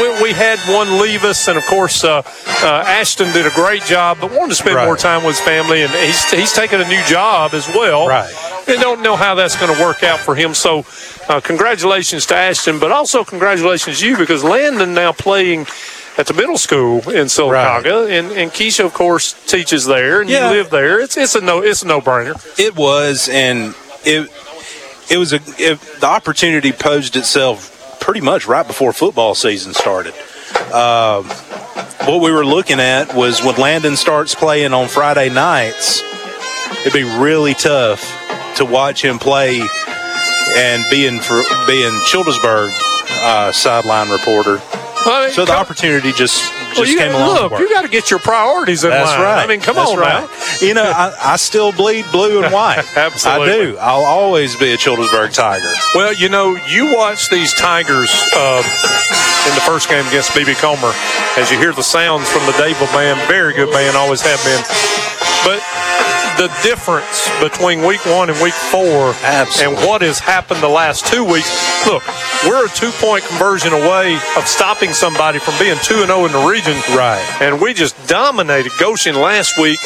[0.01, 2.21] we, we had one leave us, and of course, uh,
[2.63, 4.85] uh, Ashton did a great job, but wanted to spend Right.
[4.85, 8.07] more time with his family, and he's he's taking a new job as well.
[8.07, 8.31] Right.
[8.67, 10.53] And don't know how that's going to work out for him.
[10.53, 10.85] So,
[11.27, 15.65] uh, congratulations to Ashton, but also congratulations to you because Landon now playing
[16.17, 20.49] at the middle school in Sylacauga, and, and Keisha, of course, teaches there, and Yeah.
[20.51, 20.99] you live there.
[20.99, 22.35] It's it's a no it's a no brainer.
[22.59, 23.75] It was, and
[24.05, 24.29] it
[25.09, 30.13] it was a it, the opportunity posed itself pretty much right before football season started.
[30.73, 31.23] Uh,
[32.05, 36.01] what we were looking at was when Landon starts playing on Friday nights,
[36.81, 38.01] it'd be really tough
[38.55, 39.61] to watch him play
[40.57, 42.71] and being for being Childersburg
[43.23, 44.61] uh, sideline reporter.
[45.33, 47.49] So the opportunity just just Well, came gotta, along.
[47.51, 49.21] look, you got to get your priorities in That's line.
[49.21, 49.43] right.
[49.43, 50.23] I mean, come That's on right.
[50.29, 50.65] now.
[50.67, 52.83] You know, I, I still bleed blue and white.
[52.95, 53.51] Absolutely.
[53.53, 53.77] I do.
[53.77, 55.71] I'll always be a Childersburg Tiger.
[55.95, 58.63] Well, you know, you watch these Tigers um,
[59.49, 60.93] in the first game against BB Comer
[61.37, 63.19] as you hear the sounds from the Dadeville band.
[63.27, 64.61] Very good band, always have been.
[65.43, 65.59] But
[66.41, 69.13] the difference between week one and week four
[69.61, 71.45] and what has happened the last two weeks
[71.85, 72.01] look,
[72.47, 76.31] we're a two point conversion away of stopping somebody from being 2 and 0 in
[76.31, 76.73] the region.
[76.97, 77.21] Right.
[77.41, 79.77] And we just dominated Goshen last week.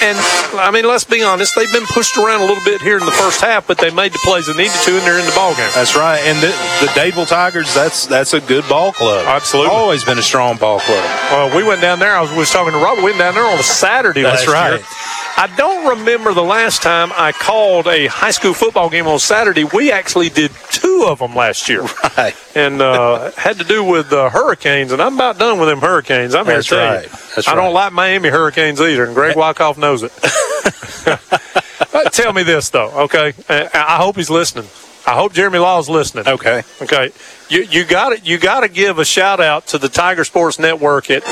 [0.00, 0.16] And
[0.60, 3.12] I mean, let's be honest, they've been pushed around a little bit here in the
[3.12, 5.56] first half, but they made the plays they needed to, and they're in the ball
[5.56, 5.70] game.
[5.74, 6.20] That's right.
[6.20, 6.48] And the,
[6.84, 9.26] the Dadeville Tigers, that's that's a good ball club.
[9.26, 9.72] Absolutely.
[9.72, 11.02] Always been a strong ball club.
[11.32, 12.14] Well, we went down there.
[12.14, 12.98] I was, was talking to Robert.
[12.98, 14.78] We went down there on a Saturday That's last right.
[14.78, 15.25] year.
[15.38, 19.64] I don't remember the last time I called a high school football game on Saturday.
[19.64, 21.84] We actually did two of them last year.
[22.16, 22.34] Right.
[22.54, 26.34] And uh, had to do with uh, hurricanes, and I'm about done with them hurricanes.
[26.34, 27.10] I'm That's here to right.
[27.34, 27.62] That's I right.
[27.62, 30.12] don't like Miami hurricanes either, and Greg Wyckoff knows it.
[32.12, 33.34] Tell me this though, okay?
[33.50, 34.66] I hope he's listening.
[35.06, 36.26] I hope Jeremy Law's listening.
[36.26, 36.62] Okay.
[36.82, 37.12] Okay.
[37.48, 38.26] You you got it.
[38.26, 41.22] You got to give a shout out to the Tiger Sports Network at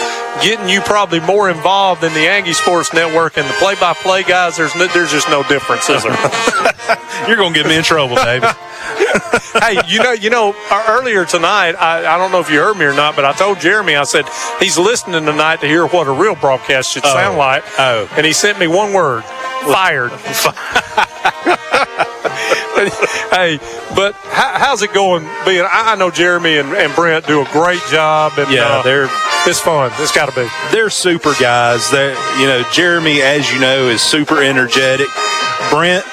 [0.42, 4.56] getting you probably more involved in the Aggie Sports Network and the play-by-play guys.
[4.56, 6.12] There's no, there's just no difference, is there?
[7.28, 8.50] You're gonna get me in trouble, David.
[9.60, 12.76] hey, you know, you know, uh, earlier tonight, I, I don't know if you heard
[12.76, 14.26] me or not, but I told Jeremy, I said
[14.60, 17.64] he's listening tonight to hear what a real broadcast should sound like.
[17.78, 18.08] Oh.
[18.16, 19.24] And he sent me one word:
[19.64, 20.12] fired.
[23.30, 23.58] hey,
[23.94, 25.22] but how, how's it going?
[25.46, 29.08] Being, I, know Jeremy and, and Brent do a great job, and Yeah, uh, they're
[29.46, 29.92] it's fun.
[29.98, 30.48] It's got to be.
[30.72, 31.90] they're super guys.
[31.90, 32.08] They,
[32.40, 35.06] you know, Jeremy, as you know, is super energetic.
[35.70, 36.04] Brent,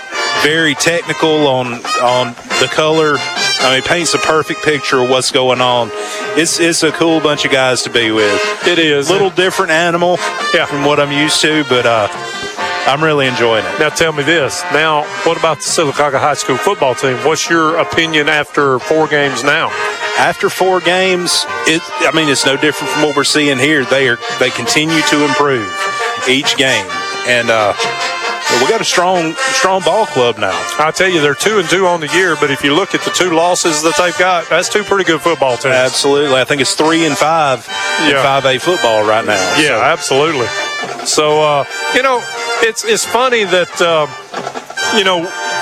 [0.43, 1.73] very technical on
[2.03, 3.15] on the color.
[3.63, 5.89] I mean, paints a perfect picture of what's going on.
[6.37, 8.41] It's it's a cool bunch of guys to be with.
[8.67, 10.17] It is a little different animal,
[10.53, 10.65] Yeah.
[10.65, 12.07] from what I'm used to, but uh,
[12.91, 13.79] I'm really enjoying it.
[13.79, 14.63] Now tell me this.
[14.73, 17.15] Now, what about the Sylacauga High School football team?
[17.23, 19.69] What's your opinion after four games now?
[20.19, 23.85] After four games, it I mean, it's no different from what we're seeing here.
[23.85, 25.71] They are they continue to improve
[26.27, 26.85] each game,
[27.31, 27.71] and uh,
[28.59, 30.51] we got a strong strong ball club now.
[30.79, 33.01] I tell you, they're two and two on the year, but if you look at
[33.01, 35.75] the two losses that they've got, that's two pretty good football teams.
[35.75, 36.35] Absolutely.
[36.39, 37.65] I think it's three and five
[38.03, 38.23] in Yeah.
[38.41, 39.55] 5A football right now.
[39.59, 40.47] Yeah, absolutely.
[41.05, 41.63] So, uh,
[41.95, 42.21] you know,
[42.61, 44.09] it's it's funny that um,
[44.97, 45.19] you know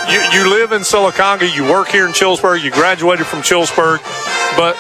[0.10, 3.99] you, you live in Sylacauga, you work here in Chillsburg, you graduated from Chillsburg,
[4.57, 4.76] but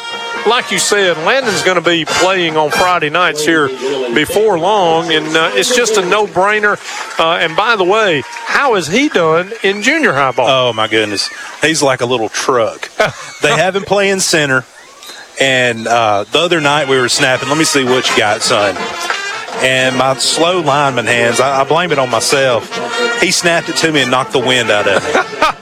[0.47, 3.67] like you said, Landon's going to be playing on Friday nights here
[4.13, 6.77] before long, and uh, it's just a no-brainer.
[7.19, 10.47] Uh, and by the way, how is he done in junior high ball?
[10.47, 11.29] Oh my goodness,
[11.61, 12.89] he's like a little truck.
[13.41, 14.65] they have him playing center,
[15.39, 17.49] and uh, the other night we were snapping.
[17.49, 18.75] Let me see what you got, son.
[19.57, 22.69] And my slow lineman hands, I, I blame it on myself.
[23.21, 25.09] He snapped it to me and knocked the wind out of me.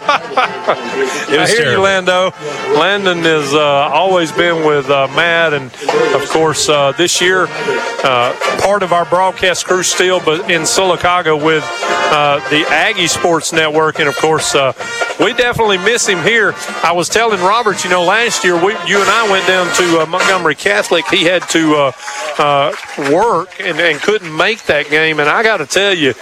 [1.30, 1.82] It I was hear you.
[1.82, 2.32] Lando.
[2.78, 5.66] Landon has uh, always been with uh, Matt, and
[6.14, 11.36] of course, uh, this year, uh, part of our broadcast crew still, but in Sylacauga
[11.42, 11.64] with
[12.12, 14.72] uh, the Aggie Sports Network, and of course, uh,
[15.20, 16.54] we definitely miss him here.
[16.84, 20.02] I was telling Robert, you know, last year we, you and I went down to
[20.02, 21.06] uh, Montgomery Catholic.
[21.08, 21.92] He had to uh,
[22.38, 22.76] uh,
[23.12, 26.14] work and, and couldn't make that game, and I got to tell you.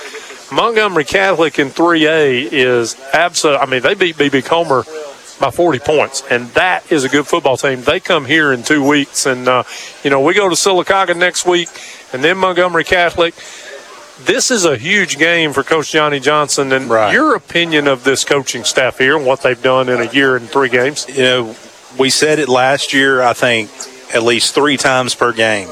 [0.51, 3.57] Montgomery Catholic in 3A is absolute.
[3.57, 4.83] I mean, they beat BB Comer
[5.39, 7.81] by 40 points, and that is a good football team.
[7.81, 9.63] They come here in two weeks, and uh,
[10.03, 11.69] you know we go to Sylacauga next week,
[12.13, 13.33] and then Montgomery Catholic.
[14.23, 18.63] This is a huge game for Coach Johnny Johnson, and your opinion of this coaching
[18.63, 21.05] staff here and what they've done in a year and three games.
[21.09, 21.55] You know,
[21.99, 23.69] we said it last year, I think,
[24.13, 25.67] at least three times per game.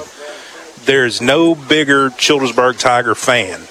[0.85, 3.61] There's no bigger Childersburg Tiger fan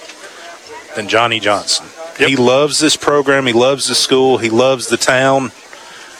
[0.96, 1.86] than Johnny Johnson.
[2.18, 3.46] He loves this program.
[3.46, 4.38] He loves the school.
[4.38, 5.52] He loves the town.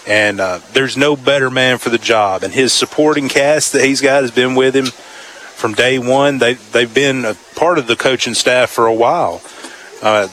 [0.07, 2.43] And uh, there's no better man for the job.
[2.43, 6.39] And his supporting cast that he's got has been with him from day one.
[6.39, 9.41] They, they've been a part of the coaching staff for a while.
[10.03, 10.29] Uh,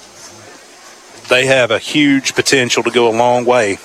[1.30, 3.78] they have a huge potential to go a long way,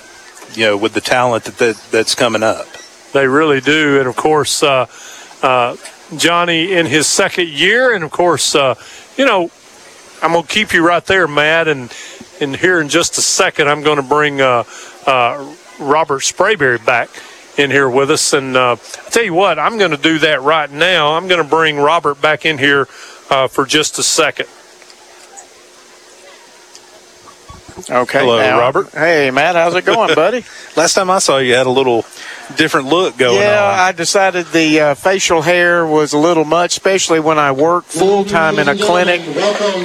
[0.55, 2.67] you know, with the talent that, that that's coming up.
[3.13, 4.87] They really do, and of course, uh,
[5.43, 5.77] uh,
[6.19, 8.75] Johnny in his second year, and of course, uh,
[9.17, 9.51] you know,
[10.23, 11.93] I'm gonna keep you right there, Matt, and
[12.41, 14.65] and here in just a second, I'm going to bring uh,
[15.07, 17.11] uh, Robert Sprayberry back
[17.57, 18.77] in here with us, and uh,
[19.07, 21.13] I tell you what, I'm going to do that right now.
[21.13, 22.89] I'm going to bring Robert back in here
[23.31, 24.49] uh, for just a second.
[27.91, 28.19] Okay.
[28.21, 28.89] Hello, now- Robert.
[28.91, 30.45] Hey, Matt, how's it going, buddy?
[30.77, 32.05] Last time I saw you, you had a little
[32.57, 33.43] different look going on.
[33.43, 33.79] yeah, on.
[33.79, 38.25] I decided the uh, facial hair was a little much, especially when I work full
[38.25, 39.21] time in a clinic,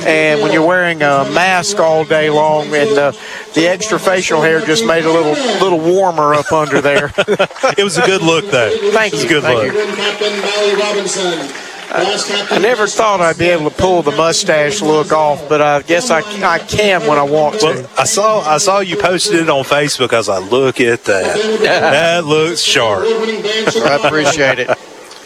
[0.05, 3.11] and when you're wearing a mask all day long, and uh,
[3.55, 7.11] the extra facial hair just made a little little warmer up under there.
[7.17, 8.69] it was a good look, though.
[8.91, 9.29] Thank It was you.
[9.29, 11.55] a good thank look.
[11.63, 11.68] you.
[11.91, 16.11] I never thought I'd be able to pull the mustache look off, but I guess
[16.11, 17.65] I, I can when I want to.
[17.65, 20.13] Well, I saw I saw you posted it on Facebook.
[20.13, 21.35] As I was like, look at that.
[21.61, 23.05] that looks sharp.
[23.05, 24.69] I appreciate it.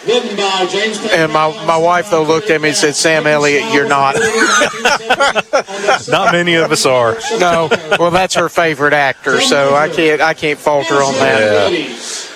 [0.06, 3.74] Written by James And my, my wife, though, looked at me and said, Sam Elliott,
[3.74, 4.16] you're not.
[6.10, 7.18] Not many of us are.
[7.40, 7.70] no.
[7.98, 12.33] Well, that's her favorite actor, so I can't I can't falter on that.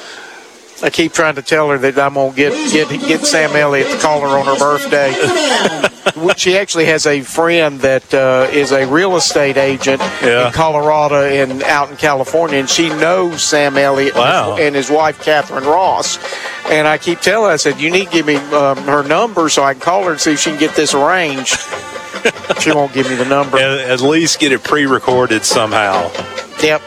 [0.83, 3.97] I keep trying to tell her that I'm gonna get get get Sam Elliott to
[3.97, 5.11] call her on her birthday.
[6.37, 10.47] she actually has a friend that uh, is a real estate agent Yeah.
[10.47, 14.57] in Colorado and out in California, and she knows Sam Elliott and his- Wow.
[14.57, 16.19] and his wife Katharine Ross.
[16.69, 19.49] And I keep telling her, I said, you need to give me um, her number
[19.49, 21.57] so I can call her and see if she can get this arranged.
[22.61, 23.57] she won't give me the number.
[23.57, 26.11] At, at least get it pre-recorded somehow.
[26.61, 26.81] Yep.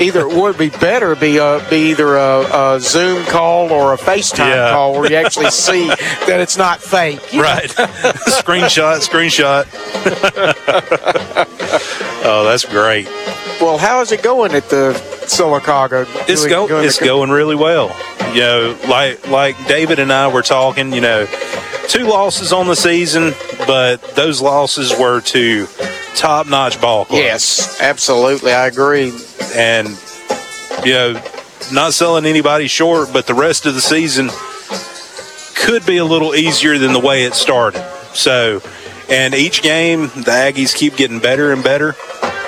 [0.00, 3.96] Either it would be better be uh, be either a, a Zoom call or a
[3.96, 4.70] FaceTime Yeah.
[4.72, 7.20] call where you actually see that it's not fake.
[7.32, 7.68] Right.
[7.70, 9.64] screenshot, screenshot.
[12.24, 13.06] oh, that's great.
[13.60, 14.92] Well, how is it going at the
[15.38, 16.06] Sylacauga?
[16.28, 17.88] It's going it's going really well.
[18.32, 21.26] You know, like like David and I were talking, you know,
[21.88, 23.34] two losses on the season,
[23.66, 25.66] but those losses were to
[26.14, 27.22] top-notch ball clubs.
[27.22, 28.52] Yes, absolutely.
[28.52, 29.12] I agree.
[29.54, 29.88] And
[30.84, 31.22] you know,
[31.72, 34.30] not selling anybody short, but the rest of the season
[35.56, 37.82] could be a little easier than the way it started.
[38.12, 38.60] So,
[39.08, 41.94] and each game, the Aggies keep getting better and better.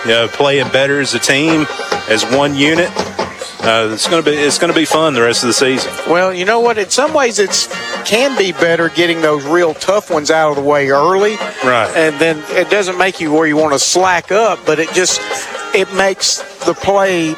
[0.07, 1.67] You know, playing better as a team,
[2.09, 2.89] as one unit.
[3.67, 5.93] Uh, it's gonna be it's gonna be fun the rest of the season.
[6.09, 6.79] Well, you know what?
[6.79, 7.67] In some ways, it's
[8.09, 11.35] can be better getting those real tough ones out of the way early.
[11.65, 11.91] Right.
[11.97, 15.21] And then it doesn't make you where you want to slack up, but it just
[15.75, 17.35] it makes the play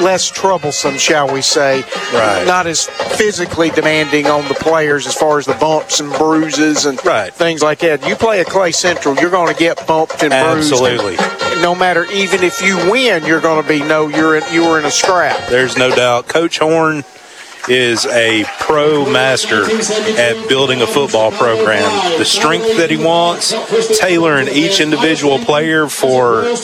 [0.00, 1.82] less troublesome, shall we say?
[2.12, 2.44] Right.
[2.46, 6.98] Not as physically demanding on the players as far as the bumps and bruises and
[6.98, 8.06] things like that.
[8.06, 10.72] You play at Clay Central, you're going to get bumped and bruised.
[10.72, 11.16] Absolutely.
[11.62, 14.78] No matter, even if you win, you're going to be no, you're in, you were
[14.78, 15.48] in a scrap.
[15.48, 16.28] There's no doubt.
[16.28, 17.02] Coach Horn
[17.68, 22.18] is a pro master at building a football program.
[22.18, 23.54] The strength that he wants,
[23.98, 26.56] tailoring each individual player for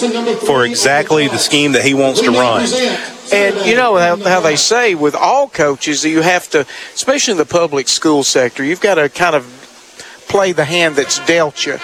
[0.47, 2.67] for exactly the scheme that he wants to run.
[3.33, 7.33] And you know how, how they say with all coaches, that you have to, especially
[7.33, 9.47] in the public school sector, you've got to kind of
[10.29, 11.79] play the hand that's dealt you.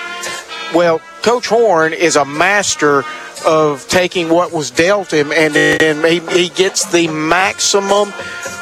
[0.74, 3.02] Well, Coach Horn is a master
[3.46, 8.12] of taking what was dealt him, and then he, he gets the maximum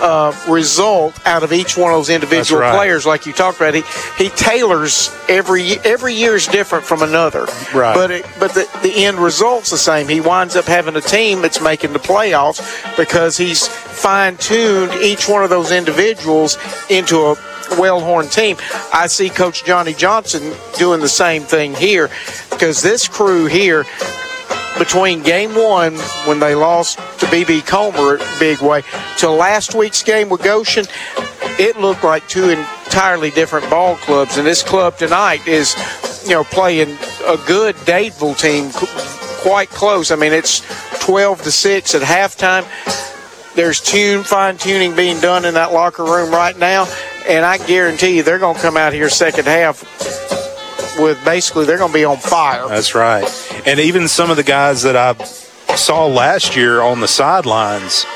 [0.01, 2.75] uh, result out of each one of those individual right.
[2.75, 3.75] players, like you talked about.
[3.75, 3.83] He
[4.17, 7.95] he tailors every every year is different from another, Right.
[7.95, 10.09] But it, but the, the end result's the same.
[10.09, 12.61] He winds up having a team that's making the playoffs
[12.97, 16.59] because he's fine tuned each one of those individuals
[16.91, 17.37] into a
[17.79, 18.57] well-horned team.
[18.93, 22.11] I see Coach Johnny Johnson doing the same thing here
[22.51, 23.85] because this crew here
[24.79, 25.97] between game one
[26.27, 28.83] when they lost to BB Comer Big Way
[29.19, 30.87] to last week's game with Goshen,
[31.59, 34.37] it looked like two entirely different ball clubs.
[34.37, 35.75] And this club tonight is,
[36.25, 36.91] you know, playing
[37.27, 38.71] a good Dadeville team,
[39.43, 40.11] quite close.
[40.11, 40.61] I mean, it's
[41.01, 42.65] 12 to six at halftime.
[43.55, 46.87] There's tune fine tuning being done in that locker room right now,
[47.27, 50.36] and I guarantee you they're going to come out here second half
[50.99, 52.69] with basically they're going to be on fire.
[52.69, 53.25] That's right.
[53.67, 55.23] And even some of the guys that I
[55.75, 58.07] saw last year on the sidelines,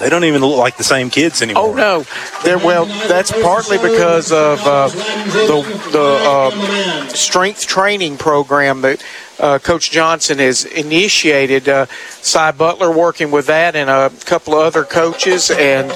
[0.00, 1.64] they don't even look like the same kids anymore.
[1.64, 2.04] Oh no,
[2.44, 9.04] They're, well that's partly because of uh, the the uh, strength training program that
[9.40, 11.68] uh, Coach Johnson has initiated.
[11.68, 11.86] Uh,
[12.22, 15.90] Cy Butler working with that and a couple of other coaches, and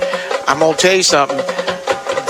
[0.48, 1.38] I'm gonna tell you something.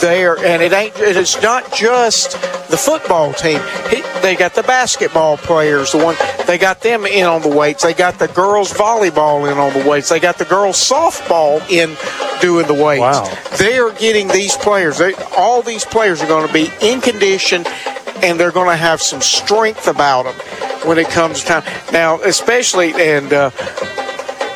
[0.01, 0.97] There and it ain't.
[0.97, 2.33] It is not just
[2.71, 3.61] the football team.
[3.91, 5.93] He, they got the basketball players.
[5.93, 6.17] The one
[6.47, 7.83] they got them in on the weights.
[7.83, 10.09] They got the girls volleyball in on the weights.
[10.09, 11.97] They got the girls softball in
[12.41, 13.01] doing the weights.
[13.01, 13.39] Wow.
[13.59, 14.99] They are getting these players.
[14.99, 17.65] They, all these players are going to be in condition,
[18.23, 20.35] and they're going to have some strength about them
[20.89, 21.63] when it comes time.
[21.93, 23.33] Now, especially and.
[23.33, 23.51] Uh,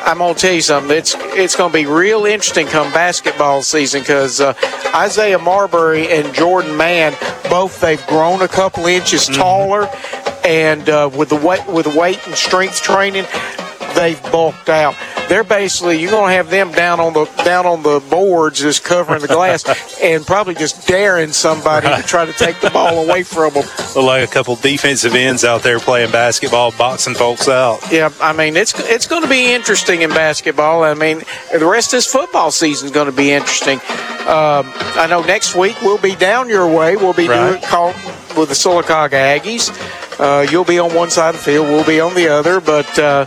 [0.05, 0.95] I'm gonna tell you something.
[0.95, 4.53] It's it's gonna be real interesting come basketball season because uh,
[4.95, 7.15] Isaiah Marbury and Jordan Mann
[7.49, 9.89] both they've grown a couple inches taller,
[10.45, 13.25] and uh, with the weight with weight and strength training,
[13.95, 14.95] they've bulked out.
[15.27, 19.21] They're basically you're gonna have them down on the down on the boards just covering
[19.21, 19.63] the glass
[20.01, 23.63] and probably just daring somebody to try to take the ball away from them.
[23.95, 27.79] Look like a couple defensive ends out there playing basketball, boxing folks out.
[27.91, 30.83] Yeah, I mean it's it's going to be interesting in basketball.
[30.83, 31.21] I mean
[31.51, 33.79] the rest of this football season is going to be interesting.
[34.27, 36.95] Um, I know next week we'll be down your way.
[36.95, 37.49] We'll be Right.
[37.51, 37.87] doing call
[38.37, 39.69] with the Sylacauga Aggies.
[40.19, 41.67] Uh, you'll be on one side of the field.
[41.67, 42.59] We'll be on the other.
[42.61, 43.25] But uh,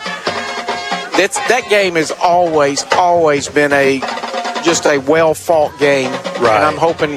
[1.18, 3.98] that's that game has always always been a
[4.62, 6.10] just a well fought game.
[6.12, 6.56] Right.
[6.56, 7.16] And I'm hoping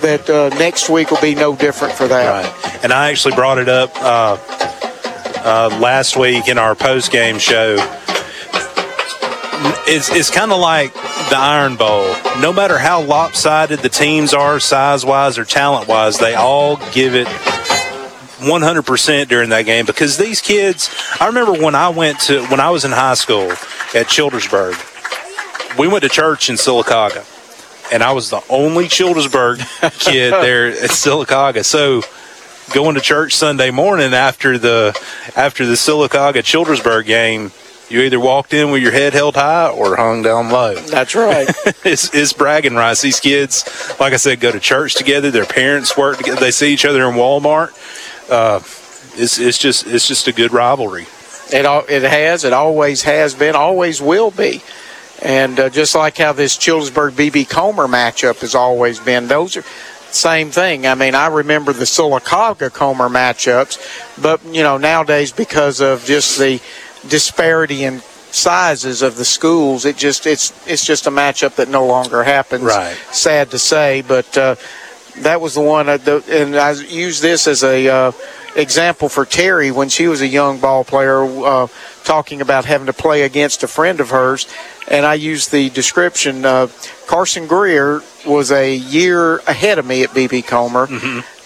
[0.00, 2.44] that uh, next week will be no different for that.
[2.44, 2.84] Right.
[2.84, 4.38] And I actually brought it up uh,
[5.44, 7.76] uh, last week in our post game show.
[9.86, 12.14] It's, it's kind of like the Iron Bowl.
[12.40, 17.14] No matter how lopsided the teams are, size wise or talent wise, they all give
[17.14, 17.28] it
[18.42, 22.70] 100% during that game because these kids, I remember when I went to, when I
[22.70, 24.76] was in high school at Childersburg,
[25.78, 27.26] we went to church in Sylacauga
[27.92, 29.58] and I was the only Childersburg
[29.98, 31.64] kid there at Sylacauga.
[31.64, 32.02] So
[32.72, 34.98] going to church Sunday morning after the
[35.36, 37.52] after the Sylacauga Childersburg game,
[37.90, 40.74] you either walked in with your head held high or hung down low.
[40.74, 41.46] That's right.
[41.84, 43.02] it's, it's bragging rights.
[43.02, 43.64] These kids,
[44.00, 45.30] like I said, go to church together.
[45.30, 46.40] Their parents work together.
[46.40, 47.72] They see each other in Walmart.
[48.30, 48.60] Uh,
[49.14, 51.06] it's, it's just it's just a good rivalry.
[51.52, 52.44] It all it has.
[52.44, 53.54] It always has been.
[53.54, 54.62] Always will be.
[55.22, 59.62] And uh, just like how this Childersburg BB Comer matchup has always been, those are
[60.10, 60.86] same thing.
[60.86, 66.38] I mean, I remember the Sylacauga Comer matchups, but you know nowadays because of just
[66.38, 66.60] the
[67.08, 68.00] disparity in
[68.32, 72.64] sizes of the schools, it just it's it's just a matchup that no longer happens.
[72.64, 72.96] Right.
[73.12, 74.56] Sad to say, but uh,
[75.18, 75.88] that was the one.
[75.88, 78.12] Uh, the, and I use this as a uh,
[78.56, 81.66] example for Terry when she was a young ball player, uh,
[82.04, 84.46] talking about having to play against a friend of hers.
[84.88, 86.44] And I used the description.
[86.44, 86.68] Uh,
[87.06, 90.86] Carson Greer was a year ahead of me at BB Comer.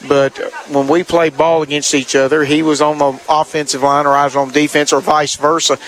[0.08, 0.36] But
[0.68, 4.24] when we played ball against each other, he was on the offensive line or I
[4.24, 5.78] was on defense or vice versa.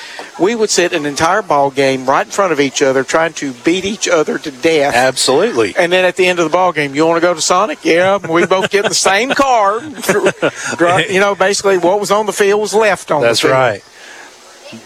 [0.41, 3.53] We would sit an entire ball game right in front of each other trying to
[3.53, 4.95] beat each other to death.
[4.95, 5.75] Absolutely.
[5.77, 7.85] And then at the end of the ball game, you want to go to Sonic?
[7.85, 8.19] Yeah.
[8.19, 9.81] We both get the same car.
[11.11, 13.59] you know, basically what was on the field was left on That's the field.
[13.59, 13.85] right.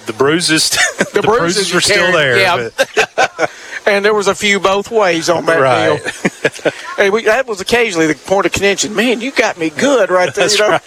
[0.07, 0.71] The bruises,
[1.13, 2.39] the, bruises, were still there.
[2.39, 3.47] yeah.
[3.87, 6.01] and there was a few both ways on that Right.
[6.03, 6.73] deal.
[6.97, 8.95] hey, we, that was occasionally the point of contention.
[8.95, 10.49] Man, you got me good right there.
[10.49, 10.79] You know?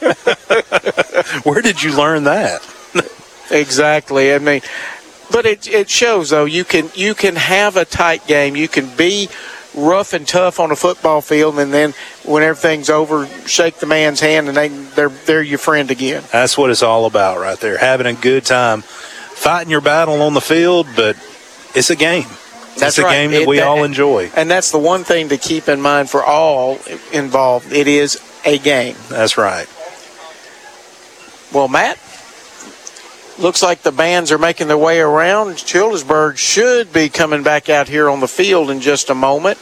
[1.43, 2.61] Where did you learn that?
[3.51, 4.33] exactly.
[4.33, 4.61] I mean,
[5.31, 8.55] but it it shows though you can you can have a tight game.
[8.55, 9.29] You can be
[9.75, 11.93] rough and tough on a football field, and then
[12.23, 16.23] when everything's over, shake the man's hand, and they they're they're your friend again.
[16.31, 17.77] That's what it's all about right there.
[17.77, 21.15] Having a good time, fighting your battle on the field, but
[21.75, 22.25] it's a game.
[22.77, 23.11] That's it's a right.
[23.11, 24.31] game that It- we that- all enjoy.
[24.35, 26.77] And that's the one thing to keep in mind for all
[27.13, 27.71] involved.
[27.71, 28.95] It is a game.
[29.09, 29.67] That's right.
[31.53, 31.97] Well, Matt,
[33.37, 35.55] looks like the bands are making their way around.
[35.55, 39.59] Childersburg should be coming back out here on the field in just a moment.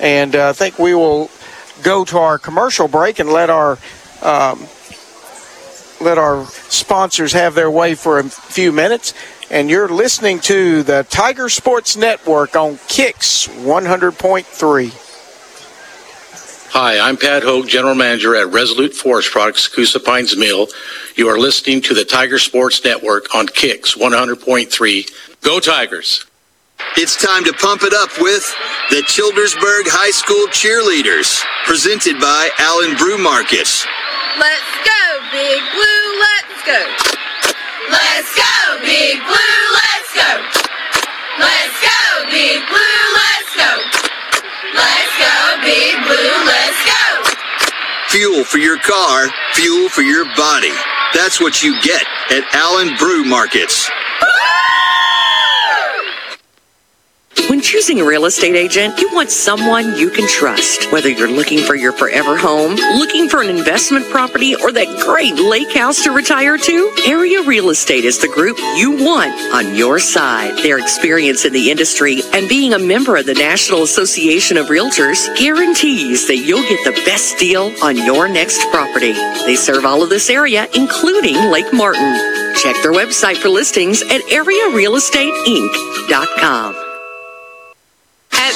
[0.00, 1.30] And uh, I think we will
[1.82, 3.78] go to our commercial break and let our
[4.22, 4.66] um,
[6.00, 9.14] let our sponsors have their way for a few minutes.
[9.50, 15.13] And you're listening to the Tiger Sports Network on Kicks 100.3.
[16.76, 20.66] Hi, I'm Pat Hogue, General Manager at Resolute Forest Products, Coosa Pines Mill.
[21.14, 25.40] You are listening to the Tiger Sports Network on Kicks 100.3.
[25.40, 26.26] Go Tigers!
[26.96, 28.42] It's time to pump it up with
[28.90, 33.86] the Childersburg High School Cheerleaders, presented by Allen Brew Markets.
[34.34, 36.82] Let's go, Big Blue, let's go.
[37.86, 40.32] Let's go, Big Blue, let's go.
[41.38, 42.02] Let's go,
[42.34, 43.03] Big Blue,
[48.24, 50.72] Fuel for your car, fuel for your body.
[51.12, 53.90] That's what you get at Allen Brew Markets.
[57.50, 60.92] When choosing a real estate agent, you want someone you can trust.
[60.92, 65.36] Whether you're looking for your forever home, looking for an investment property, or that great
[65.36, 69.98] lake house to retire to, Area Real Estate is the group you want on your
[69.98, 70.62] side.
[70.62, 75.26] Their experience in the industry and being a member of the National Association of Realtors
[75.38, 79.14] guarantees that you'll get the best deal on your next property.
[79.46, 82.12] They serve all of this area, including Lake Martin.
[82.56, 86.83] Check their website for listings at arearealestateinc.com.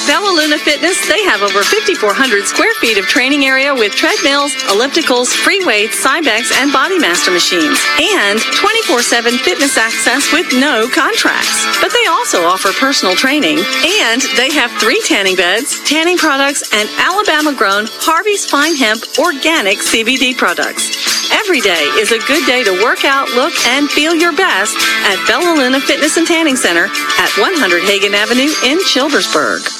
[0.09, 4.49] At Bella Luna Fitness, they have over 5,400 square feet of training area with treadmills,
[4.65, 7.77] ellipticals, free weights, Cybex, and Body Master machines,
[8.17, 11.61] and 24-7 fitness access with no contracts.
[11.77, 13.61] But they also offer personal training,
[14.01, 20.33] and they have three tanning beds, tanning products, and Alabama-grown Harvey's Fine Hemp organic CBD
[20.33, 20.89] products.
[21.29, 24.73] Every day is a good day to work out, look, and feel your best
[25.05, 26.89] at Bella Luna Fitness and Tanning Center
[27.21, 29.78] at 100 Hagen Avenue in Childersburg.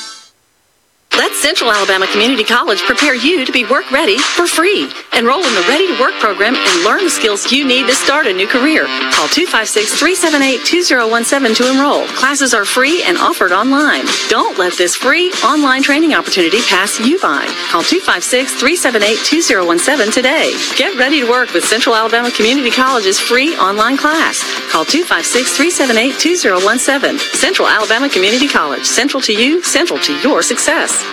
[1.19, 4.89] Let Central Alabama Community College prepare you to be work ready for free.
[5.11, 8.25] Enroll in the Ready to Work program and learn the skills you need to start
[8.25, 8.85] a new career.
[9.11, 12.07] Call 256-378-2017 to enroll.
[12.15, 14.05] Classes are free and offered online.
[14.29, 17.45] Don't let this free online training opportunity pass you by.
[17.69, 20.53] Call 256-378-2017 today.
[20.77, 24.41] Get ready to work with Central Alabama Community College's free online class.
[24.71, 27.19] Call 256-378-2017.
[27.35, 28.85] Central Alabama Community College.
[28.85, 31.09] Central to you, central to your success.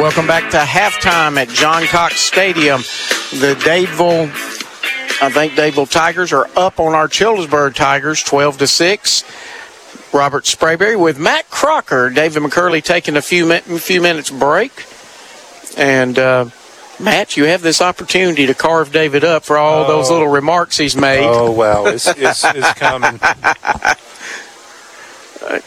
[0.00, 2.80] Welcome back to halftime at John Cox Stadium.
[3.32, 4.26] The Dadeville,
[5.22, 9.24] I think Dadeville Tigers are up on our Childersburg Tigers, 12 to six.
[10.12, 12.10] Robert Sprayberry with Matt Crocker.
[12.10, 14.70] David McCurley taking a few mi- few minutes break,
[15.76, 16.46] and uh,
[17.00, 20.14] Matt, you have this opportunity to carve David up for all those Oh.
[20.14, 21.24] little remarks he's made.
[21.26, 23.18] Oh well, it's it's, it's coming.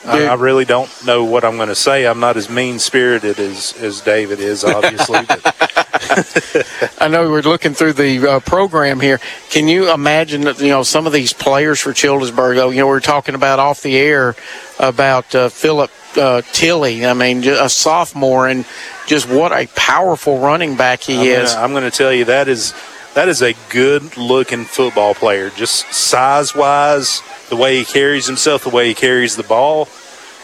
[0.05, 2.05] I, I really don't know what I'm going to say.
[2.07, 5.19] I'm not as mean spirited as as David is, obviously.
[6.99, 9.19] I know we're looking through the uh, program here.
[9.49, 12.55] Can you imagine that you know some of these players for Childersburg?
[12.55, 14.35] You know, we are talking about off the air
[14.79, 17.05] about uh, Philip uh, Tilley.
[17.05, 18.65] I mean, a sophomore, and
[19.05, 21.53] just what a powerful running back he I'm is.
[21.53, 22.73] Gonna, I'm going to tell you that is
[23.17, 25.49] that is a good looking football player.
[25.49, 29.89] Just size wise, the way he carries himself, the way he carries the ball.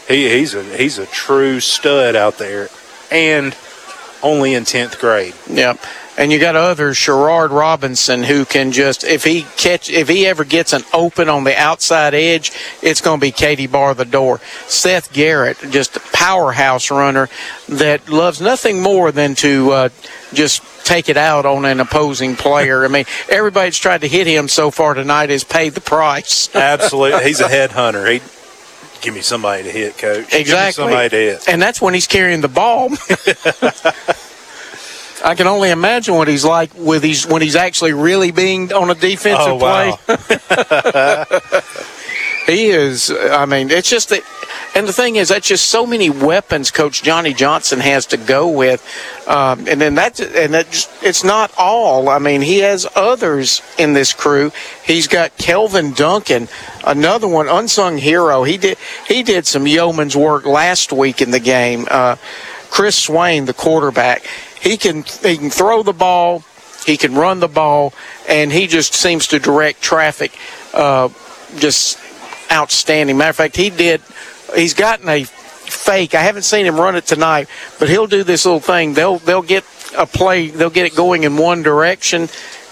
[0.08, 2.70] He, he's a he's a true stud out there,
[3.12, 3.56] and
[4.24, 5.36] only in tenth grade.
[5.48, 5.86] Yep.
[6.16, 10.44] And you got others, Sherrard Robinson, who can just if he catch if he ever
[10.44, 12.52] gets an open on the outside edge,
[12.84, 14.40] it's going to be Katie bar the door.
[14.68, 17.30] Seth Garrett, just a powerhouse runner
[17.68, 19.90] that loves nothing more than to uh,
[20.34, 22.86] just take it out on an opposing player.
[22.86, 26.54] I mean, everybody's tried to hit him so far tonight has paid the price.
[26.56, 28.12] Absolutely, he's a headhunter.
[28.12, 28.20] He
[29.02, 30.26] give me somebody to hit, coach.
[30.26, 30.84] Give me Exactly.
[30.84, 31.50] somebody to hit.
[31.50, 32.90] And that's when he's carrying the ball.
[35.24, 38.90] I can only imagine what he's like with he's when he's actually really being on
[38.90, 39.96] a defensive Oh, wow.
[40.06, 40.18] play.
[42.46, 43.10] he is.
[43.12, 44.22] I mean, it's just that.
[44.76, 48.48] And the thing is, that's just so many weapons Coach Johnny Johnson has to go
[48.50, 48.84] with,
[49.28, 52.10] um, and then that's and that just, it's not all.
[52.10, 54.52] I mean, he has others in this crew.
[54.84, 56.48] He's got Kelvin Duncan,
[56.86, 58.44] another one unsung hero.
[58.44, 58.78] He did
[59.08, 61.88] he did some yeoman's work last week in the game.
[61.90, 62.16] Uh,
[62.72, 64.24] Chris Swain, the quarterback,
[64.64, 66.44] he can he can throw the ball,
[66.86, 67.94] he can run the ball,
[68.30, 70.32] and he just seems to direct traffic.
[70.74, 71.10] Uh,
[71.58, 72.00] just
[72.50, 73.18] outstanding.
[73.18, 74.02] Matter of fact, he did.
[74.56, 76.16] He's gotten a fake.
[76.16, 78.94] I haven't seen him run it tonight, but he'll do this little thing.
[78.94, 79.66] They'll they'll get
[79.98, 80.48] a play.
[80.48, 82.30] They'll get it going in one direction.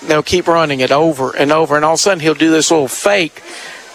[0.08, 2.72] They'll keep running it over and over, and all of a sudden he'll do this
[2.72, 3.44] little fake.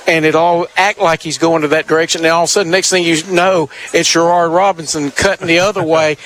[0.09, 2.20] And it'll all act like he's going to that direction.
[2.20, 5.82] And all of a sudden, next thing you know, it's Gerard Robinson cutting the other
[5.82, 6.16] way,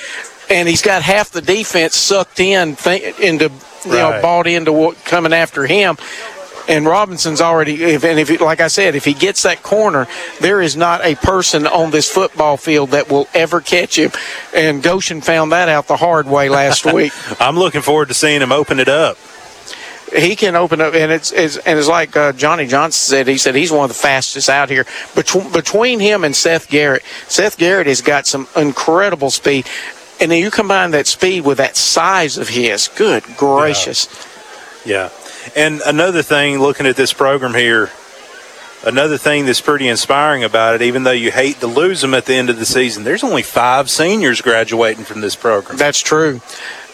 [0.49, 3.51] and he's got half the defense sucked in th- into
[3.85, 5.97] you know bought into what coming after him.
[6.69, 10.07] And Robinson's already, if, and if like I said, if he gets that corner,
[10.39, 14.11] there is not a person on this football field that will ever catch him.
[14.55, 17.11] And Goshen found that out the hard way last week.
[17.41, 19.17] I'm looking forward to seeing him open it up.
[20.15, 23.27] he can open up, and it's, it's and it's like uh, Johnny Johnson said.
[23.27, 24.85] He said he's one of the fastest out here.
[25.15, 29.65] Between between him and Seth Garrett, Seth Garrett has got some incredible speed,
[30.21, 32.87] and then you combine that speed with that size of his.
[32.87, 34.07] Good gracious!
[34.85, 35.09] Yeah.
[35.55, 37.89] And another thing, looking at this program here,
[38.85, 42.25] another thing that's pretty inspiring about it, even though you hate to lose them at
[42.25, 45.77] the end of the season, there's only five seniors graduating from this program.
[45.77, 46.41] That's true.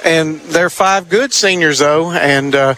[0.06, 2.12] And they're five good seniors, though.
[2.12, 2.76] And uh,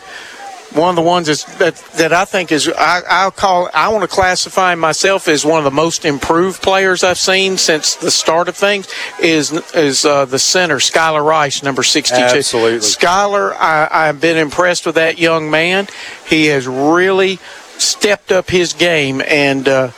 [0.74, 4.04] one of the ones that's, that that I think is I, I'll call I want
[4.04, 8.48] to classify myself as one of the most improved players I've seen since the start
[8.48, 8.88] of things
[9.22, 12.38] is is uh, the center Skylar Rice number sixty two.
[12.38, 12.80] Absolutely.
[12.80, 15.88] Skylar, I, I've been impressed with that young man.
[16.28, 17.38] He has really
[17.78, 19.68] stepped up his game and.
[19.68, 19.92] Uh,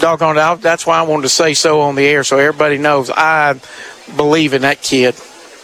[0.00, 3.10] Doggone it, that's why I wanted to say so on the air so everybody knows
[3.10, 3.60] I
[4.16, 5.14] believe in that kid.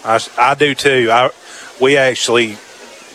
[0.05, 1.09] I, I do too.
[1.11, 1.31] I
[1.81, 2.57] we actually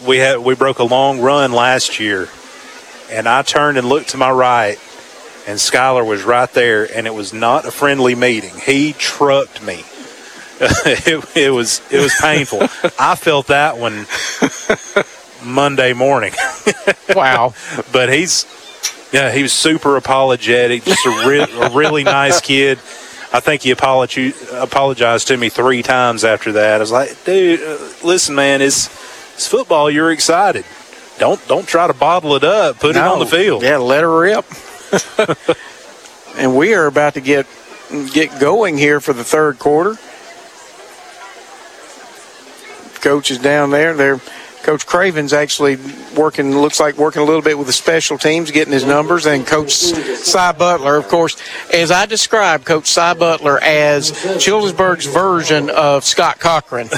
[0.05, 2.29] we had we broke a long run last year,
[3.11, 4.77] and I turned and looked to my right,
[5.47, 8.53] and Skylar was right there, and it was not a friendly meeting.
[8.65, 9.83] He trucked me.
[10.61, 12.61] it, it was it was painful.
[12.97, 14.05] I felt that one
[15.43, 16.33] Monday morning.
[17.15, 17.53] wow!
[17.91, 18.45] but he's
[19.11, 22.79] yeah he was super apologetic, just a, re- a really nice kid.
[23.33, 26.75] I think he apologi- apologized to me three times after that.
[26.75, 28.87] I was like, dude, uh, listen, man, it's
[29.35, 29.91] it's football.
[29.91, 30.65] You're excited.
[31.19, 32.79] Don't don't try to bottle it up.
[32.79, 33.63] Put it on the field.
[33.63, 34.45] Yeah, let her rip.
[36.37, 37.45] and we are about to get
[38.13, 39.95] get going here for the third quarter.
[43.01, 43.93] Coach is down there.
[43.93, 44.19] There,
[44.65, 45.77] Coach Craven's actually
[46.17, 46.57] working.
[46.57, 49.27] Looks like working a little bit with the special teams, getting his numbers.
[49.27, 51.37] And Coach Cy Butler, of course,
[51.71, 54.11] as I described Coach Cy Butler as
[54.43, 56.89] Childersburg's version of Scott Cochran.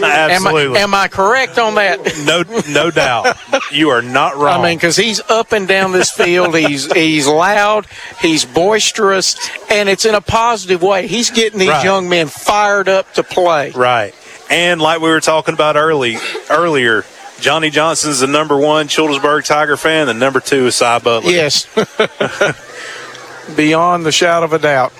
[0.02, 1.98] Am I, am I correct on that?
[2.24, 3.36] No, no doubt.
[3.72, 4.60] You are not wrong.
[4.60, 6.56] I mean, because he's up and down this field.
[6.56, 7.86] He's he's loud.
[8.20, 9.36] He's boisterous,
[9.70, 11.06] and it's in a positive way.
[11.08, 11.84] He's getting these Right.
[11.84, 13.72] young men fired up to play.
[13.72, 14.14] Right.
[14.52, 16.18] And like we were talking about early
[16.50, 17.06] earlier,
[17.40, 20.08] Johnny Johnson's the number one Childersburg Tiger fan.
[20.08, 21.30] The number two is Cy Butler.
[21.30, 21.66] Yes,
[23.56, 24.92] beyond the shadow of a doubt.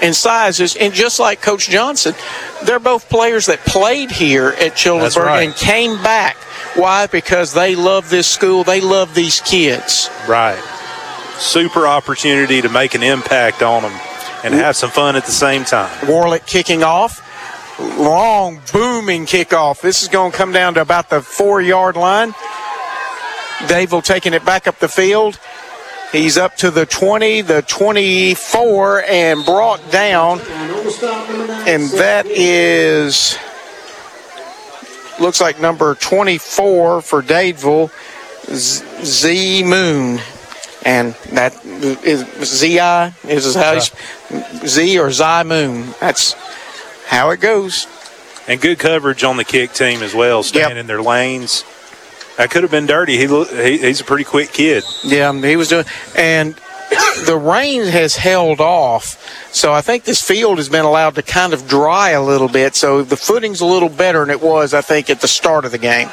[0.00, 2.14] And sizes, and just like Coach Johnson,
[2.64, 5.42] they're both players that played here at Childersburg right.
[5.42, 6.36] and came back.
[6.76, 7.06] Why?
[7.06, 8.64] Because they love this school.
[8.64, 10.08] They love these kids.
[10.28, 10.60] Right.
[11.36, 13.92] Super opportunity to make an impact on them
[14.44, 15.90] and have some fun at the same time.
[16.06, 17.21] Warlick kicking off.
[17.82, 19.80] Long, booming kickoff.
[19.80, 22.32] This is going to come down to about the four yard line.
[23.62, 25.38] Dadeville taking it back up the field.
[26.12, 30.40] He's up to the 20, the 24, and brought down.
[30.40, 33.38] And that is,
[35.18, 37.90] looks like number 24 for Dadeville,
[38.46, 40.20] Z, Moon.
[40.84, 43.90] And that is Z-I, is how he's,
[44.68, 45.94] Z or Zy Moon.
[45.98, 46.34] That's
[47.12, 47.86] how it goes.
[48.48, 51.62] And good coverage on the kick team as well, staying in their lanes.
[52.38, 53.16] That could have been dirty.
[53.18, 54.82] He, he he's a pretty quick kid.
[55.04, 55.84] Yeah, um, he was doing,
[56.16, 56.54] and
[57.26, 61.52] the rain has held off, so I think this field has been allowed to kind
[61.52, 62.74] of dry a little bit.
[62.74, 65.70] So the footing's a little better than it was, I think, at the start of
[65.70, 66.08] the game.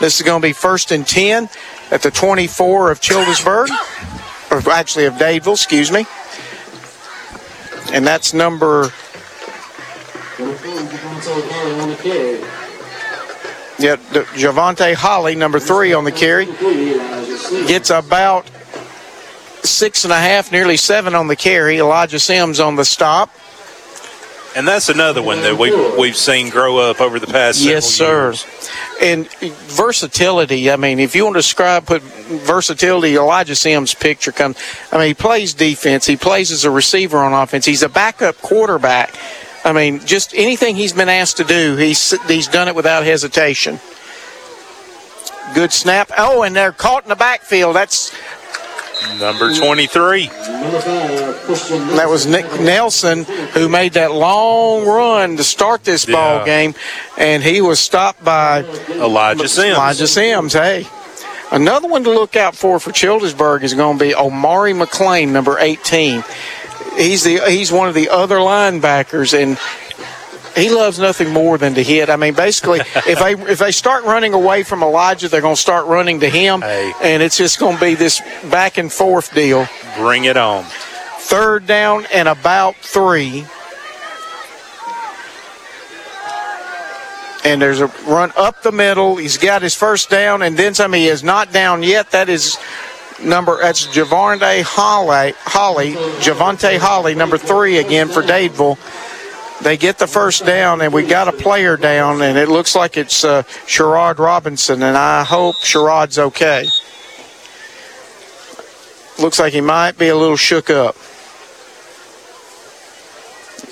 [0.00, 1.48] This is going to be first and ten
[1.92, 3.68] at the 24 of Childersburg,
[4.50, 6.04] or actually of Dadeville, excuse me.
[7.94, 9.03] And that's number on the carry.
[13.78, 16.46] Yeah, the- Javante Holly, number three on the carry.
[17.66, 18.46] gets about
[19.62, 21.78] six and a half, nearly seven on the carry.
[21.78, 23.30] Elijah Sims on the stop.
[24.56, 27.86] And that's another one that we we've seen grow up over the past several Yes,
[27.90, 28.26] sir.
[28.26, 28.46] years.
[29.02, 29.28] And
[29.66, 30.70] versatility.
[30.70, 33.16] I mean, if you want to describe, put versatility.
[33.16, 34.56] Elijah Sims' picture comes.
[34.92, 36.06] I mean, he plays defense.
[36.06, 37.64] He plays as a receiver on offense.
[37.66, 39.12] He's a backup quarterback.
[39.64, 43.80] I mean, just anything he's been asked to do, he's he's done it without hesitation.
[45.54, 46.10] Good snap.
[46.18, 47.76] Oh, and they're caught in the backfield.
[47.76, 48.12] That's
[49.18, 50.26] Number 23.
[50.26, 56.74] That was Nick Nelson who made that long run to start this ball game,
[57.18, 59.76] and he was stopped by Elijah Sims.
[59.76, 60.52] Elijah Sims.
[60.54, 60.86] Hey,
[61.52, 65.58] another one to look out for for Childersburg is going to be Amari McLean, number
[65.58, 66.24] 18.
[66.96, 69.58] He's the he's one of the other linebackers, and
[70.56, 72.08] he loves nothing more than to hit.
[72.08, 75.60] I mean, basically, if they if they start running away from Elijah, they're going to
[75.60, 79.66] start running to him, and it's just going to be this back and forth deal.
[79.96, 80.64] Bring it on.
[81.18, 83.46] Third down and about three.
[87.44, 89.16] And there's a run up the middle.
[89.16, 90.92] He's got his first down, and then some.
[90.94, 92.10] He is not down yet.
[92.12, 92.56] That is
[93.22, 93.58] number.
[93.60, 95.34] That's Javante Holly.
[95.38, 95.92] Holly.
[96.20, 98.78] Javante Holly, number three again for Dadeville.
[99.62, 102.96] They get the first down, and we got a player down, and it looks like
[102.96, 106.66] it's uh, Sherrard Robinson, and I hope Sherrard's okay.
[109.18, 110.96] Looks like he might be a little shook up.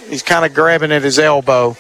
[0.09, 1.77] He's kind of grabbing at his elbow.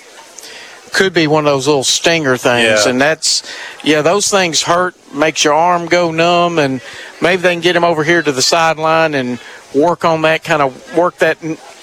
[0.92, 2.90] Could be one of those little stinger things, Yeah.
[2.90, 3.42] and that's
[3.82, 6.80] yeah, those things hurt, makes your arm go numb, and
[7.20, 9.40] maybe they can get him over here to the sideline and
[9.74, 11.38] work on that kind of work that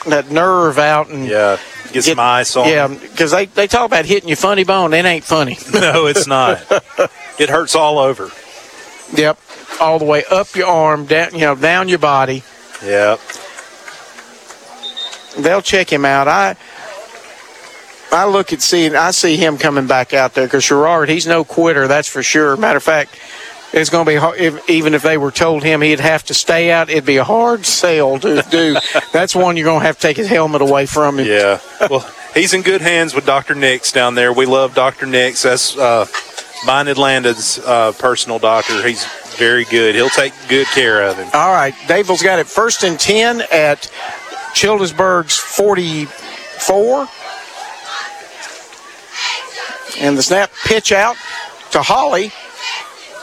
[0.08, 1.58] that nerve out and yeah,
[1.92, 2.68] get, some ice on.
[2.68, 5.58] Yeah, because they they talk about hitting your funny bone, it ain't funny.
[5.74, 6.64] no, it's not.
[7.40, 8.30] it hurts all over.
[9.16, 9.40] Yep,
[9.82, 12.44] all the way up your arm, down you know down your body.
[12.84, 13.20] Yep.
[15.40, 16.28] They'll check him out.
[16.28, 16.56] I
[18.12, 21.44] I look at seeing I see him coming back out there because Sherrard he's no
[21.44, 22.58] quitter that's for sure.
[22.58, 23.20] Matter of fact,
[23.72, 26.34] it's going to be hard, if, even if they were told him he'd have to
[26.34, 28.78] stay out, it'd be a hard sell to do.
[29.14, 31.28] that's one you're going to have to take his helmet away from him.
[31.28, 31.60] Yeah.
[31.90, 33.54] Well, he's in good hands with Dr.
[33.54, 34.34] Nix down there.
[34.34, 35.06] We love Dr.
[35.06, 35.44] Nix.
[35.44, 36.08] That's uh,
[36.66, 38.86] mine Atlanta's uh, personal doctor.
[38.86, 39.06] He's
[39.38, 39.96] very good.
[39.96, 41.28] He'll take good care of him.
[41.34, 43.90] All right, Dadeville's got it first and ten at
[44.54, 47.08] Childersburg's forty-four,
[49.98, 51.16] and the snap pitch out
[51.72, 52.32] to Holly.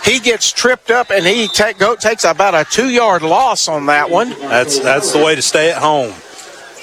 [0.05, 4.09] He gets tripped up and he ta- go, takes about a two-yard loss on that
[4.09, 4.31] one.
[4.31, 6.15] That's that's the way to stay at home.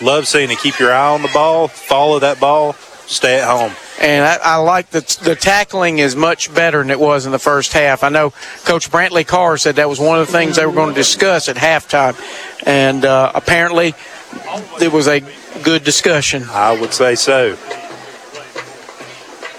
[0.02, 0.60] Love seeing it.
[0.60, 1.70] Keep your eye on the ball.
[1.70, 2.74] Follow that ball.
[3.06, 3.72] Stay at home.
[4.02, 7.40] And I, I like that the tackling is much better than it was in the
[7.40, 8.04] first half.
[8.04, 8.32] I know
[8.66, 11.48] Coach Brantley Carr said that was one of the things they were going to discuss
[11.48, 12.20] at halftime,
[12.66, 13.94] and uh, apparently
[14.82, 15.22] it was a
[15.64, 16.44] good discussion.
[16.50, 17.56] I would say so.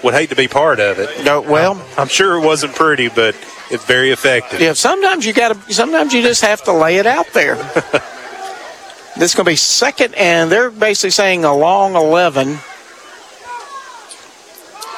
[0.05, 1.25] Would hate to be part of it.
[1.25, 3.35] No, well, I'm sure it wasn't pretty, but
[3.71, 4.61] it's very effective.
[4.61, 5.73] Yeah, sometimes you got to.
[5.73, 7.55] Sometimes you just have to lay it out there.
[9.17, 12.59] this is going to be second, and they're basically saying a long eleven.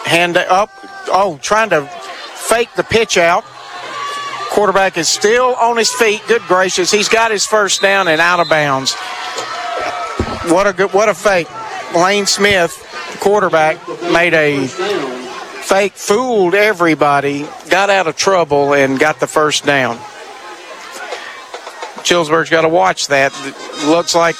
[0.04, 0.72] Hand up.
[1.08, 1.86] Oh, trying to
[2.36, 3.46] fake the pitch out.
[4.50, 6.22] Quarterback is still on his feet.
[6.28, 8.94] Good gracious, he's got his first down and out of bounds.
[10.52, 11.48] What a good, what a fake.
[11.96, 12.87] Lane Smith,
[13.20, 13.78] quarterback,
[14.12, 20.00] made a fake, fooled everybody, got out of trouble, and got the first down.
[22.04, 23.34] Childersburg's got to watch that.
[23.86, 24.36] Looks like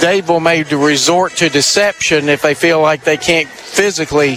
[0.00, 4.34] Dadeville may resort to deception if they feel like they can't physically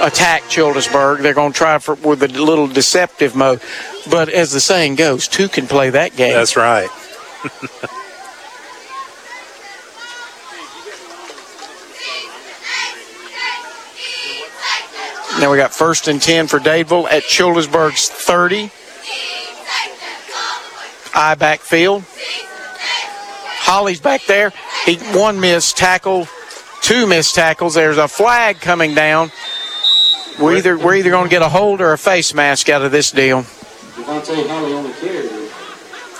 [0.00, 1.20] attack Childersburg.
[1.20, 3.60] They're going to try for, with a little deceptive mode.
[4.10, 6.32] But as the saying goes, two can play that game.
[6.32, 6.88] That's right.
[15.40, 18.70] Now we got first and 10 for Dadeville at Childersburg's 30.
[21.14, 22.04] I backfield.
[23.62, 24.52] Holly's back there.
[24.84, 26.28] He one missed tackle,
[26.82, 27.72] two missed tackles.
[27.72, 29.32] There's a flag coming down.
[30.38, 32.92] We're either we're either going to get a hold or a face mask out of
[32.92, 33.42] this deal.
[33.42, 35.28] Devontae Holly on the carry.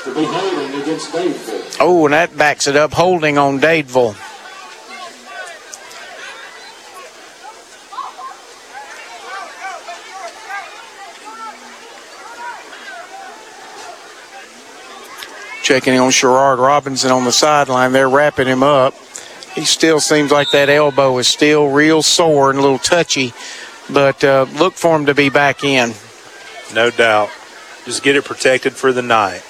[0.04, 1.76] To be holding against Dadeville.
[1.78, 4.16] Oh, and that backs it up, holding on Dadeville.
[15.70, 17.92] Checking on Sherrard Robinson on the sideline.
[17.92, 18.92] They're wrapping him up.
[19.54, 23.32] He still seems like that elbow is still real sore and a little touchy,
[23.88, 25.94] but uh, look for him to be back in.
[26.74, 27.30] No doubt.
[27.84, 29.44] Just get it protected for the night.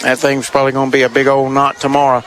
[0.00, 2.24] That thing's probably going to be a big old knot tomorrow.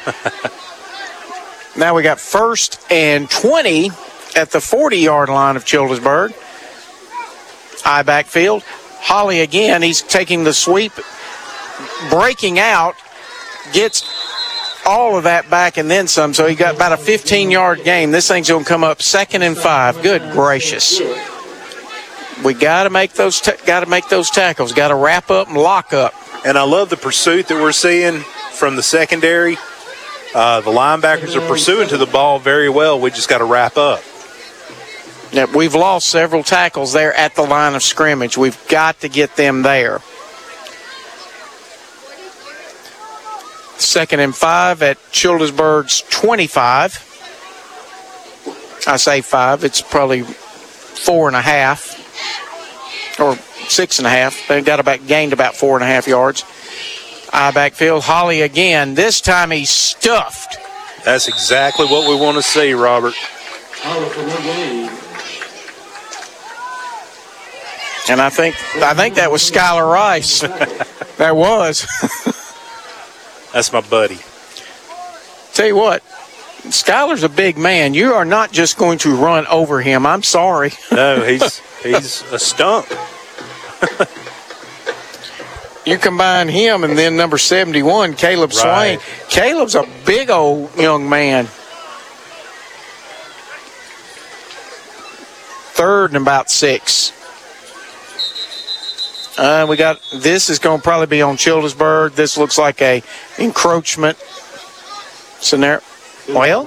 [1.76, 3.90] now we got first and 20
[4.36, 6.36] at the 40 yard line of Childersburg.
[7.84, 8.64] I backfield.
[9.06, 9.84] Holly again.
[9.84, 10.92] He's taking the sweep,
[12.10, 12.96] breaking out,
[13.72, 14.04] gets
[14.84, 16.34] all of that back and then some.
[16.34, 18.10] So he got about a 15 yard gain.
[18.10, 20.02] This thing's going to come up second and five.
[20.02, 21.00] Good gracious.
[22.44, 24.74] We got to make those got to make those tackles.
[24.74, 26.16] Got to wrap up and lock up.
[26.44, 28.22] And I love the pursuit that we're seeing
[28.54, 29.56] from the secondary.
[30.34, 33.00] Uh, the linebackers are pursuing to the ball very well.
[33.00, 34.02] We just got to wrap up.
[35.36, 38.38] Yep, we've lost several tackles there at the line of scrimmage.
[38.38, 40.00] We've got to get them there.
[43.78, 47.02] Second and five at Childersburg's 25.
[48.88, 53.36] I say five, it's probably four and a half or
[53.68, 54.48] six and a half.
[54.48, 56.46] They've got about gained about four and a half yards.
[57.34, 58.04] I backfield.
[58.04, 58.94] Holly again.
[58.94, 60.56] This time he's stuffed.
[61.04, 63.16] That's exactly what we want to see, Robert.
[68.08, 70.42] And I think I think that was Skylar Rice.
[71.18, 71.88] that was.
[73.54, 74.20] That's my buddy.
[75.54, 76.04] Tell you what,
[76.70, 77.94] Skylar's a big man.
[77.94, 80.06] You are not just going to run over him.
[80.06, 80.72] I'm sorry.
[80.92, 82.88] no, he's he's a stump.
[85.86, 89.00] you combine him and then number 71, Caleb right.
[89.00, 89.30] Swain.
[89.30, 91.48] Caleb's a big old young man.
[95.76, 97.12] Third and about six.
[99.38, 102.16] Uh, we got this is going to probably be on Childersburg.
[102.16, 103.04] This looks like a
[103.38, 104.18] encroachment
[105.40, 105.82] scenario.
[106.30, 106.66] Well,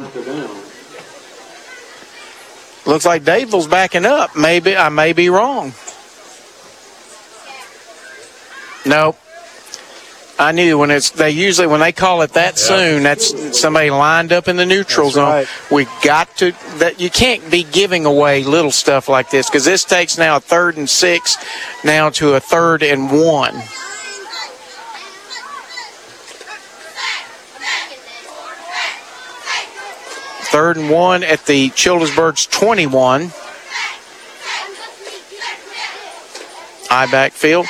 [2.86, 4.36] looks like Dadeville's backing up.
[4.36, 5.72] Maybe I may be wrong.
[8.86, 9.18] Nope.
[10.40, 14.32] I knew when it's they usually when they call it that soon, that's somebody lined
[14.32, 15.46] up in the neutral zone.
[15.70, 19.84] We got to that you can't be giving away little stuff like this because this
[19.84, 21.36] takes now a third and six
[21.84, 23.54] now to a third and one.
[30.50, 33.32] Third and one at the Childersburg's 21.
[36.90, 37.66] I backfield.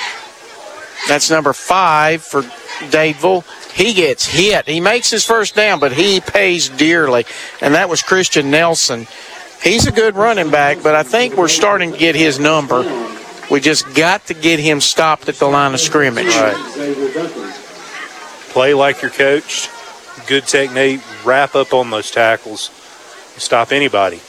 [1.07, 2.43] That's number five for
[2.91, 3.45] Dadeville.
[3.73, 4.66] He gets hit.
[4.66, 7.25] He makes his first down, but he pays dearly.
[7.61, 9.07] And that was Christian Nelson.
[9.62, 12.83] He's a good running back, but I think we're starting to get his number.
[13.51, 16.33] We just got to get him stopped at the line of scrimmage.
[18.51, 19.70] Play like you're coached.
[20.27, 21.01] Good technique.
[21.25, 22.70] Wrap up on those tackles.
[23.37, 24.20] Stop anybody.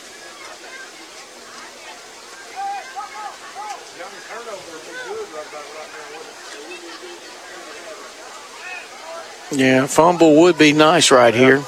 [9.51, 11.61] Yeah, fumble would be nice right here.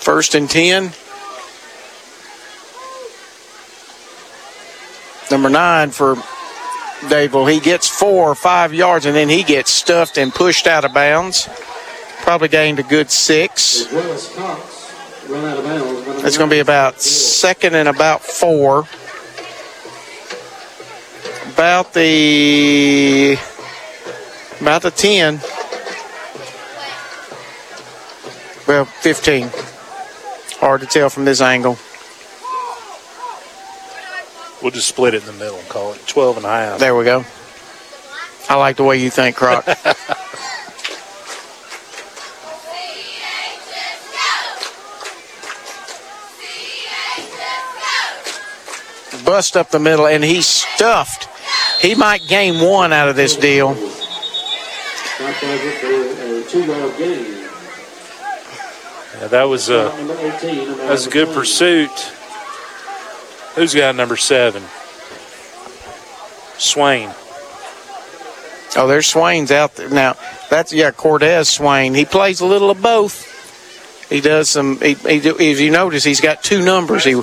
[0.00, 0.92] First and 10.
[5.30, 6.16] Number nine for
[7.08, 7.50] Dadeville.
[7.50, 10.92] He gets four or five yards and then he gets stuffed and pushed out of
[10.92, 11.48] bounds.
[12.22, 13.86] Probably gained a good six.
[13.92, 14.36] It's
[16.36, 18.86] going to be about second and about four.
[21.54, 23.38] About the
[24.60, 25.40] about the 10.
[28.68, 29.48] Well, 15.
[30.60, 31.78] Hard to tell from this angle.
[34.62, 36.78] We'll just split it in the middle and call it 12 and a half.
[36.78, 37.24] There we go.
[38.48, 39.64] I like the way you think, Croc.
[49.24, 51.28] Bust up the middle, and he's stuffed.
[51.80, 53.76] He might gain one out of this deal.
[55.20, 57.46] Not target for a two-yard gain.
[59.20, 60.56] Yeah, that was a Number 18.
[60.68, 61.90] number that was a good pursuit.
[63.54, 64.62] Who's got number seven?
[66.58, 67.10] Swain.
[68.76, 70.14] Oh, there's Swain's out there now.
[70.48, 71.94] That's yeah, Cortez Swain.
[71.94, 73.26] He plays a little of both.
[74.08, 74.78] He does some.
[74.80, 77.04] He, he, if you notice, he's got two numbers.
[77.04, 77.14] He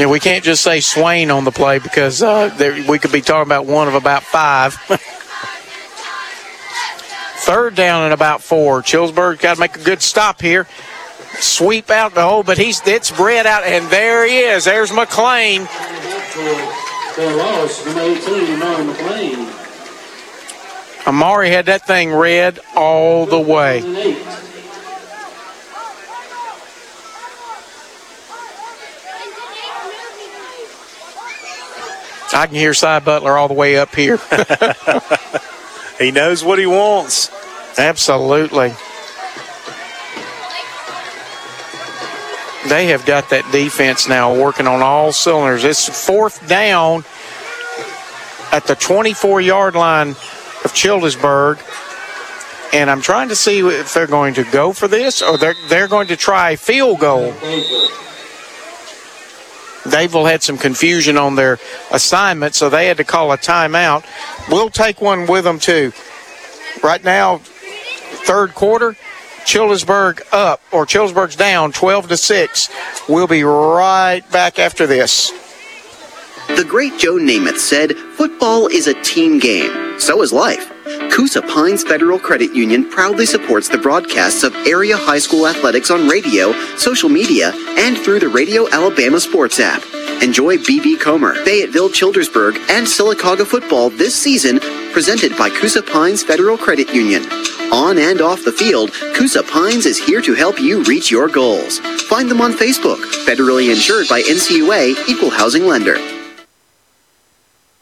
[0.00, 3.20] Yeah, we can't just say Swain on the play because uh, there, we could be
[3.20, 4.72] talking about one of about five.
[7.44, 8.80] Third down and about four.
[8.80, 10.66] Childersburg got to make a good stop here.
[11.34, 14.64] Sweep out the hole, but he's it's spread out, and there he is.
[14.64, 15.66] There's McLean.
[15.66, 19.52] For a loss, number 18, Amari McLean.
[21.06, 23.82] Amari had that thing red all the way.
[32.32, 34.18] I can hear Cy Butler all the way up here.
[36.00, 37.30] He knows what he wants.
[37.78, 38.68] Absolutely.
[42.68, 45.62] They have got that defense now working on all cylinders.
[45.62, 47.04] It's fourth down
[48.50, 51.60] at the 24 yard line of Childersburg.
[52.72, 55.88] And I'm trying to see if they're going to go for this or they're, they're
[55.88, 57.34] going to try field goal.
[59.90, 61.58] Dadeville had some confusion on their
[61.90, 64.04] assignment, so they had to call a timeout.
[64.48, 65.92] We'll take one with them too.
[66.82, 67.38] Right now,
[68.24, 68.96] third quarter,
[69.44, 72.70] Childersburg up or Childersburg's down 12 to 6.
[73.08, 75.32] We'll be right back after this.
[76.56, 79.98] The great Joe Namath said, football is a team game.
[79.98, 80.70] So is life.
[81.12, 86.08] Coosa Pines Federal Credit Union proudly supports the broadcasts of area high school athletics on
[86.08, 89.82] radio, social media, and through the Radio Alabama Sports app.
[90.22, 94.60] Enjoy BB Comer, Fayetteville Childersburg, and Sylacauga football this season,
[94.92, 97.24] presented by Coosa Pines Federal Credit Union.
[97.72, 101.78] On and off the field, Coosa Pines is here to help you reach your goals.
[102.08, 105.96] Find them on Facebook, federally insured by NCUA, Equal Housing Lender.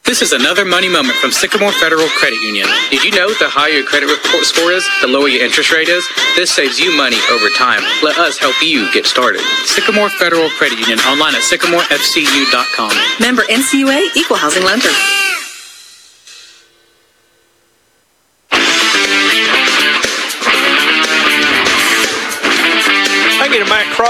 [0.09, 2.65] This is another money moment from Sycamore Federal Credit Union.
[2.89, 5.87] Did you know the higher your credit report score is, the lower your interest rate
[5.87, 6.01] is?
[6.35, 7.85] This saves you money over time.
[8.01, 9.41] Let us help you get started.
[9.69, 12.89] Sycamore Federal Credit Union online at sycamorefcu.com.
[13.21, 14.89] Member NCUA Equal Housing Lender.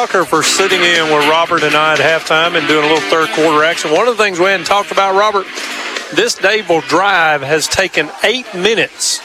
[0.10, 3.30] Rucker for sitting in with Robert and I at halftime and doing a little third
[3.30, 3.92] quarter action.
[3.92, 5.46] One of the things we hadn't talked about, Robert,
[6.16, 9.20] this Dadeville drive has taken eight minutes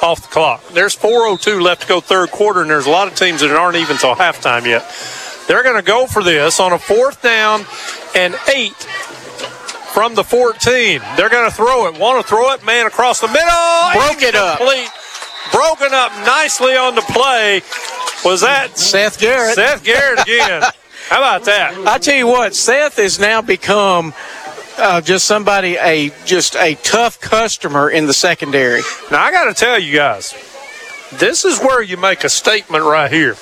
[0.00, 0.62] off the clock.
[0.68, 3.76] There's 4:02 left to go third quarter, and there's a lot of teams that aren't
[3.76, 4.84] even till halftime yet.
[5.48, 7.66] They're going to go for this on a fourth down
[8.14, 8.78] and eight
[9.92, 11.00] from the 14.
[11.16, 11.98] They're going to throw it.
[11.98, 12.64] Want to throw it?
[12.64, 13.90] Man across the middle.
[13.92, 14.60] Broke it up.
[15.52, 17.62] Broken up nicely on the play.
[18.24, 19.54] Was that Seth Garrett?
[19.54, 20.62] Seth Garrett again.
[21.08, 21.74] How about that?
[21.86, 24.14] I tell you what, Seth has now become
[24.78, 28.80] uh, just somebody a just a tough customer in the secondary.
[29.10, 30.32] Now I got to tell you guys,
[31.12, 33.36] this is where you make a statement right here.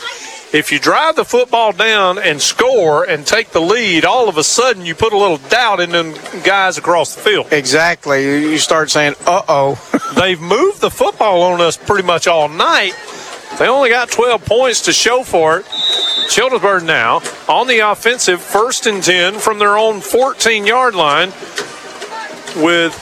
[0.53, 4.43] If you drive the football down and score and take the lead, all of a
[4.43, 6.13] sudden you put a little doubt in them
[6.43, 7.53] guys across the field.
[7.53, 8.25] Exactly.
[8.25, 12.95] You start saying, "Uh oh." They've moved the football on us pretty much all night.
[13.61, 15.67] They only got 12 points to show for it.
[16.29, 21.29] Childersburg now on the offensive, first and 10 from their own 14 yard line
[22.57, 22.97] with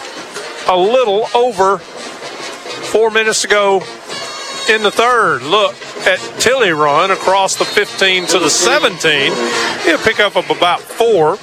[0.69, 3.81] a little over four minutes to go
[4.69, 5.43] in the third.
[5.43, 5.75] Look
[6.07, 9.33] at Tilly run across the 15 to the 17.
[9.85, 11.39] He'll pick up of about four.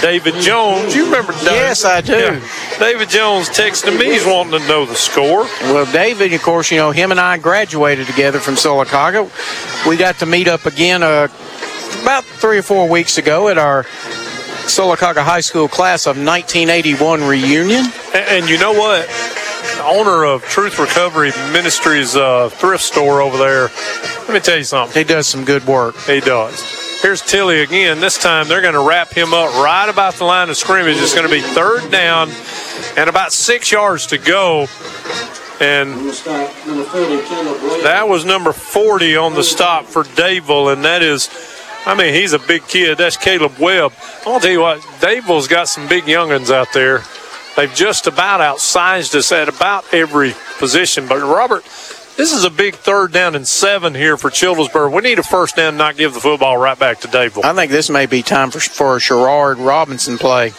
[0.00, 1.44] David Jones, you remember Doug?
[1.44, 2.40] Yes, I do.
[2.78, 4.06] David Jones texted me.
[4.06, 5.42] He's wanting to know the score.
[5.64, 9.28] Well, David, of course, you know, him and I graduated together from Sylacauga.
[9.86, 11.28] We got to meet up again uh,
[12.02, 13.84] about three or four weeks ago at our
[14.64, 17.84] Sylacauga High School class of 1981 reunion.
[18.14, 19.06] And, and you know what?
[19.76, 23.70] The owner of Truth Recovery Ministries uh, thrift store over there,
[24.20, 24.96] let me tell you something.
[24.96, 25.96] He does some good work.
[26.00, 26.62] He does.
[27.02, 27.98] Here's Tilly again.
[27.98, 30.96] This time they're going to wrap him up right about the line of scrimmage.
[30.98, 32.30] It's going to be third down
[32.96, 34.66] and about six yards to go.
[35.60, 35.90] And
[37.84, 41.28] that was number 40 on the stop for Dadeville, and that is,
[41.84, 42.98] I mean, he's a big kid.
[42.98, 43.92] That's Caleb Webb.
[44.26, 47.02] I'll tell you what, Dadeville's got some big youngins out there.
[47.60, 51.06] They've just about outsized us at about every position.
[51.06, 51.62] But Robert,
[52.16, 54.94] this is a big third down and seven here for Childersburg.
[54.94, 57.44] We need a first down, not give the football right back to Dadeville.
[57.44, 60.54] I think this may be time for, for a Sherrard Robinson play.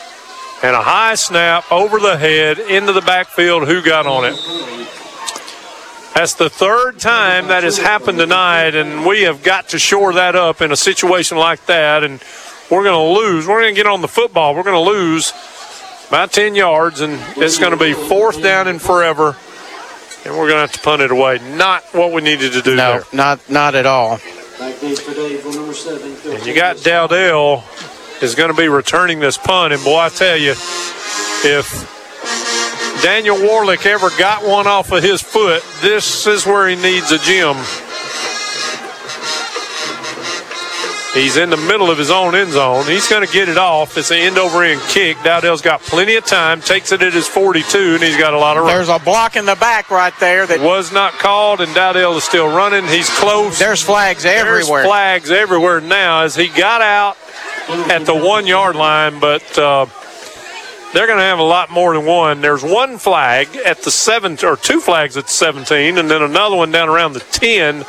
[0.62, 3.68] And a high snap over the head into the backfield.
[3.68, 4.36] Who got on it?
[6.14, 10.36] That's the third time that has happened tonight, and we have got to shore that
[10.36, 12.04] up in a situation like that.
[12.04, 12.24] And
[12.70, 13.48] we're going to lose.
[13.48, 14.54] We're going to get on the football.
[14.54, 15.34] We're going to lose
[16.12, 19.38] about 10 yards, and it's going to be fourth down and forever.
[20.26, 21.40] And we're going to have to punt it away.
[21.56, 23.04] Not what we needed to do No, there.
[23.14, 24.20] not not at all.
[24.60, 27.64] And you got Dowdell
[28.22, 29.74] is going to be returning this punt.
[29.74, 31.88] And boy, I tell you, if
[33.02, 37.18] Daniel Warlick ever got one off of his foot, this is where he needs a
[37.20, 37.56] gym.
[41.14, 42.86] He's in the middle of his own end zone.
[42.86, 43.98] He's going to get it off.
[43.98, 45.18] It's an end over end kick.
[45.24, 48.56] Dowdell's got plenty of time, takes it at his 42, and he's got a lot
[48.56, 48.72] of room.
[48.72, 52.24] There's a block in the back right there that was not called, and Dowdell is
[52.24, 52.88] still running.
[52.88, 53.60] He's close.
[53.60, 54.84] There's flags everywhere.
[54.84, 57.18] There's flags everywhere now as he got out
[57.92, 59.88] at the one yard line, but uh,
[60.94, 62.40] they're going to have a lot more than one.
[62.40, 66.56] There's one flag at the seven, or two flags at the 17, and then another
[66.56, 67.84] one down around the 10.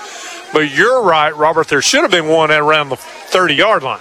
[0.52, 1.68] But you're right, Robert.
[1.68, 4.00] There should have been one at around the 30 yard line.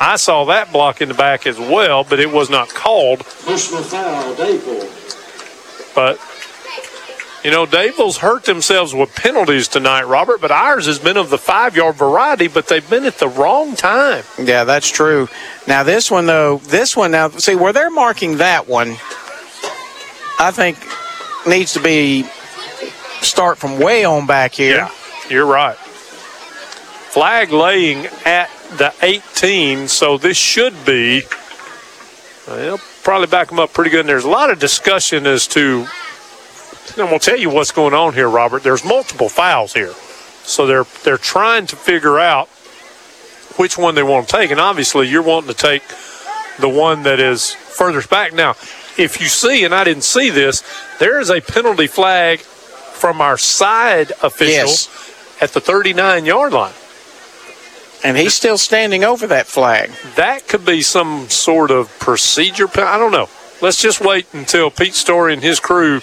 [0.00, 3.20] I saw that block in the back as well, but it was not called.
[3.44, 5.94] Personal foul, Dadeville.
[5.94, 6.18] But
[7.44, 10.40] you know, Dadeville's hurt themselves with penalties tonight, Robert.
[10.40, 13.74] But ours has been of the five yard variety, but they've been at the wrong
[13.74, 14.24] time.
[14.38, 15.28] Yeah, that's true.
[15.66, 18.96] Now this one though, this one now see where they're marking that one,
[20.38, 20.78] I think
[21.46, 22.24] needs to be
[23.20, 24.76] start from way on back here.
[24.76, 24.90] Yeah,
[25.32, 25.76] you're right.
[25.76, 28.48] Flag laying at
[28.78, 31.22] the 18, so this should be.
[32.46, 34.00] They'll probably back them up pretty good.
[34.00, 35.86] And there's a lot of discussion as to.
[36.96, 38.62] I'm gonna tell you what's going on here, Robert.
[38.62, 39.92] There's multiple fouls here,
[40.42, 42.48] so they're they're trying to figure out
[43.56, 45.82] which one they want to take, and obviously you're wanting to take
[46.58, 48.32] the one that is furthest back.
[48.32, 48.50] Now,
[48.98, 50.62] if you see, and I didn't see this,
[50.98, 55.11] there is a penalty flag from our side official Yes.
[55.42, 56.72] At the 39 yard line.
[58.04, 59.90] And he's still standing over that flag.
[60.16, 62.68] That could be some sort of procedure.
[62.74, 63.28] I don't know.
[63.60, 66.00] Let's just wait until Pete Story and his crew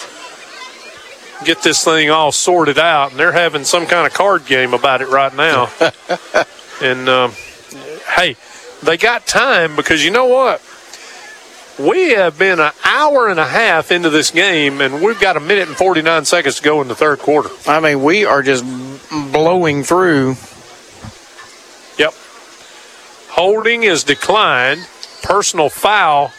[1.43, 5.01] get this thing all sorted out, and they're having some kind of card game about
[5.01, 5.69] it right now.
[6.81, 7.31] and um,
[8.15, 8.35] hey,
[8.83, 10.61] they got time because you know what?
[11.79, 15.39] We have been an hour and a half into this game, and we've got a
[15.39, 17.49] minute and 49 seconds to go in the third quarter.
[17.65, 18.65] I mean, we are just
[19.31, 20.35] blowing through
[21.99, 22.13] Yep.
[23.27, 24.87] Holding is declined.
[25.21, 26.31] Personal foul.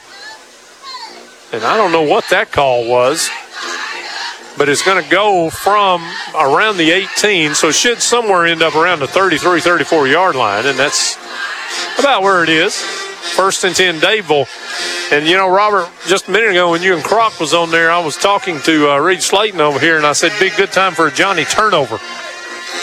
[1.52, 3.28] And I don't know what that call was,
[4.56, 6.02] but it's going to go from
[6.34, 10.64] around the 18, so it should somewhere end up around the 33, 34 yard line,
[10.64, 11.18] and that's
[11.98, 13.09] about where it is.
[13.20, 14.46] First and 10, Dadeville.
[15.12, 17.90] And, you know, Robert, just a minute ago when you and Croc was on there,
[17.90, 20.92] I was talking to uh, Reed Slayton over here, and I said, big good time
[20.92, 21.98] for a Johnny turnover.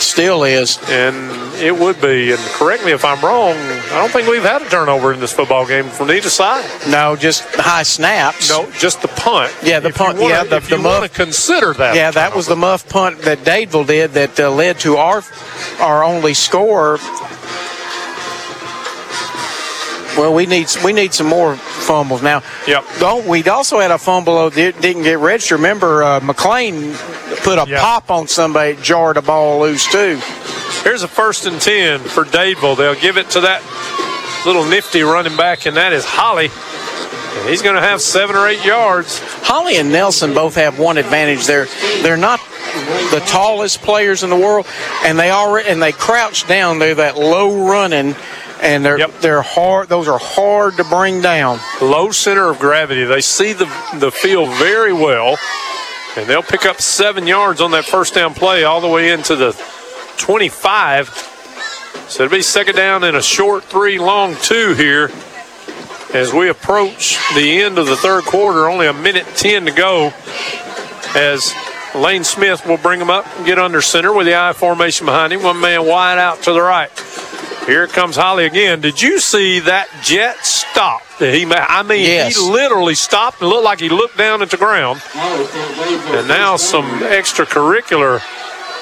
[0.00, 0.78] Still is.
[0.90, 1.16] And
[1.60, 2.30] it would be.
[2.30, 5.32] And correct me if I'm wrong, I don't think we've had a turnover in this
[5.32, 6.64] football game from either side.
[6.88, 8.48] No, just high snaps.
[8.48, 9.52] No, just the punt.
[9.62, 10.18] Yeah, the If punt.
[10.18, 11.12] wanna- yeah, the, the muff.
[11.14, 11.96] consider that.
[11.96, 15.22] Yeah, that was the muff punt that Dadeville did that uh, led to our
[15.80, 16.98] our only score.
[20.18, 22.42] Well, we need we need some more fumbles now.
[22.66, 22.84] Yep.
[22.98, 25.58] Don't we also had a fumble that didn't get registered.
[25.60, 26.92] Remember, uh, McLean
[27.44, 30.20] put a pop on somebody, jarred a ball loose too.
[30.82, 32.76] Here's a first and 10 for Dadeville.
[32.76, 33.62] They'll give it to that
[34.44, 36.50] little nifty running back, and that is Holly.
[37.38, 39.20] And he's going to have seven or eight yards.
[39.42, 41.46] Holly and Nelson both have one advantage.
[41.46, 41.66] They're
[42.02, 42.40] they're not
[43.10, 44.66] the tallest players in the world,
[45.04, 46.78] and they already and they crouch down.
[46.78, 48.14] They're that low running,
[48.60, 49.88] and they're they're hard.
[49.88, 51.60] Those are hard to bring down.
[51.80, 53.04] Low center of gravity.
[53.04, 53.66] They see the,
[53.98, 55.38] the field very well,
[56.16, 59.36] and they'll pick up seven yards on that first down play all the way into
[59.36, 59.52] the
[60.18, 61.08] 25.
[62.08, 65.10] So it'll be second down and a short three, long two here
[66.14, 68.68] as we approach the end of the third quarter.
[68.68, 70.12] Only a minute 10 to go
[71.14, 71.52] as
[71.94, 75.32] Lane Smith will bring him up and get under center with the I formation behind
[75.32, 75.42] him.
[75.42, 76.90] One man wide out to the right.
[77.68, 78.80] Here comes Holly again.
[78.80, 81.58] Did you see that jet stop that he made?
[81.58, 82.34] I mean, Yes.
[82.34, 85.02] he literally stopped and looked like he looked down at the ground.
[85.14, 88.22] And now some extracurricular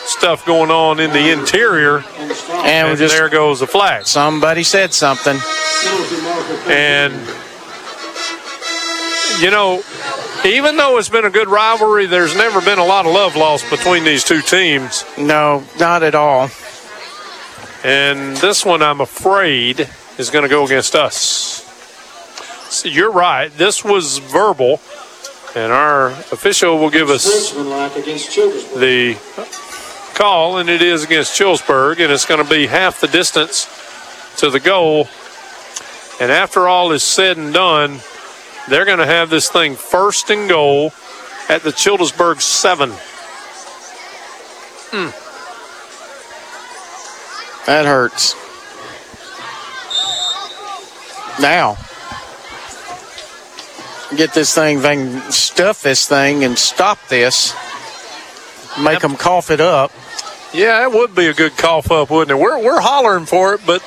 [0.06, 2.04] stuff going on in the interior.
[2.18, 4.06] And, And just there goes the flag.
[4.06, 5.36] Somebody said something.
[6.70, 7.12] And,
[9.42, 9.82] you know,
[10.44, 13.68] even though it's been a good rivalry, there's never been a lot of love lost
[13.68, 15.04] between these two teams.
[15.18, 16.50] No, not at all.
[17.86, 19.88] And this one, I'm afraid,
[20.18, 21.62] is going to go against us.
[22.68, 23.46] So you're right.
[23.46, 24.80] This was verbal,
[25.54, 27.52] and our official will give us
[28.74, 29.16] the
[30.16, 33.68] call, and it is against Childersburg, and it's going to be half the distance
[34.38, 35.06] to the goal.
[36.20, 38.00] And after all is said and done,
[38.68, 40.92] they're going to have this thing first and goal
[41.48, 42.90] at the Childersburg seven.
[44.90, 45.25] Hmm.
[47.66, 48.34] That hurts.
[51.40, 51.76] Now,
[54.16, 57.54] get this thing, thing, stuff this thing, and stop this.
[58.80, 59.90] Make them cough it up.
[60.54, 62.40] Yeah, that would be a good cough up, wouldn't it?
[62.40, 63.82] We're, we're hollering for it, but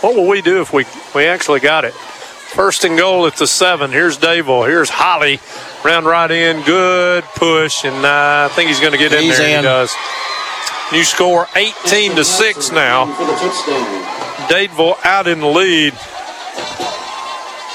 [0.00, 0.84] what will we do if we,
[1.14, 1.92] we actually got it?
[1.92, 3.90] First and goal at the seven.
[3.90, 4.66] Here's Dadeville.
[4.68, 5.40] Here's Holly.
[5.84, 6.62] Round right in.
[6.64, 9.48] Good push, and uh, I think he's going to get in He's there.
[9.48, 9.56] in.
[9.56, 9.94] He does.
[10.92, 13.06] New score 18 to 6 now.
[14.48, 15.94] Dadeville out in the lead.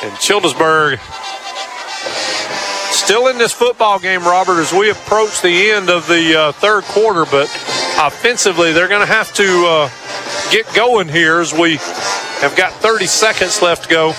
[0.03, 0.99] And Childersburg
[2.93, 6.83] still in this football game, Robert, as we approach the end of the uh, third
[6.83, 7.25] quarter.
[7.25, 7.45] But
[7.97, 9.89] offensively, they're going to have to uh,
[10.51, 11.77] get going here as we
[12.41, 14.13] have got 30 seconds left to go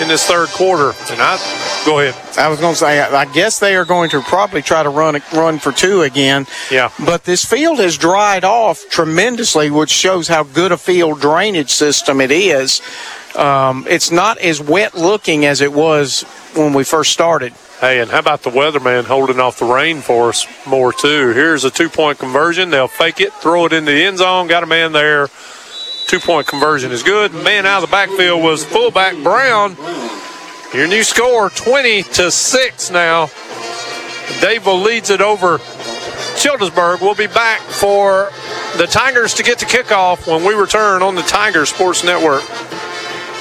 [0.00, 0.92] in this third quarter.
[1.10, 2.14] And I go ahead.
[2.38, 4.88] I was going to say, I I guess they are going to probably try to
[4.88, 6.46] run run for two again.
[6.70, 6.90] Yeah.
[7.04, 12.20] But this field has dried off tremendously, which shows how good a field drainage system
[12.20, 12.80] it is.
[13.36, 16.22] Um, it's not as wet looking as it was
[16.54, 17.52] when we first started.
[17.80, 21.32] Hey, and how about the weatherman holding off the rain for us more too?
[21.32, 22.70] Here's a two-point conversion.
[22.70, 24.46] They'll fake it, throw it in the end zone.
[24.46, 25.28] Got a man there.
[26.06, 27.32] Two-point conversion is good.
[27.32, 29.76] Man out of the backfield was fullback Brown.
[30.74, 33.26] Your new score, 20 to six now.
[34.40, 35.58] Dadeville leads it over
[36.38, 37.00] Childersburg.
[37.00, 38.30] We'll be back for
[38.76, 42.42] the Tigers to get the kickoff when we return on the Tiger Sports Network.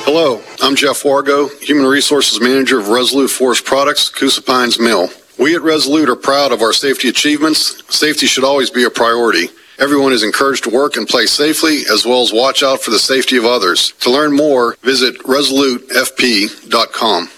[0.05, 5.09] Hello, I'm Jeff Wargo, Human Resources Manager of Resolute Forest Products, Coosa Pines Mill.
[5.39, 7.83] We at Resolute are proud of our safety achievements.
[7.93, 9.47] Safety should always be a priority.
[9.79, 12.99] Everyone is encouraged to work and play safely as well as watch out for the
[12.99, 13.91] safety of others.
[14.01, 17.29] To learn more, visit resolutefp.com.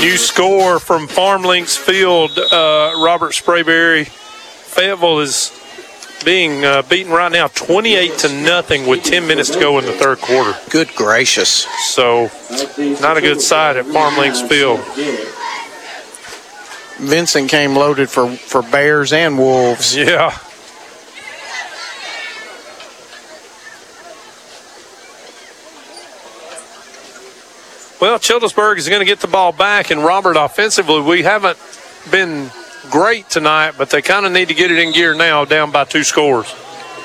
[0.00, 2.36] New score from Farm Links Field.
[2.36, 4.08] Uh, Robert Sprayberry.
[4.08, 5.52] Fayetteville is
[6.24, 9.92] being uh, beaten right now 28 to nothing with 10 minutes to go in the
[9.92, 10.54] third quarter.
[10.70, 11.66] Good gracious.
[11.92, 12.30] So,
[13.00, 14.80] not a good side at Farm Links Field.
[16.98, 19.96] Vincent came loaded for, for Bears and Wolves.
[20.02, 20.36] Yeah.
[28.00, 31.56] Well, Childersburg is going to get the ball back, and Robert, offensively, we haven't
[32.10, 32.50] been
[32.92, 35.84] great tonight, but they kind of need to get it in gear now, down by
[35.84, 36.54] two scores.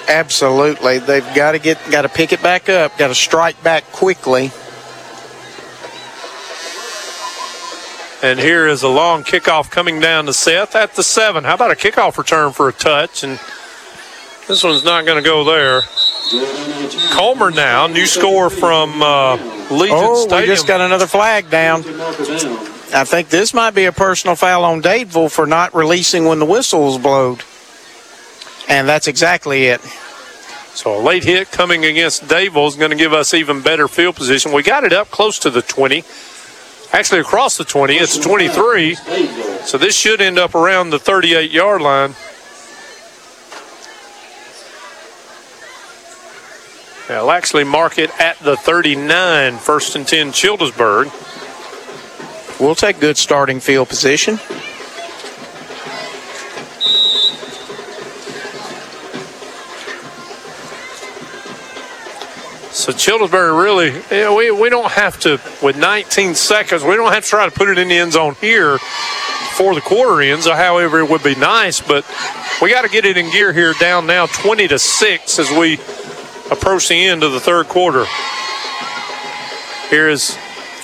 [0.07, 0.99] Absolutely.
[0.99, 4.51] They've got to get got to pick it back up, got to strike back quickly.
[8.21, 11.43] And here is a long kickoff coming down to Seth at the seven.
[11.43, 13.23] How about a kickoff return for a touch?
[13.23, 13.39] And
[14.47, 15.81] this one's not going to go there.
[17.11, 19.35] Comer now, new score from uh,
[19.69, 20.41] Legion oh, Stadium.
[20.41, 21.83] we just got another flag down.
[22.93, 26.45] I think this might be a personal foul on Dadeville for not releasing when the
[26.45, 27.43] whistle was blowed.
[28.69, 29.81] And that's exactly it.
[30.73, 34.15] So a late hit coming against Dadeville is going to give us even better field
[34.15, 34.53] position.
[34.53, 36.03] We got it up close to the 20.
[36.93, 38.95] Actually, across the 20, it's 23.
[39.65, 42.15] So this should end up around the 38 yard line.
[47.07, 51.11] They'll actually mark it at the 39, first and 10, Childersburg.
[52.59, 54.39] We'll take good starting field position.
[62.71, 67.11] So Childersburg really, you know, we, we don't have to, with 19 seconds, we don't
[67.11, 68.77] have to try to put it in the end zone here
[69.57, 70.47] for the quarter ends.
[70.47, 72.05] However, it would be nice, but
[72.61, 75.75] we got to get it in gear here down now 20 to 6 as we
[76.49, 78.05] approach the end of the third quarter.
[79.89, 80.37] Here is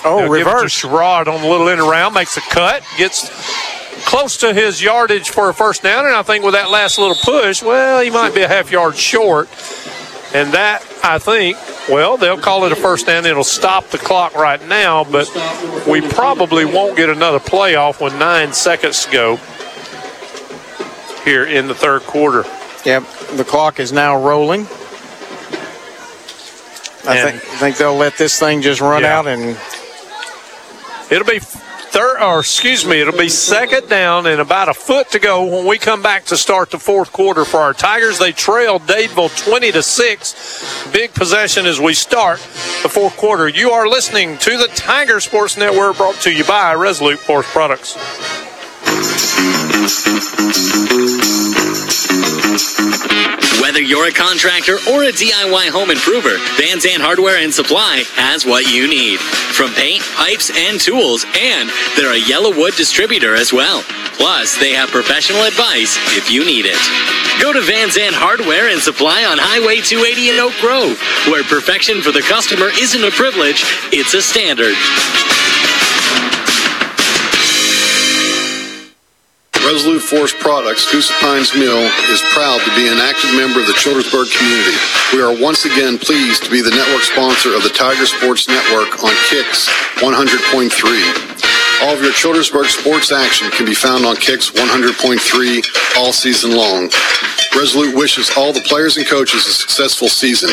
[0.04, 0.72] oh you know, give it to reverse.
[0.72, 3.28] Sherrard on the little end around, makes a cut, gets
[4.06, 7.16] close to his yardage for a first down, and I think with that last little
[7.16, 9.48] push, well, he might be a half yard short.
[10.34, 11.56] And that, I think,
[11.88, 13.24] well, they'll call it a first down.
[13.24, 15.30] It'll stop the clock right now, but
[15.86, 19.36] we probably won't get another playoff with nine seconds to go
[21.24, 22.44] here in the third quarter.
[22.84, 23.04] Yep,
[23.36, 24.66] the clock is now rolling.
[27.06, 29.18] I And- think, I think they'll let this thing just run Yeah.
[29.20, 29.56] out and
[31.14, 35.20] It'll be third, or excuse me, it'll be second down and about a foot to
[35.20, 38.18] go when we come back to start the fourth quarter for our Tigers.
[38.18, 40.88] They trail Dadeville 20 to 6.
[40.92, 42.40] Big possession as we start
[42.82, 43.46] the fourth quarter.
[43.48, 47.94] You are listening to the Tiger Sports Network brought to you by Resolute Forest Products.
[52.54, 58.46] Whether you're a contractor or a DIY home improver, Van Zandt Hardware and Supply has
[58.46, 59.18] what you need.
[59.18, 63.82] From paint, pipes, and tools, and they're a yellow wood distributor as well.
[64.14, 66.78] Plus, they have professional advice if you need it.
[67.42, 70.94] Go to Van Zandt Hardware and Supply on Highway 280 in Oak Grove,
[71.26, 74.78] where perfection for the customer isn't a privilege, it's a standard.
[79.64, 83.72] Resolute Forest Products, Coosa Pines Mill, is proud to be an active member of the
[83.72, 84.76] Childersburg community.
[85.16, 89.02] We are once again pleased to be the network sponsor of the Tiger Sports Network
[89.02, 89.72] on Kicks
[90.04, 90.68] 100.3.
[91.80, 96.90] All of your Childersburg sports action can be found on Kicks 100.3 all season long.
[97.56, 100.50] Resolute wishes all the players and coaches a successful season.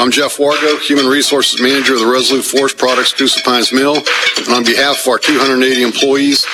[0.00, 4.48] I'm Jeff Wargo, Human Resources Manager of the Resolute Forest Products Coosa Pines Mill, and
[4.48, 6.44] on behalf of our 280 employees,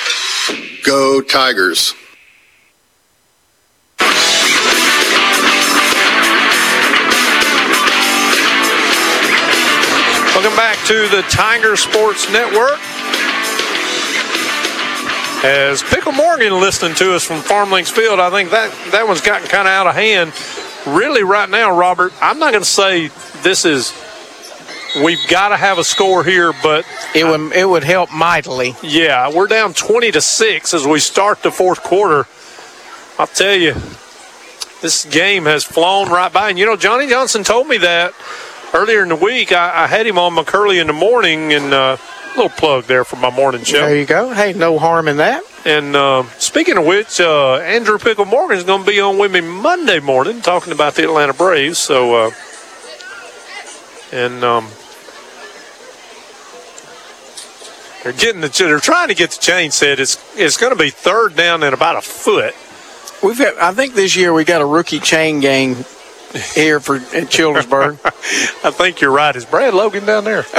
[0.87, 1.93] go Tigers.
[10.33, 12.79] Welcome back to the Tiger Sports Network.
[15.43, 19.19] As Pickle Morgan listening to us from Farm Links Field, I think that, that one's
[19.19, 20.31] gotten kind of out of hand.
[20.85, 23.09] Really, right now, Robert, I'm not going to say
[23.41, 23.91] this is,
[25.03, 26.85] we've got to have a score here, but.
[27.15, 28.75] It would, it would help mightily.
[28.83, 32.27] Yeah, we're down 20 to 6 as we start the fourth quarter.
[33.19, 33.73] I'll tell you,
[34.81, 36.49] this game has flown right by.
[36.49, 38.13] And, you know, Johnny Johnson told me that
[38.73, 39.51] earlier in the week.
[39.51, 43.03] I, I had him on McCurley in the morning, and uh, a little plug there
[43.03, 43.85] for my morning show.
[43.85, 44.33] There you go.
[44.33, 45.43] Hey, no harm in that.
[45.65, 49.31] And uh, speaking of which, uh, Andrew Pickle Morgan is going to be on with
[49.31, 51.79] me Monday morning talking about the Atlanta Braves.
[51.79, 52.31] So, uh,
[54.11, 54.69] and um,
[58.07, 59.99] they're getting the they're trying to get the chain set.
[59.99, 62.55] It's it's going to be third down and about a foot.
[63.21, 65.75] We've got, I think this year we got a rookie chain gang
[66.53, 67.99] here for at Childersburg.
[68.63, 69.35] I think you're right.
[69.35, 70.45] Is Brad Logan down there?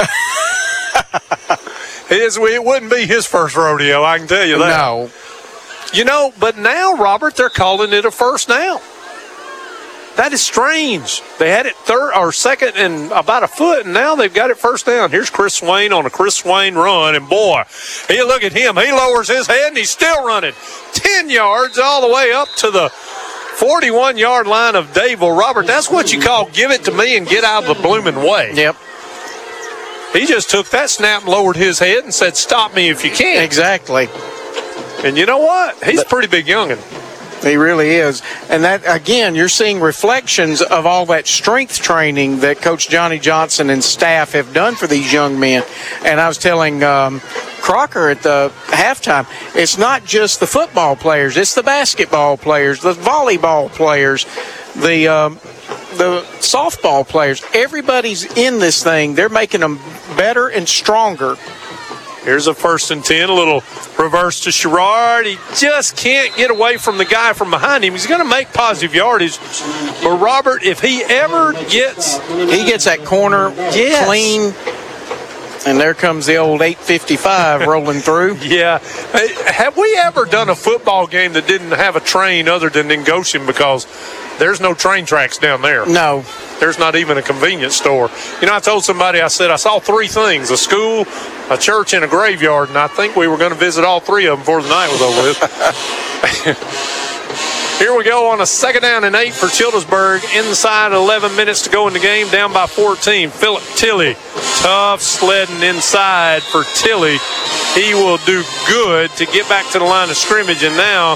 [2.11, 4.77] it, is, it wouldn't be his first rodeo, I can tell you that.
[4.77, 5.09] No.
[5.93, 8.79] You know, but now, Robert, they're calling it a first down.
[10.19, 11.21] That is strange.
[11.37, 14.57] They had it third or second and about a foot, and now they've got it
[14.57, 15.11] first down.
[15.11, 17.63] Here's Chris Swain on a Chris Swain run, and boy,
[18.09, 18.75] he look at him.
[18.75, 20.51] He lowers his head and he's still running
[20.91, 25.39] 10 yards all the way up to the 41 yard line of Dadeville.
[25.39, 28.17] Robert, that's what you call give it to me and get out of the blooming
[28.17, 28.51] way.
[28.53, 28.75] Yep.
[30.11, 33.11] He just took that snap and lowered his head and said, Stop me if you
[33.11, 33.41] can.
[33.41, 34.09] Exactly.
[35.01, 35.81] And you know what?
[35.81, 36.98] He's a pretty big youngin'.
[37.41, 38.21] He really is.
[38.49, 43.69] And that, again, you're seeing reflections of all that strength training that Coach Johnny Johnson
[43.69, 45.63] and staff have done for these young men.
[46.03, 47.21] And I was telling um,
[47.61, 52.93] Crocker at the halftime, it's not just the football players, it's the basketball players, the
[52.93, 54.25] volleyball players,
[54.75, 55.07] the.
[55.07, 55.39] Um,
[55.97, 59.15] the softball players, everybody's in this thing.
[59.15, 59.79] They're making them
[60.15, 61.35] better and stronger.
[62.23, 63.63] Here's a first and 10, a little
[63.97, 65.25] reverse to Sherrard.
[65.25, 67.93] He just can't get away from the guy from behind him.
[67.93, 69.37] He's going to make positive yardage.
[70.03, 72.17] But Robert, if he ever gets.
[72.27, 74.05] He gets that corner Yes.
[74.05, 74.53] clean.
[75.67, 78.35] And there comes the old 855 rolling through.
[78.41, 78.79] Yeah.
[78.79, 82.89] Hey, Have we ever done a football game that didn't have a train other than
[82.89, 83.45] in Goshen?
[83.45, 83.85] Because
[84.39, 85.85] there's no train tracks down there.
[85.85, 86.23] No.
[86.59, 88.09] There's not even a convenience store.
[88.41, 91.05] You know, I told somebody, I said, I saw three things a school,
[91.49, 94.27] a church, and a graveyard, and I think we were going to visit all three
[94.27, 95.39] of them before the night was over with.
[97.79, 100.21] Here we go on a second down and eight for Childersburg.
[100.37, 103.29] Inside 11 minutes to go in the game, down by 14.
[103.29, 104.15] Philip Tilley,
[104.59, 107.15] tough sledding inside for Tilley.
[107.75, 111.15] He will do good to get back to the line of scrimmage, and now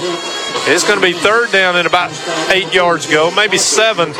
[0.66, 2.10] it's going to be third down and about
[2.48, 4.14] eight yards go, maybe seven.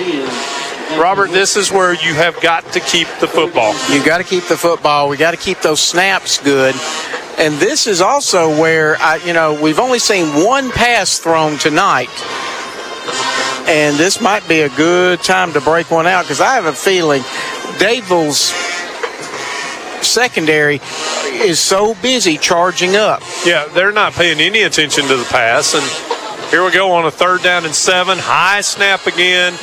[1.01, 3.73] Robert, this is where you have got to keep the football.
[3.91, 5.09] You got to keep the football.
[5.09, 6.75] We got to keep those snaps good.
[7.39, 12.11] And this is also where I, you know, we've only seen one pass thrown tonight.
[13.67, 16.73] And this might be a good time to break one out because I have a
[16.73, 17.23] feeling
[17.79, 18.53] Dadeville's
[20.03, 20.81] secondary
[21.43, 23.23] is so busy charging up.
[23.45, 25.75] Yeah, they're not paying any attention to the pass.
[25.75, 28.19] And here we go on a third down and seven.
[28.19, 29.55] High snap again,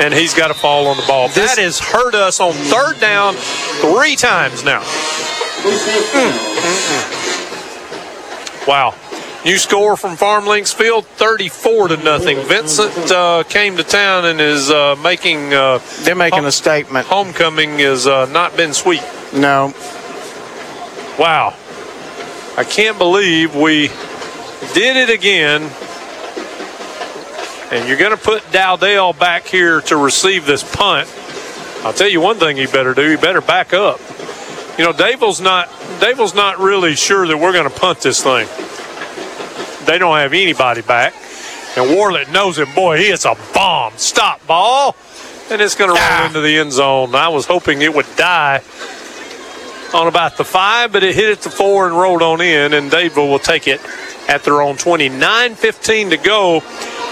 [0.00, 1.28] and he's got to fall on the ball.
[1.28, 4.82] that has hurt us on third down three times now.
[8.66, 8.94] Wow.
[9.44, 12.38] New score from Farm Links Field, 34 to nothing.
[12.46, 15.54] Vincent uh, came to town and is uh, making.
[15.54, 17.06] Uh, They're making a statement.
[17.06, 19.02] Homecoming has uh, not been sweet.
[19.32, 19.72] No.
[21.16, 21.54] Wow.
[22.56, 23.88] I can't believe we
[24.74, 25.70] did it again.
[27.70, 31.08] And you're going to put Dowdell back here to receive this punt.
[31.84, 33.10] I'll tell you one thing he better do.
[33.10, 34.00] He better back up.
[34.78, 35.68] You know, Dadeville's not
[36.00, 38.46] Dadeville's not really sure that we're going to punt this thing.
[39.86, 41.14] They don't have anybody back.
[41.76, 42.74] And Warlick knows it.
[42.74, 43.92] Boy, he hits a bomb.
[43.96, 44.96] Stop ball.
[45.50, 47.14] And it's going to roll into the end zone.
[47.14, 48.62] I was hoping it would die
[49.94, 52.90] on about the five, but it hit it to four and rolled on in, and
[52.90, 53.80] Dadeville will take it
[54.28, 55.08] at their own 20.
[55.08, 56.60] 9.15 to go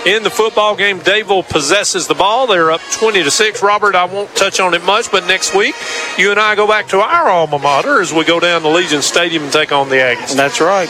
[0.07, 1.01] in the football game.
[1.01, 2.47] Dadeville possesses the ball.
[2.47, 3.63] They're up 20 to 6.
[3.63, 5.75] Robert, I won't touch on it much, but next week,
[6.19, 9.03] you and I go back to our alma mater as we go down to Legion
[9.03, 10.37] Stadium and take on the Aggies.
[10.37, 10.89] That's right.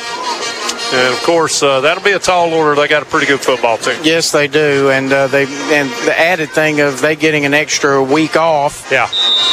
[0.93, 2.81] And of course, uh, that'll be a tall order.
[2.81, 3.99] They got a pretty good football team.
[4.05, 8.03] Yes, they do, and uh, they and the added thing of they getting an extra
[8.03, 8.91] week off.
[8.93, 9.09] Yeah,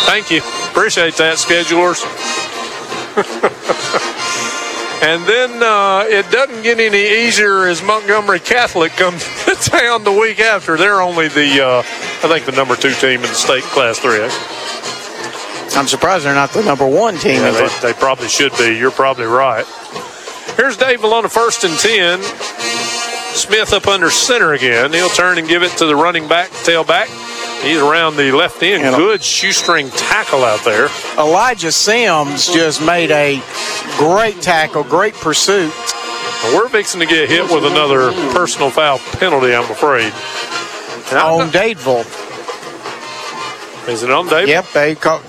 [0.05, 0.39] thank you.
[0.39, 2.01] Appreciate that, schedulers.
[5.01, 10.11] and then uh, it doesn't get any easier as Montgomery Catholic comes to town the
[10.11, 10.77] week after.
[10.77, 14.29] They're only the, uh, I think, the number two team in the state Class 3A.
[15.77, 17.41] I'm surprised they're not the number one team.
[17.41, 18.77] Yeah, they, they probably should be.
[18.77, 19.65] You're probably right.
[20.57, 22.21] Here's Dave on a first and 10.
[22.21, 24.91] Smith up under center again.
[24.91, 27.07] He'll turn and give it to the running back, tailback.
[27.61, 28.95] He's around the left end.
[28.95, 30.89] Good shoestring tackle out there.
[31.17, 33.41] Elijah Sims just made a
[33.97, 35.71] great tackle, great pursuit.
[36.45, 40.11] We're fixing to get hit with another personal foul penalty, I'm afraid.
[41.11, 42.05] And I'm on Dadeville.
[43.87, 44.47] Is it on Dadeville?
[44.47, 45.21] Yep, they call,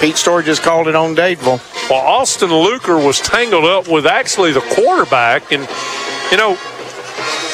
[0.00, 1.60] Pete Story just called it on Dadeville.
[1.88, 5.68] Well, Austin Luker was tangled up with actually the quarterback, and
[6.32, 6.58] you know,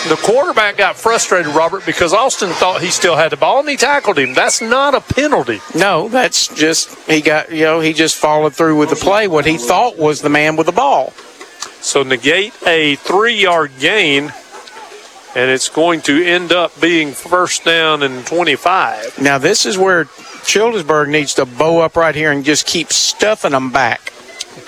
[0.09, 3.77] the quarterback got frustrated, Robert, because Austin thought he still had the ball and he
[3.77, 4.35] tackled him.
[4.35, 5.61] That's not a penalty.
[5.75, 9.47] No, that's just he got you know he just followed through with the play what
[9.47, 11.11] he thought was the man with the ball.
[11.81, 14.33] So negate a three-yard gain,
[15.35, 19.21] and it's going to end up being first down and 25.
[19.21, 23.53] Now this is where Childersburg needs to bow up right here and just keep stuffing
[23.53, 24.13] them back.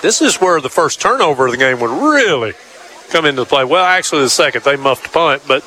[0.01, 2.53] This is where the first turnover of the game would really
[3.09, 3.63] come into the play.
[3.63, 5.63] Well, actually, the second they muffed a punt, but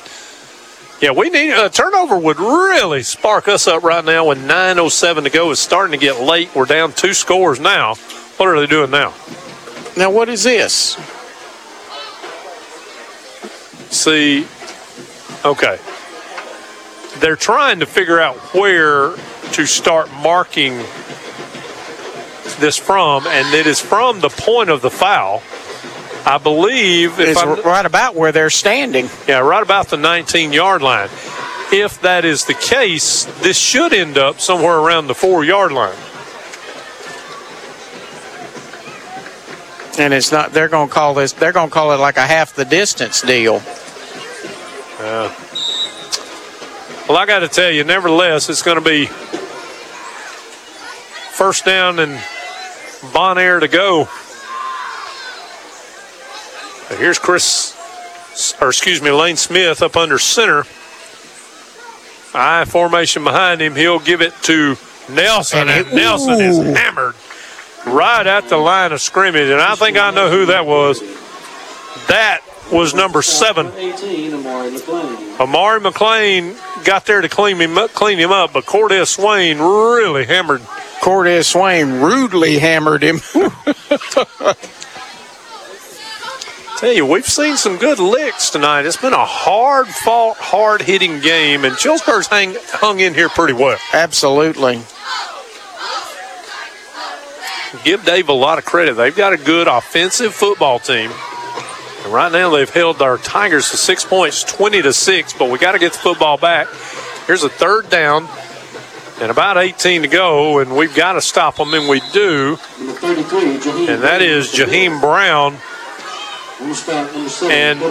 [1.01, 5.29] Yeah, we need a turnover would really spark us up right now When 9:07 to
[5.29, 5.51] go.
[5.51, 6.53] It's starting to get late.
[6.53, 7.95] We're down two scores now.
[8.37, 9.13] What are they doing now?
[9.95, 10.97] Now, what is this?
[13.91, 14.45] See,
[15.43, 15.79] okay.
[17.19, 19.15] They're trying to figure out where
[19.53, 20.77] to start marking
[22.59, 25.41] this from, and it is from the point of the foul.
[26.25, 29.09] I believe if It's I'm, right about where they're standing.
[29.27, 31.09] yeah, right about the 19 yard line.
[31.71, 35.95] If that is the case, this should end up somewhere around the four yard line.
[39.99, 42.25] And it's not, they're going to call this, they're going to call it like a
[42.25, 43.61] half the distance deal.
[44.99, 45.33] Uh,
[47.07, 49.07] well, I got to tell you, nevertheless, it's going to be
[51.33, 52.21] first down and
[53.13, 54.07] Bon Air to go.
[56.89, 57.75] But here's Chris,
[58.59, 60.63] or excuse me, Lane Smith up under center.
[62.33, 63.75] I formation behind him.
[63.75, 64.75] He'll give it to
[65.09, 67.15] Nelson, and, And Nelson is hammered
[67.85, 69.49] right at the line of scrimmage.
[69.49, 70.99] And I think I know who that was.
[72.07, 73.71] That was number seven.
[73.75, 75.39] 18, Amari McLean.
[75.39, 80.25] Amari McLean got there to clean him up, clean him up, but Cordell Swain really
[80.25, 80.61] hammered.
[81.01, 83.19] Cordell Swain rudely hammered him.
[86.79, 88.85] Tell you, we've seen some good licks tonight.
[88.85, 93.51] It's been a hard fought, hard hitting game, and Childersburg's hang, hung in here pretty
[93.51, 93.77] well.
[93.91, 94.75] Absolutely.
[97.83, 98.93] Give Dave a lot of credit.
[98.93, 101.11] They've got a good offensive football team.
[102.05, 105.59] And right now, they've held our Tigers to six points, 20 to 6, but we
[105.59, 106.69] got to get the football back.
[107.27, 108.29] Here's a third down
[109.19, 112.57] and about 18 to go, and we've got to stop them, and we do.
[112.79, 113.89] Number 33, Jaheim.
[113.89, 115.51] And that is Jaheim Brown.
[115.51, 116.48] Number seven, number seven,
[117.51, 117.81] And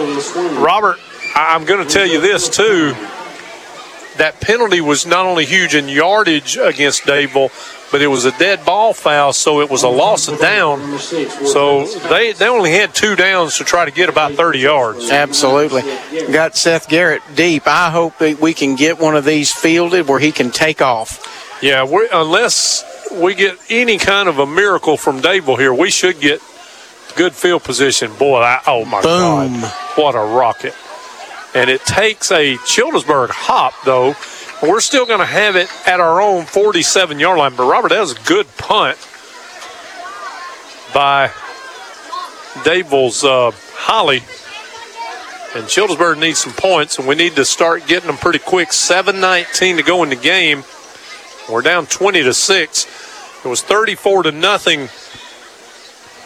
[0.61, 0.97] Robert,
[1.35, 2.93] I'm going to tell you this too.
[4.17, 7.51] That penalty was not only huge in yardage against Dadeville,
[7.91, 10.99] but it was a dead ball foul, so it was a loss of down.
[10.99, 15.09] So they, they only had two downs to try to get about 30 yards.
[15.09, 15.83] Absolutely.
[16.31, 17.65] Got Seth Garrett deep.
[17.65, 21.25] I hope that we can get one of these fielded where he can take off.
[21.61, 26.19] Yeah, we unless we get any kind of a miracle from Dadeville here, we should
[26.19, 26.41] get
[27.15, 28.13] good field position.
[28.15, 29.61] Boy, I, oh my Boom.
[29.61, 30.75] God, what a rocket!
[31.55, 34.15] And it takes a Childersburg hop though.
[34.61, 37.55] We're still going to have it at our own 47 yard line.
[37.55, 38.97] But Robert, that was a good punt
[40.93, 41.31] by
[42.63, 44.21] Dadeville's uh, Holly.
[45.55, 48.69] And Childersburg needs some points, and we need to start getting them pretty quick.
[48.69, 50.63] 7:19 to go in the game.
[51.49, 52.85] We're down 20 to six.
[53.43, 54.89] It was 34 to nothing.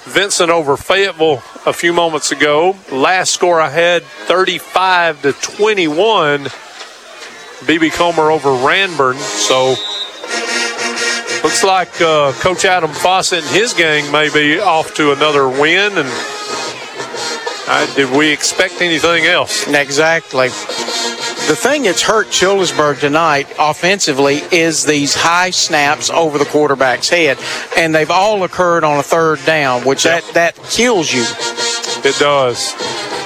[0.06, 2.76] Vincent over Fayetteville a few moments ago.
[2.92, 6.46] Last score I had 35 to 21.
[7.64, 9.16] BB Comer over Ranburne.
[9.16, 9.76] So
[11.44, 15.98] looks like uh, Coach Adam Fawcett and his gang may be off to another win.
[15.98, 16.10] And
[17.68, 19.68] uh, did we expect anything else?
[19.68, 20.50] Exactly.
[21.48, 27.38] The thing that's hurt Childersburg tonight offensively is these high snaps over the quarterback's head,
[27.78, 31.26] and they've all occurred on a third down, which that, that kills you.
[32.04, 32.74] It does.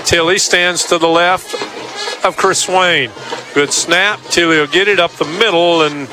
[0.04, 1.54] Tilly stands to the left
[2.26, 3.12] of Chris Swain.
[3.54, 4.20] Good snap.
[4.30, 6.08] Tilly will get it up the middle, and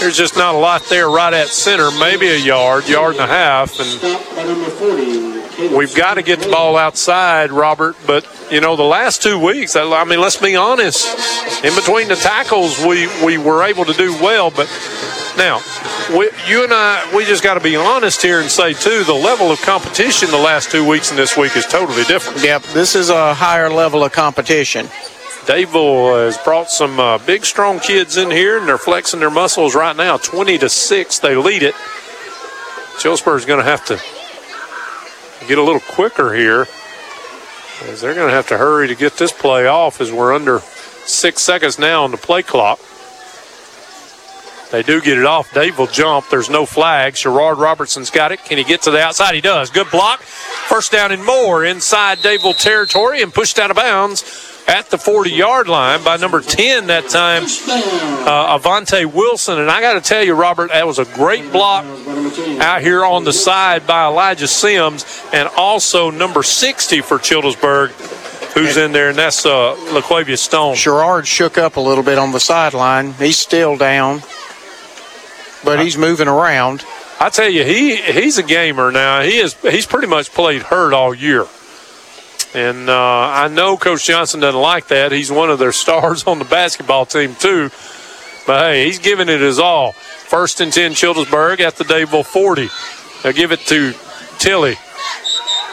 [0.00, 1.90] there's just not a lot there right at center.
[1.98, 3.78] Maybe a yard, yard and a half.
[3.80, 5.68] And Stopped by number 40.
[5.68, 7.96] Caleb we've got to get the ball outside, Robert.
[8.06, 11.06] But, you know, the last two weeks, I mean, let's be honest.
[11.64, 14.50] In between the tackles, we, we were able to do well.
[14.50, 14.68] But
[15.36, 15.60] now,
[16.10, 19.14] we, you and I, we just got to be honest here and say, too, the
[19.14, 22.42] level of competition the last two weeks and this week is totally different.
[22.42, 24.86] Yep, this is a higher level of competition.
[25.46, 29.74] Dadeville has brought some uh, big, strong kids in here, and they're flexing their muscles
[29.74, 30.16] right now.
[30.16, 31.74] 20 to 6, they lead it.
[32.98, 33.98] Childersburg's going to have to
[35.50, 36.68] get a little quicker here,
[37.90, 40.60] as they're going to have to hurry to get this play off as we're under
[40.60, 42.78] six seconds now on the play clock.
[44.70, 45.52] They do get it off.
[45.52, 46.28] Dave will jump.
[46.30, 47.16] There's no flag.
[47.16, 48.44] Sherrard Robertson's got it.
[48.44, 49.34] Can he get to the outside?
[49.34, 49.70] He does.
[49.70, 50.20] Good block.
[50.20, 54.22] First down and more inside Dadeville territory and pushed out of bounds
[54.70, 59.58] at the 40 yard line by number 10 that time, uh, Avante Wilson.
[59.58, 61.84] And I got to tell you, Robert, that was a great block
[62.60, 67.90] out here on the side by Elijah Sims and also number 60 for Childersburg,
[68.54, 70.76] who's in there, and that's uh, LaQuavia Stone.
[70.76, 73.12] Sherrard shook up a little bit on the sideline.
[73.14, 74.22] He's still down,
[75.64, 76.84] but he's moving around.
[77.18, 79.22] I tell you, he he's a gamer now.
[79.22, 81.46] He is he's pretty much played hurt all year.
[82.54, 85.12] And uh, I know Coach Johnson doesn't like that.
[85.12, 87.70] He's one of their stars on the basketball team, too.
[88.46, 89.92] But hey, he's giving it his all.
[89.92, 92.68] First and 10, Childersburg at the Dadeville 40.
[93.22, 93.92] They'll give it to
[94.38, 94.76] Tilly.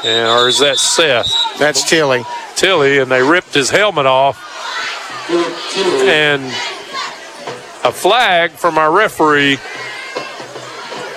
[0.04, 1.32] And, or is that Seth?
[1.58, 2.24] That's Tilly.
[2.56, 4.44] Tilly, and they ripped his helmet off.
[5.30, 6.44] And
[7.84, 9.58] a flag from our referee.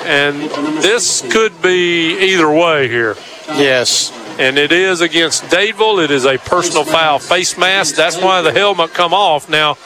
[0.04, 0.40] And
[0.82, 3.16] this could be either way here.
[3.48, 4.12] Yes.
[4.38, 6.02] And it is against Dadeville.
[6.04, 7.94] It is a personal foul face mask.
[7.96, 9.50] That's why the helmet come off.
[9.50, 9.76] Now,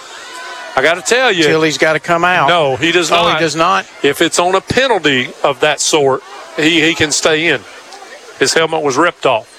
[0.77, 1.45] I got to tell you.
[1.45, 2.49] Tilly's got to come out.
[2.49, 3.37] No, he does Oh, not.
[3.39, 3.87] he does not?
[4.03, 6.23] If it's on a penalty of that sort,
[6.57, 7.61] he, he can stay in.
[8.39, 9.51] His helmet was ripped off.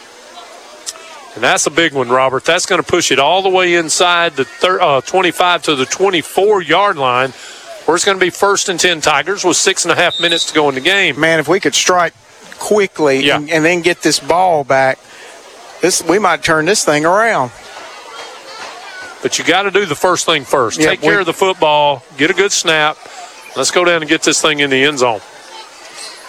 [1.35, 2.45] And that's a big one, Robert.
[2.45, 5.85] That's going to push it all the way inside the thir- uh, 25 to the
[5.85, 7.31] 24 yard line,
[7.85, 10.45] where it's going to be first and 10 Tigers with six and a half minutes
[10.47, 11.19] to go in the game.
[11.19, 12.13] Man, if we could strike
[12.59, 14.99] quickly and, and then get this ball back,
[15.81, 17.51] this we might turn this thing around.
[19.21, 20.79] But you got to do the first thing first.
[20.79, 22.97] Yep, Take care we- of the football, get a good snap.
[23.55, 25.21] Let's go down and get this thing in the end zone.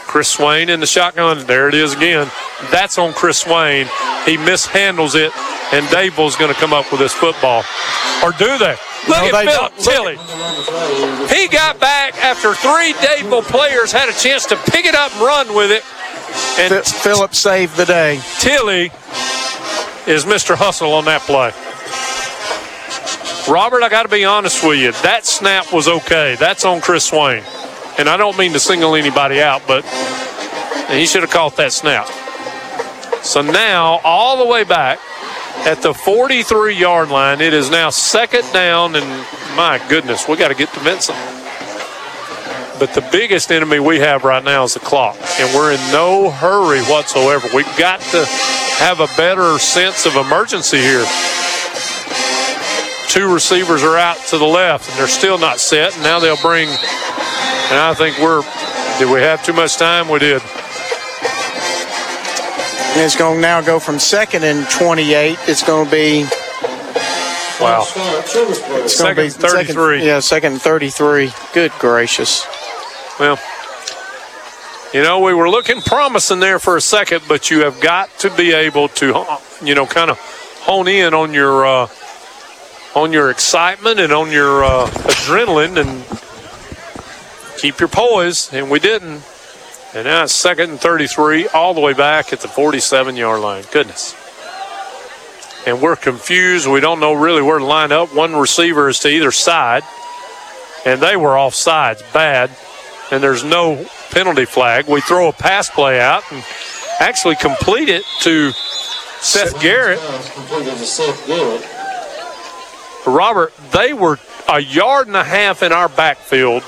[0.06, 1.46] Chris Swain in the shotgun.
[1.46, 2.30] There it is again.
[2.70, 3.86] That's on Chris Swain.
[4.24, 5.32] He mishandles it,
[5.74, 7.64] and Dadeville's going to come up with this football.
[8.22, 8.76] Or do they?
[9.08, 9.76] Look No, at Philip.
[9.78, 10.16] Tilly.
[11.36, 15.20] He got back after three Dable players had a chance to pick it up and
[15.20, 15.82] run with it.
[16.58, 18.20] And Philip saved the day.
[18.40, 18.86] Tilly
[20.06, 20.56] is Mr.
[20.56, 21.52] Hustle on that play.
[23.52, 24.90] Robert, I got to be honest with you.
[25.02, 26.36] That snap was okay.
[26.38, 27.42] That's on Chris Swain.
[27.98, 29.84] And I don't mean to single anybody out, but
[30.90, 32.06] he should have caught that snap.
[33.24, 34.98] So now, all the way back
[35.66, 39.06] at the 43 yard line, it is now second down, and
[39.56, 41.18] my goodness, we got to get to Vincent.
[42.78, 46.30] But the biggest enemy we have right now is the clock, and we're in no
[46.30, 47.48] hurry whatsoever.
[47.54, 48.26] We've got to
[48.76, 51.04] have a better sense of emergency here.
[53.08, 55.94] Two receivers are out to the left, and they're still not set.
[55.94, 58.42] And now they'll bring, and I think we're,
[58.98, 60.08] did we have too much time?
[60.08, 60.42] We did.
[62.96, 65.38] And it's going to now go from second and 28.
[65.48, 66.24] It's going to be.
[67.60, 67.84] Wow.
[67.86, 70.04] It's going to be Second 33.
[70.06, 71.30] yeah, second and 33.
[71.54, 72.46] Good gracious.
[73.20, 73.38] Well,
[74.94, 78.30] you know, we were looking promising there for a second, but you have got to
[78.30, 79.24] be able to,
[79.62, 80.18] you know, kind of
[80.60, 81.88] hone in on your uh,
[82.96, 88.52] on your excitement and on your uh, adrenaline and keep your poise.
[88.52, 89.22] And we didn't.
[89.94, 93.64] And now it's second and 33, all the way back at the 47 yard line.
[93.70, 94.16] Goodness.
[95.64, 96.66] And we're confused.
[96.66, 98.12] We don't know really where to line up.
[98.14, 99.84] One receiver is to either side,
[100.84, 102.50] and they were off sides bad
[103.10, 104.88] and there's no penalty flag.
[104.88, 106.44] We throw a pass play out and
[107.00, 108.50] actually complete it to
[109.20, 109.98] Seth Garrett.
[113.06, 114.18] Robert, they were
[114.48, 116.62] a yard and a half in our backfield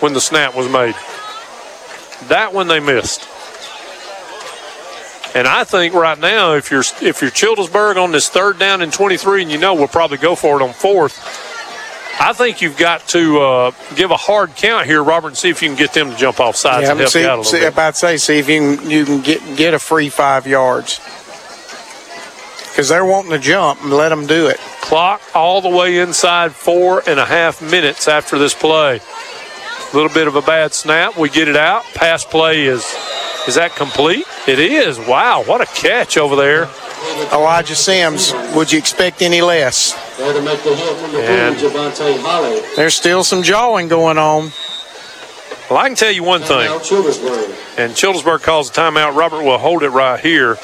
[0.00, 0.94] when the snap was made.
[2.28, 3.28] That one they missed.
[5.34, 8.90] And I think right now, if you're if you're Childersburg on this third down and
[8.92, 11.18] 23, and you know we'll probably go for it on fourth,
[12.18, 15.62] I think you've got to uh, give a hard count here, Robert, and see if
[15.62, 17.36] you can get them to jump off sides Yeah, and help see, you out a
[17.42, 17.74] little see, bit.
[17.74, 21.00] to say, see if you can you can get get a free five yards
[22.76, 24.58] because they're wanting to jump and let them do it.
[24.82, 29.00] Clock all the way inside four and a half minutes after this play.
[29.00, 31.16] A little bit of a bad snap.
[31.16, 31.84] We get it out.
[31.94, 32.84] Pass play is
[33.48, 34.26] is that complete?
[34.46, 34.98] It is.
[34.98, 36.68] Wow, what a catch over there.
[37.32, 39.94] Elijah Sims, would you expect any less?
[40.18, 42.60] There to make the hit number And- four, Javante Holly.
[42.76, 44.52] There's still some jawing going on.
[45.70, 46.70] Well, I can tell you one thing.
[47.78, 49.16] And Childersburg calls a timeout.
[49.16, 50.58] Robert will hold it right here.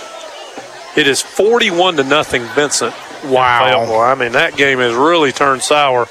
[0.94, 2.94] It is 41 to nothing, Vincent.
[3.24, 3.86] Wow.
[3.88, 6.06] Well, I mean, that game has really turned sour.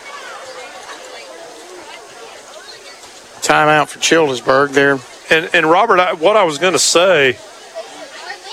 [3.41, 4.97] Timeout for Childersburg there.
[5.29, 7.37] And, and Robert, I, what I was going to say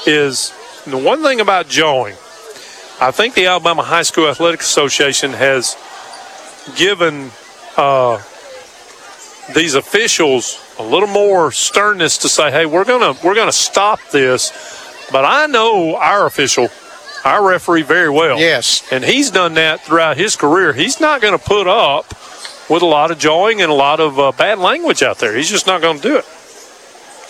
[0.06, 0.52] is
[0.86, 2.14] the one thing about jawing,
[3.00, 5.76] I think the Alabama High School Athletic Association has
[6.76, 7.30] given
[7.76, 8.20] uh,
[9.54, 14.50] these officials a little more sternness to say, "Hey, we're gonna we're gonna stop this."
[15.10, 16.68] But I know our official,
[17.24, 18.38] our referee, very well.
[18.38, 20.72] Yes, and he's done that throughout his career.
[20.72, 22.06] He's not going to put up
[22.68, 25.34] with a lot of jawing and a lot of uh, bad language out there.
[25.34, 26.26] He's just not going to do it.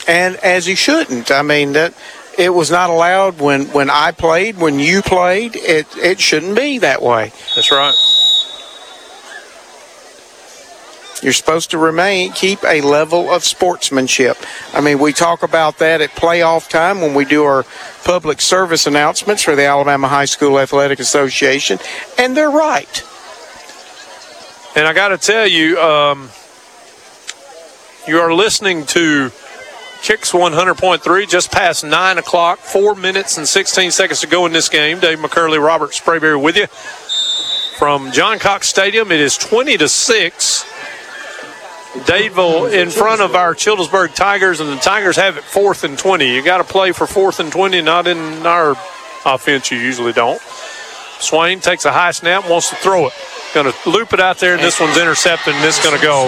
[0.09, 1.31] and as he shouldn't.
[1.31, 1.95] I mean that
[2.37, 5.55] it was not allowed when when I played, when you played.
[5.55, 7.33] It it shouldn't be that way.
[7.55, 7.95] That's right.
[11.23, 14.37] You're supposed to remain, keep a level of sportsmanship.
[14.73, 17.65] I mean, we talk about that at playoff time when we do our
[18.05, 21.79] public service announcements for the Alabama High School Athletic Association,
[22.17, 23.03] and they're right.
[24.77, 26.31] And I got to tell you, um,
[28.07, 29.31] you are listening to
[30.03, 34.69] Kicks 100.3, just past 9 o'clock, 4 minutes and 16 seconds to go in this
[34.69, 35.01] game.
[35.01, 36.67] Dave McCurley, Robert Sprayberry with you.
[37.79, 40.78] From John Cox Stadium, it is 20 to 6.
[41.95, 46.35] Dadeville in front of our Childersburg Tigers, and the Tigers have it fourth and 20.
[46.35, 48.77] You got to play for fourth and 20, not in our
[49.25, 50.41] offense, you usually don't.
[51.21, 53.13] Swain takes a high snap, wants to throw it.
[53.55, 56.27] Going to loop it out there, and this one's intercepted, and is going to go.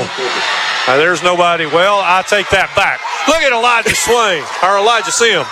[0.86, 1.66] Now, there's nobody.
[1.66, 3.00] Well, I take that back.
[3.28, 5.46] Look at Elijah Swain, or Elijah Sims.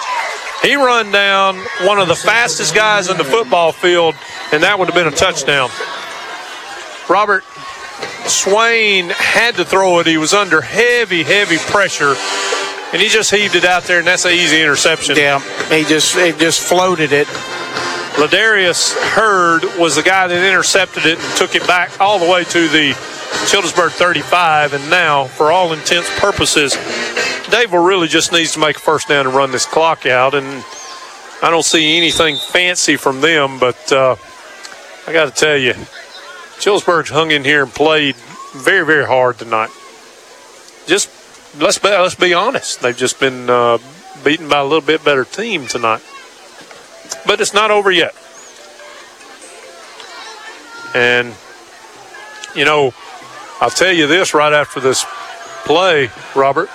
[0.63, 4.17] He run down one of the fastest guys in the football field,
[4.53, 5.69] and that would have been a touchdown.
[7.09, 7.45] Robert
[8.29, 10.07] Swain had to throw it.
[10.07, 12.15] He was under heavy, heavy pressure,
[12.93, 15.17] and he just heaved it out there, and that's an easy interception.
[15.17, 17.27] Yeah, he just he just floated it.
[18.19, 22.43] Ladarius Hurd was the guy that intercepted it and took it back all the way
[22.45, 22.93] to the
[23.47, 24.73] Childersburg 35.
[24.73, 26.75] And now, for all intents purposes,
[27.47, 30.35] Dadeville really just needs to make a first down and run this clock out.
[30.35, 30.65] And
[31.43, 34.17] I don't see anything fancy from them, but uh,
[35.07, 35.75] I got to tell you,
[36.61, 38.17] Childersburg's hung in here and played
[38.55, 39.71] very, very hard tonight.
[40.87, 41.11] Just
[41.59, 43.79] let's be, let's be honest, they've just been uh,
[44.25, 46.03] beaten by a little bit better team tonight
[47.27, 48.15] but it's not over yet.
[50.95, 51.35] And,
[52.55, 52.95] you know,
[53.61, 55.05] I'll tell you this right after this
[55.65, 56.71] play, Robert,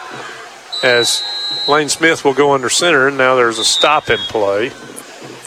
[0.83, 1.23] as
[1.67, 4.71] Lane Smith will go under center, and now there's a stop in play.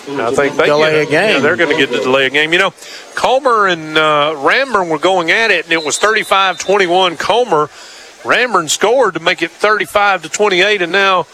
[0.09, 1.35] And I think they Delay get a game.
[1.35, 2.53] Yeah, they're going to get to delay a game.
[2.53, 2.75] You know,
[3.15, 7.69] Comer and uh, Ranburne were going at it, and it was 35 21 Comer.
[8.23, 11.27] Ranburne scored to make it 35 to 28, and now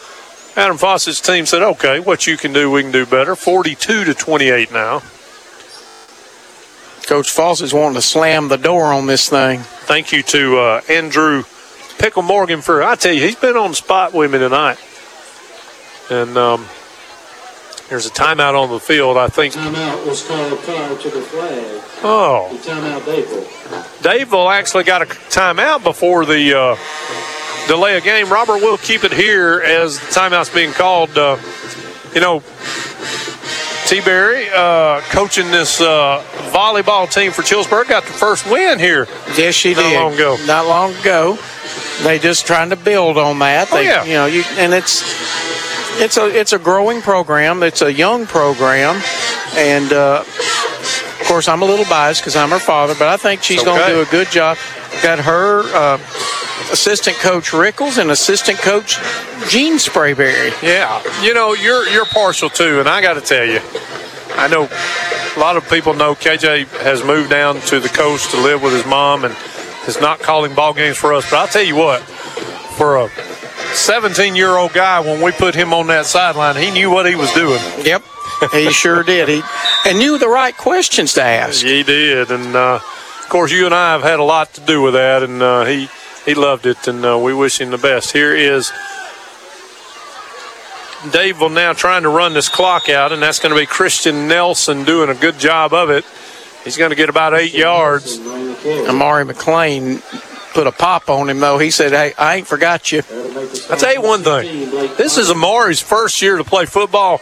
[0.56, 3.34] Adam Fawcett's team said, okay, what you can do, we can do better.
[3.34, 5.00] 42 to 28 now.
[7.06, 9.60] Coach Fawcett's wanting to slam the door on this thing.
[9.60, 11.44] Thank you to uh, Andrew
[11.98, 14.78] Pickle Morgan for, I tell you, he's been on the spot with me tonight.
[16.10, 16.66] And um,
[17.92, 19.52] there's a timeout on the field, I think.
[19.52, 21.82] Timeout was called prior to the flag.
[22.02, 22.48] Oh.
[22.56, 24.00] The timeout Dadeville.
[24.00, 28.30] Dadeville actually got a timeout before the uh, delay of game.
[28.30, 31.10] Robert will keep it here as the timeout's being called.
[31.18, 31.36] Uh,
[32.14, 32.42] you know,
[33.84, 34.00] T.
[34.00, 39.06] Berry uh, coaching this uh, volleyball team for Chillsburg got the first win here.
[39.36, 40.00] Yes, she Not did.
[40.00, 40.36] long ago.
[40.46, 41.38] Not long ago.
[42.04, 43.68] They just trying to build on that.
[43.70, 44.04] Oh, They, yeah.
[44.04, 45.02] You know, you and it's
[46.00, 47.62] it's a it's a growing program.
[47.62, 49.00] It's a young program,
[49.54, 53.42] and uh, of course I'm a little biased because I'm her father, but I think
[53.42, 54.56] she's going to do a good job.
[55.02, 55.96] Got her uh,
[56.72, 58.98] assistant coach Rickles and assistant coach
[59.48, 60.50] Gene Sprayberry.
[60.62, 63.60] Yeah, you know you're you're partial too, and I got to tell you,
[64.36, 64.68] I know
[65.36, 68.72] a lot of people know KJ has moved down to the coast to live with
[68.72, 69.36] his mom and
[69.86, 71.28] is not calling ball games for us.
[71.30, 73.10] But I'll tell you what, for a
[73.74, 77.14] 17 year old guy, when we put him on that sideline, he knew what he
[77.14, 77.60] was doing.
[77.84, 78.02] Yep,
[78.52, 79.28] he sure did.
[79.28, 79.42] He
[79.86, 81.64] and knew the right questions to ask.
[81.64, 84.82] He did, and uh, of course, you and I have had a lot to do
[84.82, 85.88] with that, and uh, he
[86.24, 88.12] he loved it, and uh, we wish him the best.
[88.12, 88.70] Here is
[91.10, 94.84] Dadeville now trying to run this clock out, and that's going to be Christian Nelson
[94.84, 96.04] doing a good job of it.
[96.64, 98.20] He's going to get about eight yards.
[98.88, 100.00] Amari McLean
[100.52, 101.58] put a pop on him though.
[101.58, 103.02] He said, "Hey, I ain't forgot you."
[103.70, 104.70] I'll tell you one thing.
[104.96, 107.20] This is Amari's first year to play football.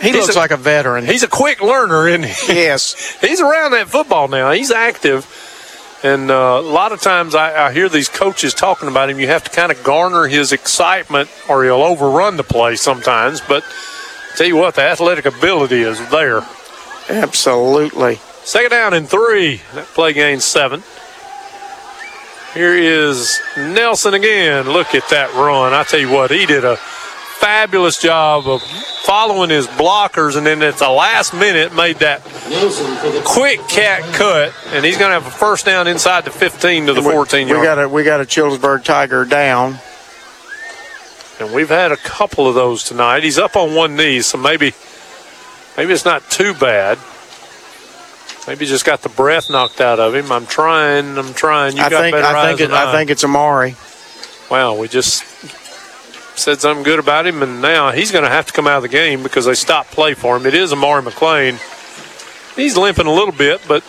[0.00, 1.06] He He's looks a- like a veteran.
[1.06, 2.52] He's a quick learner, isn't he?
[2.54, 3.18] Yes.
[3.20, 4.52] He's around that football now.
[4.52, 5.26] He's active.
[6.04, 9.18] And uh, a lot of times I, I hear these coaches talking about him.
[9.18, 13.40] You have to kind of garner his excitement or he'll overrun the play sometimes.
[13.40, 16.42] But I tell you what, the athletic ability is there.
[17.08, 18.16] Absolutely.
[18.44, 19.60] Second down and three.
[19.74, 20.84] That play gains seven.
[22.58, 24.68] Here is Nelson again.
[24.68, 25.72] Look at that run.
[25.72, 28.60] I tell you what, he did a fabulous job of
[29.04, 32.20] following his blockers, and then at the last minute made that
[33.24, 36.94] quick cat cut, and he's going to have a first down inside the 15 to
[36.94, 37.60] the 14 yard.
[37.60, 39.78] We got a we got a Childersburg Tiger down.
[41.38, 43.22] And we've had a couple of those tonight.
[43.22, 44.72] He's up on one knee, so maybe
[45.76, 46.98] maybe it's not too bad.
[48.48, 50.32] Maybe he just got the breath knocked out of him.
[50.32, 51.18] I'm trying.
[51.18, 51.76] I'm trying.
[51.76, 53.76] You I got think better I eyes think it, than I think it's Amari.
[54.50, 55.22] Wow, we just
[56.38, 58.82] said something good about him, and now he's going to have to come out of
[58.82, 60.46] the game because they stopped play for him.
[60.46, 61.58] It is Amari McLean.
[62.56, 63.84] He's limping a little bit, but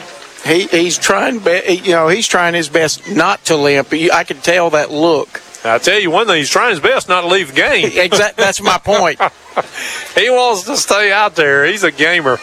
[0.45, 3.93] He he's trying, you know, he's trying his best not to limp.
[3.93, 5.41] I can tell that look.
[5.63, 7.91] I tell you one thing, he's trying his best not to leave the game.
[7.93, 8.43] Exactly.
[8.43, 9.19] That's my point.
[10.15, 11.65] he wants to stay out there.
[11.65, 12.39] He's a gamer.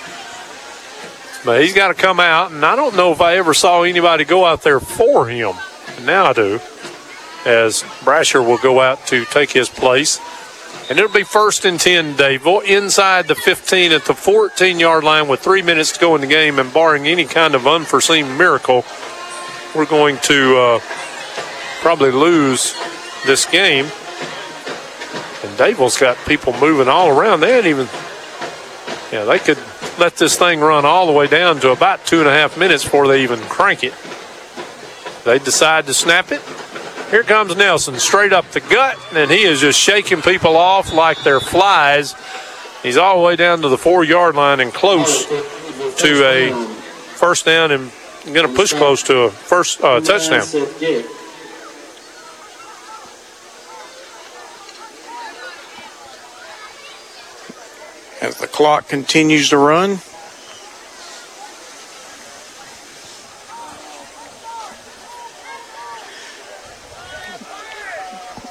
[1.47, 4.25] But he's got to come out, and I don't know if I ever saw anybody
[4.25, 5.55] go out there for him.
[6.02, 6.55] Now I do,
[7.47, 10.18] as Brasher will go out to take his place.
[10.91, 15.28] And it'll be first and 10, Dadeville, inside the 15 at the 14 yard line
[15.28, 16.58] with three minutes to go in the game.
[16.58, 18.84] And barring any kind of unforeseen miracle,
[19.73, 20.81] we're going to uh,
[21.81, 22.75] probably lose
[23.25, 23.84] this game.
[25.44, 27.39] And Dadeville's got people moving all around.
[27.39, 27.86] They ain't even,
[29.12, 29.58] yeah, they could
[29.99, 32.84] let this thing run all the way down to about two and a half minutes
[32.84, 33.94] before they even crank it.
[35.25, 36.42] They decide to snap it.
[37.10, 41.23] Here comes Nelson, straight up the gut, and he is just shaking people off like
[41.23, 42.15] they're flies.
[42.83, 46.52] He's all the way down to the four yard line and close to a
[47.16, 47.91] first down and
[48.26, 50.44] going to push close to a first uh, touchdown.
[58.27, 60.01] As the clock continues to run.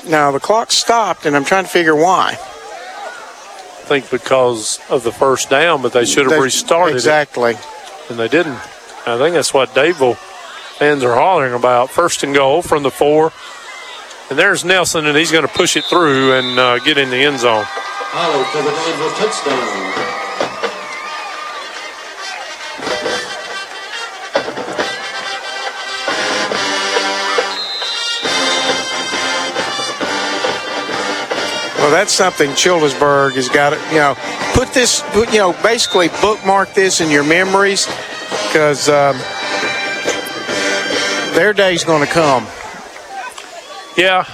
[0.08, 2.30] Now the clock stopped, and I'm trying to figure why.
[2.34, 7.52] I think because of the first down, but they should have They- restarted exactly.
[7.54, 7.60] it.
[8.10, 8.60] And they didn't.
[9.06, 10.18] I think that's what Dadeville
[10.78, 11.90] fans are hollering about.
[11.90, 13.34] First and goal from the four.
[14.30, 17.18] And there's Nelson, and he's going to push it through and uh, get in the
[17.18, 17.66] end zone.
[18.18, 20.16] Holly for the Dadeville touchdown.
[31.78, 34.16] Well, that's something Childersburg has got to, you know,
[34.54, 37.86] put this, you know, basically bookmark this in your memories
[38.48, 39.18] because um,
[41.36, 42.48] their day's going to come.
[43.98, 44.26] Yeah.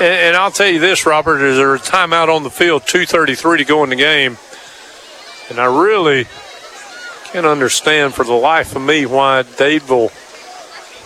[0.00, 3.58] And, and I'll tell you this, Robert, is there a timeout on the field, 2.33
[3.58, 4.36] to go in the game.
[5.50, 6.26] And I really
[7.26, 10.10] can't understand for the life of me why Dadeville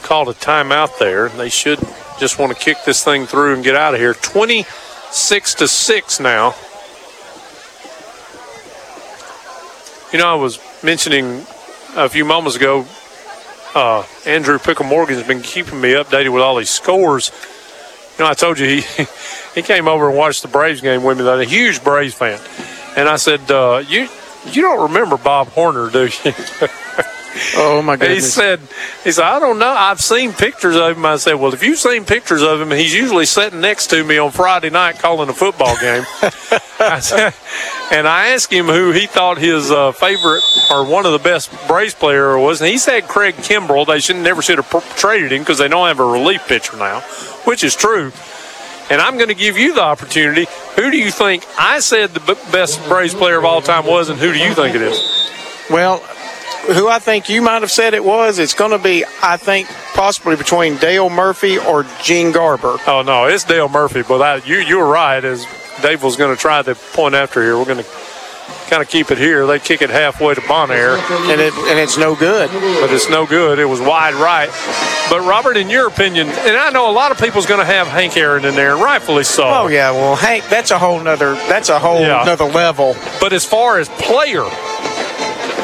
[0.02, 1.28] called a timeout there.
[1.28, 1.81] They should
[2.18, 4.15] just want to kick this thing through and get out of here.
[4.15, 6.55] 26 to 6 now.
[10.12, 11.44] You know, I was mentioning
[11.94, 12.86] a few moments ago,
[13.75, 17.31] uh, Andrew Pickle Morgan's been keeping me updated with all these scores.
[18.18, 18.80] You know, I told you he
[19.55, 21.28] he came over and watched the Braves game with me.
[21.28, 22.40] I'm a huge Braves fan,
[22.97, 24.08] and I said, uh, "You
[24.47, 26.32] you don't remember Bob Horner, do you?"
[27.57, 28.24] Oh my goodness!
[28.24, 28.60] he said,
[29.05, 29.68] "He said I don't know.
[29.68, 32.94] I've seen pictures of him." I said, "Well, if you've seen pictures of him, he's
[32.94, 36.05] usually sitting next to me on Friday night calling a football game."
[36.81, 37.34] I said,
[37.92, 41.50] and I asked him who he thought his uh, favorite or one of the best
[41.68, 43.86] Braves player was, and he said Craig Kimbrel.
[43.86, 46.76] They should never should have pr- traded him because they don't have a relief pitcher
[46.76, 47.00] now,
[47.44, 48.12] which is true.
[48.90, 50.47] And I'm going to give you the opportunity.
[50.76, 54.08] Who do you think I said the b- best Braves player of all time was,
[54.08, 54.98] and who do you think it is?
[55.70, 56.02] Well,
[56.74, 59.68] who I think you might have said it was, it's going to be, I think,
[59.94, 62.76] possibly between Dale Murphy or Gene Garber.
[62.86, 64.02] Oh no, it's Dale Murphy.
[64.02, 65.24] But I, you you were right.
[65.24, 65.46] As
[65.82, 67.90] Dave was going to try the point after here, we're going to
[68.68, 69.46] kind of keep it here.
[69.46, 70.98] They kick it halfway to Bonaire,
[71.30, 72.50] and it and it's no good.
[72.50, 73.58] But it's no good.
[73.58, 74.48] It was wide right.
[75.10, 77.86] But Robert, in your opinion, and I know a lot of people's going to have
[77.86, 79.44] Hank Aaron in there, and rightfully so.
[79.46, 82.24] Oh yeah, well Hank, that's a whole nother, that's a whole Yeah.
[82.26, 82.94] nother level.
[83.18, 84.44] But as far as player,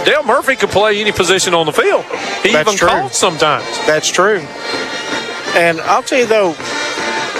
[0.04, 2.04] Dale Murphy could play any position on the field.
[2.42, 2.88] He That's even true.
[2.88, 3.64] called sometimes.
[3.86, 4.40] That's true.
[5.54, 6.54] And I'll tell you though,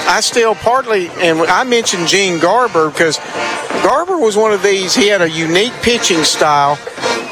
[0.07, 3.19] I still partly, and I mentioned Gene Garber because
[3.83, 4.95] Garber was one of these.
[4.95, 6.79] He had a unique pitching style,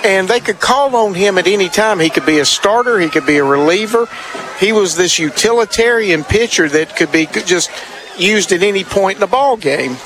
[0.04, 2.00] and they could call on him at any time.
[2.00, 4.08] He could be a starter, he could be a reliever.
[4.58, 7.70] He was this utilitarian pitcher that could be just
[8.18, 9.96] used at any point in the ball game.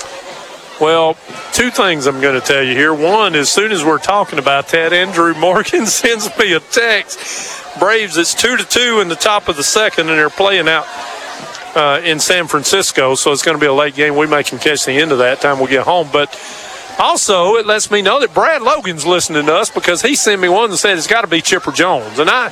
[0.81, 1.15] Well,
[1.53, 2.93] two things I'm going to tell you here.
[2.93, 7.79] One, as soon as we're talking about that, Andrew Morgan sends me a text.
[7.79, 10.85] Braves, it's two to two in the top of the second, and they're playing out
[11.75, 14.17] uh, in San Francisco, so it's going to be a late game.
[14.17, 16.39] We may can catch the end of that time we get home, but.
[16.99, 20.49] Also, it lets me know that Brad Logan's listening to us because he sent me
[20.49, 22.49] one that said it's got to be Chipper Jones, and I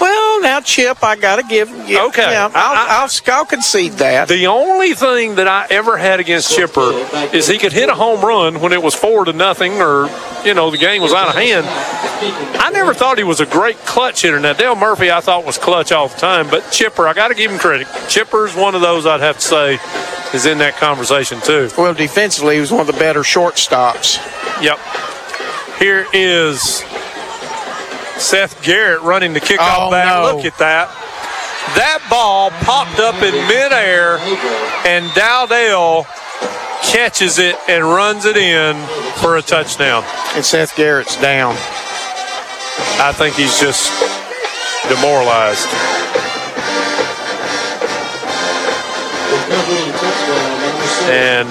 [0.00, 1.70] Well, now Chip, I got to give.
[1.88, 2.22] Yeah, Okay.
[2.30, 4.28] yeah, I'll, I'll, I'll concede that.
[4.28, 6.90] The only thing that I ever had against Chipper
[7.34, 10.08] is he could hit a home run when it was four to nothing or,
[10.44, 11.66] you know, the game was out of hand.
[12.60, 14.40] I never thought he was a great clutch hitter.
[14.40, 17.34] Now, Dale Murphy I thought was clutch all the time, but Chipper, I got to
[17.34, 17.86] give him credit.
[18.08, 19.78] Chipper's one of those I'd have to say
[20.34, 21.70] is in that conversation, too.
[21.78, 24.16] Well, defensively, he was one of the better shortstops.
[24.62, 24.78] Yep.
[25.78, 26.82] Here is
[28.24, 30.06] Seth Garrett running the kickoff Oh, back.
[30.06, 30.34] no.
[30.36, 30.88] Look at that.
[31.76, 34.16] That ball popped up in midair,
[34.86, 36.06] and Dowdell
[36.82, 38.76] catches it and runs it in
[39.20, 40.04] for a touchdown.
[40.34, 41.54] And Seth Garrett's down.
[43.00, 43.90] I think he's just
[44.88, 45.68] demoralized.
[51.10, 51.48] And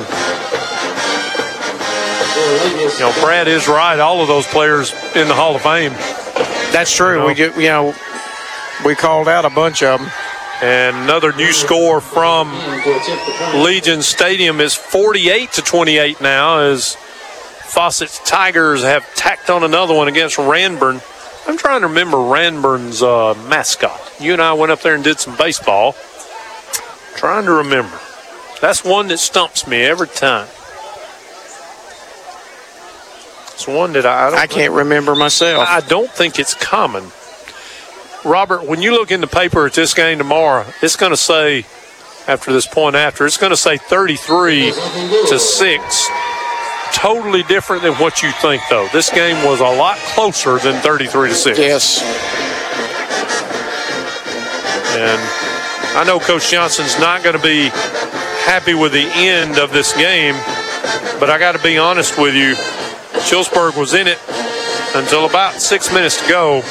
[2.94, 4.00] you know, Brad is right.
[4.00, 5.92] All of those players in the Hall of Fame.
[6.74, 7.26] That's true.
[7.26, 7.96] We ju- you know
[8.86, 10.10] we called out a bunch of them.
[10.62, 12.50] And another new score from
[13.64, 16.96] Legion Stadium is 48 to 28 now as
[17.66, 21.02] Fawcett's Tigers have tacked on another one against Ranburne.
[21.48, 24.00] I'm trying to remember Ranburne's uh, mascot.
[24.22, 25.96] You and I went up there and did some baseball.
[27.16, 28.00] Trying to remember.
[28.62, 30.48] That's one that stumps me every time.
[33.68, 35.68] One that I, I, don't I can't remember myself.
[35.68, 37.04] I don't think it's common.
[38.26, 41.66] Robert, when you look in the paper at this game tomorrow, it's going to say,
[42.28, 44.72] after this point after, it's going to say 33
[45.30, 46.10] to 6.
[46.94, 48.88] Totally different than what you think, though.
[48.94, 51.60] This game was a lot closer than 33 to 6.
[51.60, 52.02] Yes.
[54.96, 55.20] And
[55.98, 57.70] I know Coach Johnson's not going to be
[58.46, 60.36] happy with the end of this game,
[61.20, 62.56] but I got to be honest with you.
[63.24, 64.20] Chillsburg was in it
[64.96, 66.62] until about six minutes to go,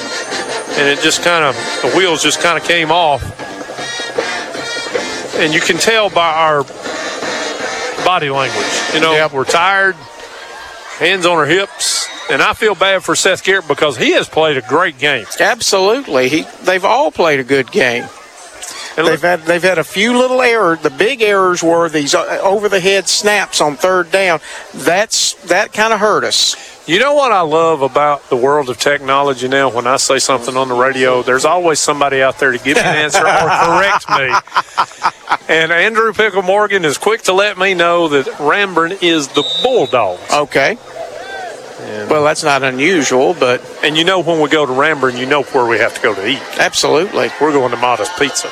[0.79, 3.23] and it just kind of, the wheels just kind of came off.
[5.37, 6.65] And you can tell by our
[8.05, 8.67] body language.
[8.95, 9.97] You know, we're tired,
[10.99, 14.57] hands on our hips, and I feel bad for Seth Garrett because he has played
[14.57, 15.27] a great game.
[15.41, 16.29] Absolutely.
[16.29, 18.05] He they've all played a good game.
[18.97, 20.81] They've had they've had a few little errors.
[20.81, 24.41] The big errors were these uh, over the head snaps on third down.
[24.75, 26.71] That's that kind of hurt us.
[26.89, 29.71] You know what I love about the world of technology now?
[29.71, 32.83] When I say something on the radio, there's always somebody out there to give me
[32.83, 33.23] an answer or
[33.65, 34.35] correct me.
[35.49, 40.23] And Andrew Pickle Morgan is quick to let me know that Ranburne is the Bulldogs.
[40.33, 40.77] Okay.
[42.11, 45.45] well, that's not unusual, but and you know when we go to Ranburne, you know
[45.45, 46.43] where we have to go to eat.
[46.59, 47.31] Absolutely.
[47.41, 48.51] We're going to Modest Pizza.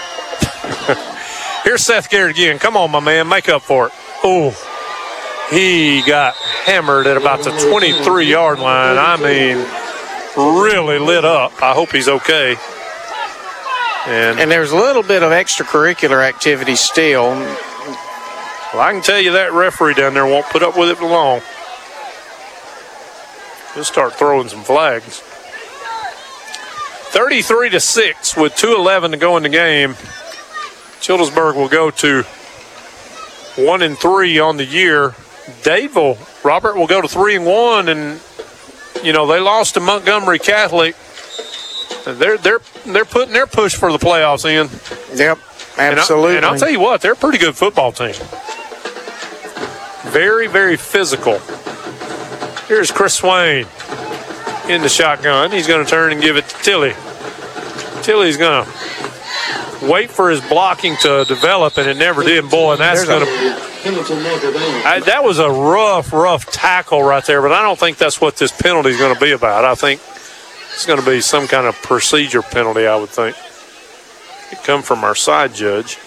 [1.65, 2.59] Here's Seth Garrett again.
[2.59, 3.93] Come on, my man, make up for it.
[4.23, 4.51] Oh,
[5.51, 8.97] he got hammered at about the 23 yard line.
[8.99, 9.59] I mean,
[10.37, 11.63] really lit up.
[11.63, 12.57] I hope he's okay.
[14.07, 17.31] And, and there's a little bit of extracurricular activity still.
[18.73, 21.09] Well, I can tell you that referee down there won't put up with it for
[21.09, 21.43] long.
[23.75, 25.23] He'll start throwing some flags.
[27.11, 29.97] 33 to 6 with 2.11 to go in the game.
[31.01, 32.23] Childersburg will go to
[33.57, 35.11] 1 and 3 on the year.
[35.63, 37.89] Dadeville, Robert, will go to 3 and 1.
[37.89, 38.21] And,
[39.03, 40.95] you know, they lost to Montgomery Catholic.
[42.05, 44.69] They're, they're, they're putting their push for the playoffs in.
[45.19, 45.39] Yep,
[45.79, 46.37] And, I, absolutely.
[46.37, 48.15] and I'll tell you what, they're a pretty good football team.
[50.13, 51.39] Very, very physical.
[52.69, 53.67] Here's Chris Swain
[54.69, 55.51] in the shotgun.
[55.51, 56.95] He's going to turn and give it to Tilley.
[58.03, 58.71] Tilley's going to
[59.83, 62.51] wait for his blocking to develop, and it never did.
[62.51, 63.71] Boy, and that's going to.
[63.83, 64.83] Hamilton Notre Dame.
[64.87, 68.37] I, that was a rough, rough tackle right there, but I don't think that's what
[68.37, 69.65] this penalty is going to be about.
[69.65, 70.01] I think
[70.75, 73.37] it's going to be some kind of procedure penalty, I would think.
[74.53, 75.99] It come from our side judge.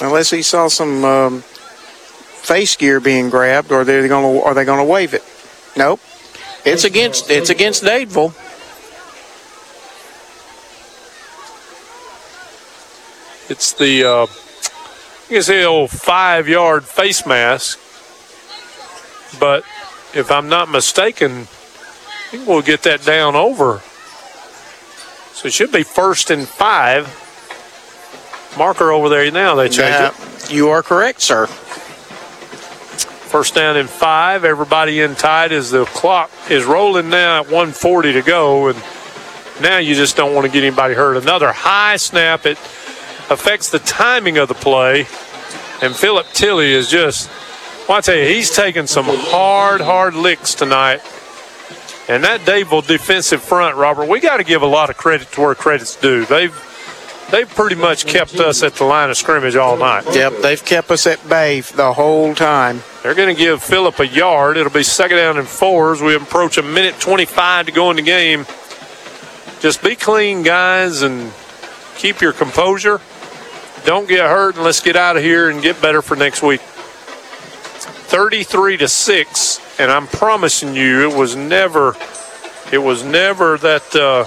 [0.00, 4.64] Unless he saw some um, face gear being grabbed, or they're going to are they
[4.64, 5.24] going to waive it?
[5.76, 6.00] Nope.
[6.64, 8.34] It's against it's against Dadeville.
[13.48, 17.78] It's the, uh, I guess the old five yard face mask.
[19.40, 19.64] But
[20.14, 23.82] if I'm not mistaken, I think we'll get that down over.
[25.32, 27.06] So it should be first and five.
[28.58, 30.52] Marker over there now, they changed it.
[30.52, 31.46] You are correct, sir.
[33.28, 34.44] First down and five.
[34.44, 38.68] Everybody in tight as the clock is rolling now at 140 to go.
[38.68, 38.82] And
[39.60, 41.16] now you just don't want to get anybody hurt.
[41.16, 42.46] Another high snap.
[42.46, 42.58] It
[43.30, 45.00] affects the timing of the play.
[45.80, 47.30] And Philip Tilley is just,
[47.88, 51.00] well, I tell you, he's taking some hard, hard licks tonight.
[52.08, 55.42] And that Dadeville defensive front, Robert, we got to give a lot of credit to
[55.42, 56.24] where credit's due.
[56.24, 56.54] They've
[57.30, 60.04] they've pretty much kept us at the line of scrimmage all night.
[60.14, 62.82] Yep, they've kept us at bay the whole time.
[63.02, 64.56] They're going to give Philip a yard.
[64.56, 67.96] It'll be second down and four as we approach a minute 25 to go in
[67.96, 68.46] the game.
[69.60, 71.30] Just be clean, guys, and
[71.96, 73.00] keep your composure.
[73.88, 76.60] Don't get hurt, and let's get out of here and get better for next week.
[76.60, 81.96] 33 to 6, and I'm promising you it was never
[82.70, 84.24] It was never that uh,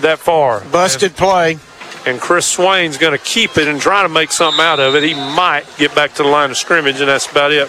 [0.00, 0.64] that far.
[0.72, 1.56] Busted play.
[2.04, 5.04] And Chris Swain's going to keep it and try to make something out of it.
[5.04, 7.68] He might get back to the line of scrimmage, and that's about it.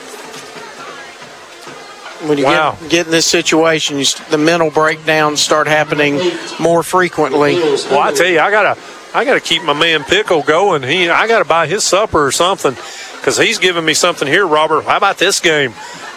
[2.28, 2.78] When you Wow.
[2.82, 6.20] get, get in this situation, the mental breakdowns start happening
[6.60, 7.58] more frequently.
[7.92, 8.76] Well, I tell you, I gotta,
[9.16, 10.84] I gotta keep my man Pickle going.
[10.84, 12.74] He, I gotta buy his supper or something,
[13.20, 14.86] because he's giving me something here, Robert.
[14.86, 15.74] How about this game?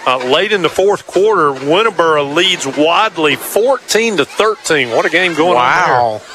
[0.07, 4.91] Uh, late in the fourth quarter, Winterboro leads Wadley 14 to 13.
[4.91, 6.05] What a game going Wow.
[6.05, 6.29] on there!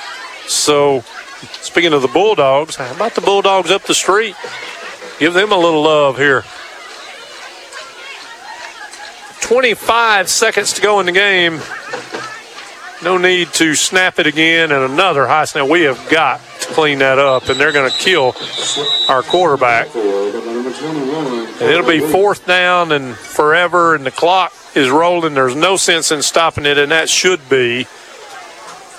[0.50, 1.02] So,
[1.62, 4.36] speaking of the Bulldogs, how about the Bulldogs up the street?
[5.20, 6.44] Give them a little love here.
[9.42, 11.60] 25 seconds to go in the game.
[13.04, 15.68] No need to snap it again and another high snap.
[15.68, 18.36] We have got to clean that up, and they're going to kill
[19.10, 19.88] our quarterback.
[19.96, 25.34] And it'll be fourth down and forever, and the clock is rolling.
[25.34, 27.88] There's no sense in stopping it, and that should be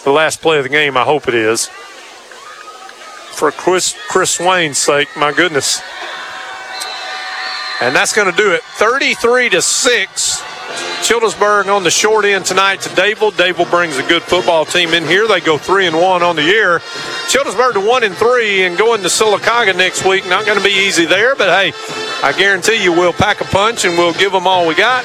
[0.04, 0.96] the last play of the game.
[0.96, 1.68] I hope it is.
[3.36, 5.80] For Chris, Chris Swain's sake, my goodness.
[7.80, 8.62] And that's going to do it.
[8.62, 10.51] 33 to 6.
[11.02, 13.32] Childersburg on the short end tonight to Dadeville.
[13.32, 15.26] Dadeville brings a good football team in here.
[15.26, 16.78] They go three and one on the year.
[17.28, 20.26] Childersburg to one and three and going to Sylacauga next week.
[20.26, 21.72] Not going to be easy there, but hey,
[22.22, 25.04] I guarantee you we'll pack a punch and we'll give them all we got.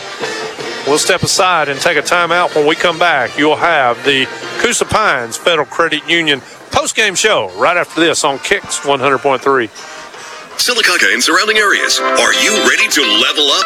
[0.88, 2.56] We'll step aside and take a timeout.
[2.56, 4.26] When we come back, you'll have the
[4.60, 9.97] Coosa Pines Federal Credit Union post-game show right after this on Kicks 100.3.
[10.58, 12.02] Sylacauga and surrounding areas.
[12.02, 13.66] Are you ready to level up?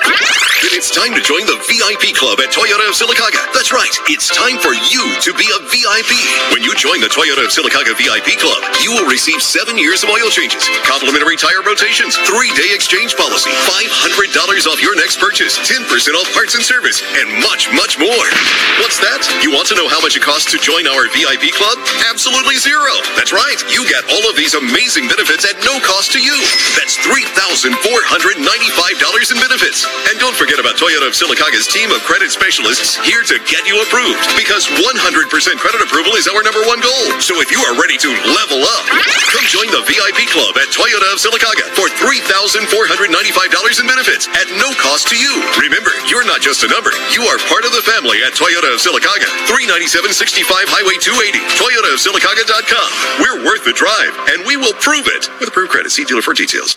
[0.61, 3.41] Then it's time to join the VIP Club at Toyota of Sylacauga.
[3.55, 3.89] That's right.
[4.11, 6.13] It's time for you to be a VIP.
[6.53, 10.11] When you join the Toyota of Sylacauga VIP Club, you will receive seven years of
[10.13, 15.81] oil changes, complimentary tire rotations, three-day exchange policy, $500 off your next purchase, 10%
[16.13, 18.27] off parts and service, and much, much more.
[18.83, 19.25] What's that?
[19.41, 21.79] You want to know how much it costs to join our VIP Club?
[22.11, 22.91] Absolutely zero.
[23.17, 23.57] That's right.
[23.73, 26.35] You get all of these amazing benefits at no cost to you.
[26.81, 29.85] That's $3,495 in benefits.
[30.09, 33.77] And don't forget about Toyota of Sylacauga's team of credit specialists here to get you
[33.85, 34.89] approved because 100%
[35.61, 37.05] credit approval is our number one goal.
[37.21, 38.89] So if you are ready to level up,
[39.29, 42.73] come join the VIP club at Toyota of Sylacauga for $3,495
[43.77, 45.37] in benefits at no cost to you.
[45.61, 46.89] Remember, you're not just a number.
[47.13, 49.29] You are part of the family at Toyota of Sylacauga.
[49.45, 51.45] 39765 Highway 280.
[51.61, 53.21] toyota of ToyotaofSylacauga.com.
[53.21, 55.29] We're worth the drive, and we will prove it.
[55.39, 56.70] With approved credit, see dealer for details.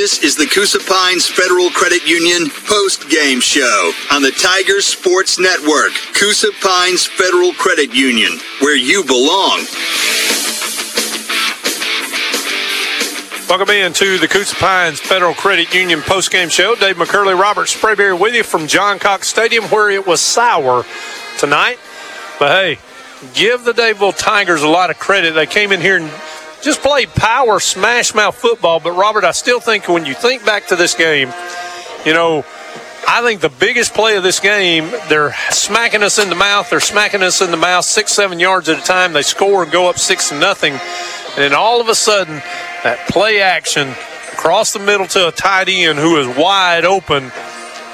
[0.00, 5.92] This is the Coosa Pines Federal Credit Union post-game show on the Tigers Sports Network.
[6.18, 9.60] Coosa Pines Federal Credit Union, where you belong.
[13.50, 16.76] Welcome in to the Coosa Pines Federal Credit Union postgame show.
[16.76, 20.84] Dave McCurley, Robert Sprayberry with you from John Cox Stadium, where it was sour
[21.36, 21.80] tonight.
[22.38, 22.78] But hey,
[23.34, 25.32] give the Dadeville Tigers a lot of credit.
[25.32, 26.08] They came in here and
[26.62, 28.78] just played power smash mouth football.
[28.78, 31.32] But Robert, I still think when you think back to this game,
[32.06, 32.44] you know,
[33.06, 36.70] I think the biggest play of this game, they're smacking us in the mouth.
[36.70, 39.12] They're smacking us in the mouth six, seven yards at a time.
[39.12, 40.72] They score and go up six to nothing.
[40.72, 42.36] And then all of a sudden,
[42.84, 43.88] that play action
[44.32, 47.30] across the middle to a tight end who is wide open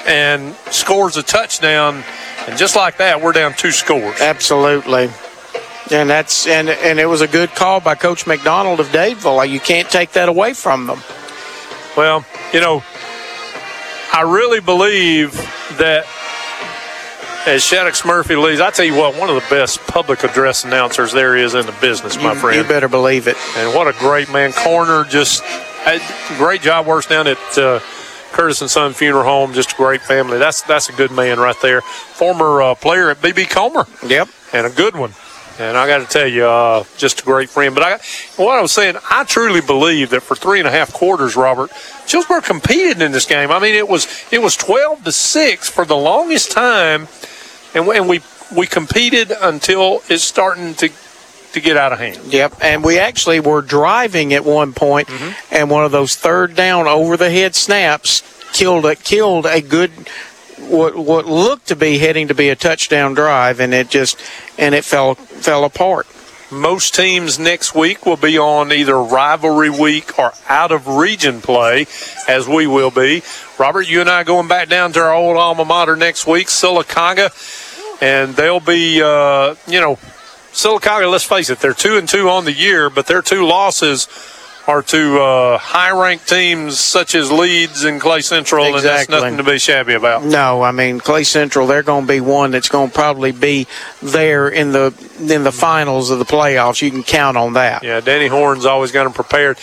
[0.07, 2.03] and scores a touchdown.
[2.47, 4.21] And just like that, we're down two scores.
[4.21, 5.09] Absolutely.
[5.91, 9.37] And that's and and it was a good call by Coach McDonald of Dadeville.
[9.37, 10.99] Like, You can't take that away from them.
[11.95, 12.83] Well, you know,
[14.13, 15.33] I really believe
[15.77, 16.05] that
[17.45, 21.11] as Shaddix Murphy leaves, I tell you what, one of the best public address announcers
[21.13, 22.57] there is in the business, my You- friend.
[22.57, 23.37] You better believe it.
[23.57, 24.51] And what a great man.
[24.53, 25.43] Corner, just
[25.85, 25.99] a
[26.37, 27.79] great job works down at uh,
[28.31, 29.53] Curtis and Son Funeral Home.
[29.53, 30.37] Just a great family.
[30.37, 31.81] That's that's a good man right there.
[31.81, 33.85] Former uh, player at BB Comer.
[34.05, 34.27] Yep.
[34.53, 35.11] And a good one.
[35.59, 37.73] And I got to tell you, uh, just a great friend.
[37.73, 37.91] But I,
[38.41, 41.71] what I was saying, I truly believe that for three and a half quarters, Robert,
[42.05, 43.49] Chillsburg competed in this game.
[43.51, 47.07] I mean, it was it was twelve to six for the longest time,
[47.73, 48.21] and, we- and we
[48.55, 50.89] we competed until it's starting to
[51.53, 52.19] to get out of hand.
[52.31, 55.09] Yep, and we actually were driving at one point,
[55.51, 58.21] and one of those third down over the head snaps
[58.53, 59.91] killed a killed a good
[60.69, 64.19] what what looked to be heading to be a touchdown drive, and it just
[64.57, 66.07] and it fell fell apart.
[66.49, 71.87] Most teams next week will be on either rivalry week or out of region play,
[72.27, 73.21] as we will be.
[73.59, 77.31] Robert, you and I going back down to our old alma mater next week, Sylacauga.
[78.01, 79.95] and they'll be, uh, you know,
[80.53, 81.11] Sylacauga.
[81.11, 84.07] Let's face it, they're two and two on the year, but their two losses
[84.67, 89.15] are to uh, high-ranked teams such as Leeds and Clay Central, and that's Exactly.
[89.15, 90.25] nothing to be shabby about.
[90.25, 91.67] No, I mean Clay Central.
[91.67, 93.65] They're going to be one that's going to probably be
[94.01, 96.81] there in the in the finals of the playoffs.
[96.81, 97.81] You can count on that.
[97.83, 99.57] Yeah, Danny Horn's always got them prepared.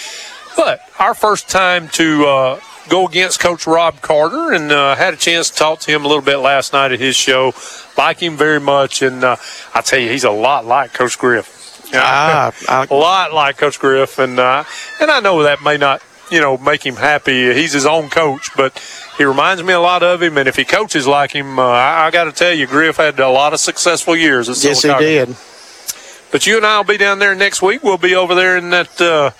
[0.56, 5.16] But our first time to uh, go against Coach Rob Carter, and uh, had a
[5.18, 7.52] chance to talk to him a little bit last night at his show.
[7.98, 9.36] Like him very much, and uh,
[9.74, 11.53] I tell you, he's a lot like Coach Griff.
[12.02, 14.64] Ah, I- a lot like Coach Griff, and uh,
[15.00, 17.52] and I know that may not you know make him happy.
[17.54, 18.72] He's his own coach, but
[19.18, 20.36] he reminds me a lot of him.
[20.38, 23.18] And if he coaches like him, uh, I, I got to tell you, Griff had
[23.20, 24.48] a lot of successful years.
[24.48, 25.36] Yes, he did.
[26.32, 27.82] But you and I will be down there next week.
[27.84, 29.30] We'll be over there in that uh,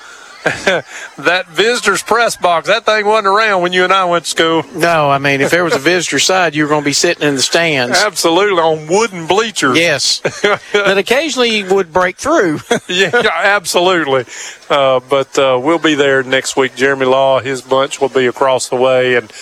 [1.16, 2.68] that visitors press box.
[2.68, 4.62] That thing wasn't around when you and I went to school.
[4.74, 7.26] No, I mean if there was a visitor side, you were going to be sitting
[7.26, 7.97] in the stands.
[7.97, 9.78] Absolutely on wooden bleachers.
[9.78, 10.20] Yes,
[10.73, 12.60] that occasionally would break through.
[12.89, 14.26] yeah, absolutely.
[14.68, 16.76] Uh, but uh, we'll be there next week.
[16.76, 19.32] Jeremy Law, his bunch will be across the way, and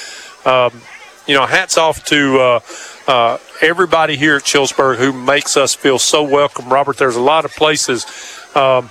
[0.45, 0.81] um,
[1.27, 2.61] you know, hats off to uh,
[3.09, 6.73] uh, everybody here at Chillsburg who makes us feel so welcome.
[6.73, 8.07] Robert, there's a lot of places.
[8.55, 8.91] Um,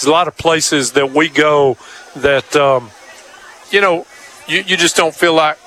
[0.00, 1.76] there's a lot of places that we go
[2.16, 2.90] that um,
[3.70, 4.06] you know
[4.48, 5.58] you, you just don't feel like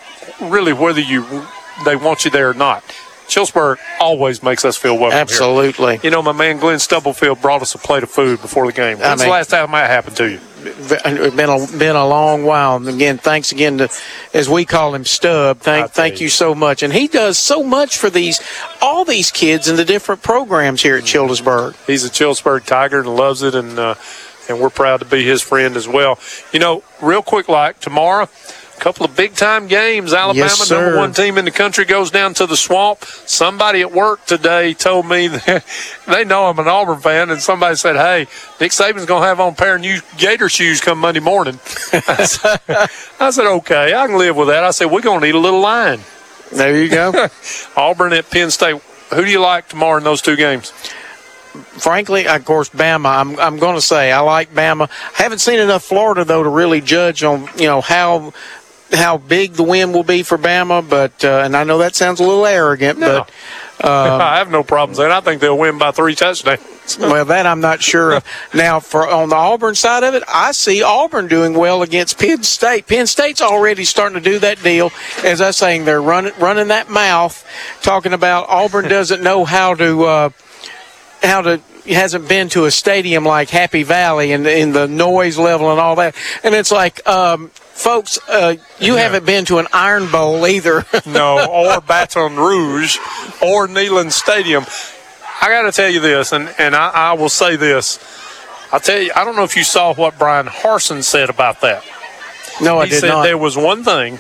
[0.42, 1.46] really whether you
[1.86, 2.84] they want you there or not.
[3.28, 5.12] Chillsburg always makes us feel welcome.
[5.12, 5.22] here.
[5.22, 6.00] Absolutely.
[6.04, 8.98] You know, my man Glenn Stubblefield brought us a plate of food before the game.
[8.98, 10.40] I When's the last time that happened to you?
[10.66, 12.76] It's been a been a long while.
[12.76, 13.90] And again, thanks again to,
[14.34, 15.60] as we call him, Stub.
[15.60, 16.84] Thank thank you so much.
[16.84, 18.42] And he does so much for these
[18.82, 21.76] all these kids in the different programs here at Childersburg.
[21.86, 23.96] He's a Chillsburg Tiger and loves it, and uh,
[24.50, 26.20] and we're proud to be his friend as well.
[26.52, 28.30] You know, real quick, like tomorrow,
[28.84, 30.14] couple of big time games.
[30.14, 33.06] Alabama, Yes, number one team in the country, goes down to the swamp.
[33.06, 35.64] Somebody at work today told me that
[36.06, 38.28] they know I'm an Auburn fan, and somebody said, "Hey,
[38.60, 41.56] Nick Saban's going to have on a pair of new Gator shoes come Monday morning."
[41.94, 42.60] I said,
[43.22, 45.40] I said, "Okay, I can live with that." I said, "We're going to need a
[45.40, 46.02] little line."
[46.52, 47.30] There you go.
[47.78, 48.82] Auburn at Penn State.
[49.14, 50.72] Who do you like tomorrow in those two games?
[51.80, 53.18] Frankly, of course, Bama.
[53.18, 54.90] I'm I'm going to say I like Bama.
[55.18, 58.34] I haven't seen enough Florida though to really judge on you know how
[58.94, 60.88] how big the win will be for Bama.
[60.88, 63.26] But uh, and I know that sounds a little arrogant, No.
[63.80, 66.62] but um, I have no problems, and I think they'll win by three touchdowns.
[67.00, 68.26] well, that I'm not sure of.
[68.54, 72.44] Now, for on the Auburn side of it, I see Auburn doing well against Penn
[72.44, 72.88] State.
[72.88, 74.92] Penn State's already starting to do that deal,
[75.24, 77.46] as I was saying, they're running running that mouth,
[77.82, 80.30] talking about Auburn doesn't know how to uh,
[81.22, 85.72] how to hasn't been to a stadium like Happy Valley and in the noise level
[85.72, 87.06] and all that, and it's like.
[87.08, 90.86] Um, Folks, uh, you haven't been to an Iron Bowl either.
[91.08, 92.98] no, or Baton Rouge,
[93.42, 94.64] or Neyland Stadium.
[95.42, 98.00] I got to tell you this, and, and I, I will say this.
[98.72, 101.84] I'll tell you, I don't know if you saw what Bryan Harsin said about that.
[102.62, 103.24] No, I he did said not.
[103.24, 104.20] there was one thing.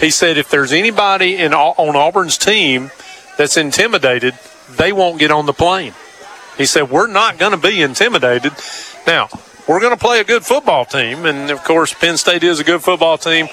[0.00, 2.90] He said if there's anybody in on Auburn's team
[3.38, 4.34] that's intimidated,
[4.70, 5.92] they won't get on the plane.
[6.56, 8.52] He said we're not going to be intimidated.
[9.06, 9.28] Now
[9.68, 12.64] we're going to play a good football team, and of course Penn State is a
[12.64, 13.48] good football team.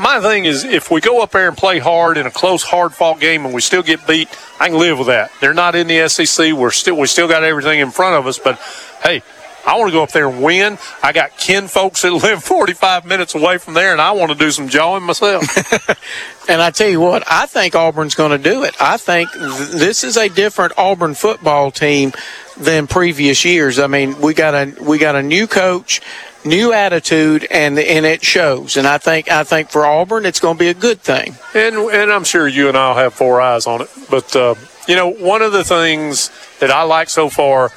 [0.00, 3.18] My thing is, if we go up there and play hard in a close, hard-fought
[3.18, 4.28] game and we still get beat,
[4.60, 5.32] I can live with that.
[5.40, 6.52] They're not in the SEC.
[6.52, 8.60] We're still we still got everything in front of us, but
[9.02, 9.22] hey,
[9.68, 10.78] I want to go up there and win.
[11.02, 14.38] I got kin folks that live 45 minutes away from there, and I want to
[14.38, 15.44] do some jawing myself.
[16.48, 18.74] And I tell you what, I think Auburn's going to do it.
[18.80, 22.12] I think th- this is a different Auburn football team
[22.56, 23.78] than previous years.
[23.78, 26.00] I mean, we got a we got a new coach,
[26.46, 28.78] new attitude, and and it shows.
[28.78, 31.36] And I think I think for Auburn, it's going to be a good thing.
[31.54, 33.90] and and I'm sure you and I'll have four eyes on it.
[34.08, 34.54] But uh,
[34.86, 36.30] you know, one of the things
[36.60, 37.72] that I like so far,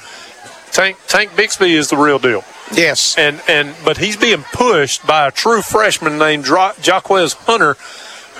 [0.72, 2.44] Tank Tank Bigsby is the real deal.
[2.72, 7.76] Yes, and and but he's being pushed by a true freshman named Dra- Jarquez Hunter,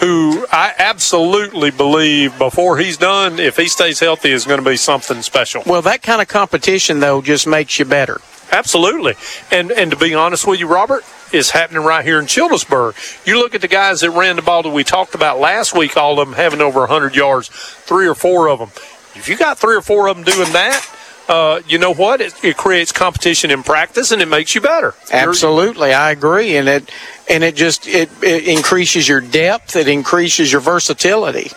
[0.01, 4.78] who I absolutely believe before he's done, if he stays healthy, is going to be
[4.78, 5.62] something special.
[5.67, 8.20] Well, that kind of competition though just makes you better.
[8.51, 9.15] Absolutely.
[9.51, 13.27] And and to be honest with you, Robert, is happening right here in Childersburg.
[13.27, 15.99] You look at the guys that ran the ball that we talked about last week,
[15.99, 18.70] all of them having over 100 yards, three or four of them.
[19.15, 20.83] If you got three or four of them doing that,
[21.28, 22.20] uh, you know what?
[22.20, 24.94] It, it creates competition in practice and it makes you better.
[25.12, 26.91] Absolutely, I agree, and it
[27.31, 29.76] and it just it, it increases your depth.
[29.76, 31.51] It increases your versatility.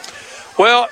[0.58, 0.90] Well,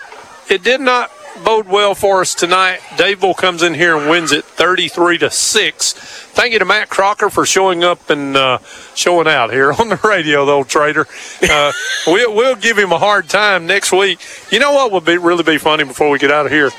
[0.49, 1.11] it did not
[1.43, 2.79] bode well for us tonight.
[2.95, 5.93] Dadeville comes in here and wins it 33 to six.
[5.93, 8.59] Thank you to Matt Crocker for showing up and uh,
[8.95, 11.07] showing out here on the radio, though, Trader.
[11.41, 11.71] Uh,
[12.07, 14.19] we'll, we'll give him a hard time next week.
[14.51, 16.71] You know what would be really be funny before we get out of here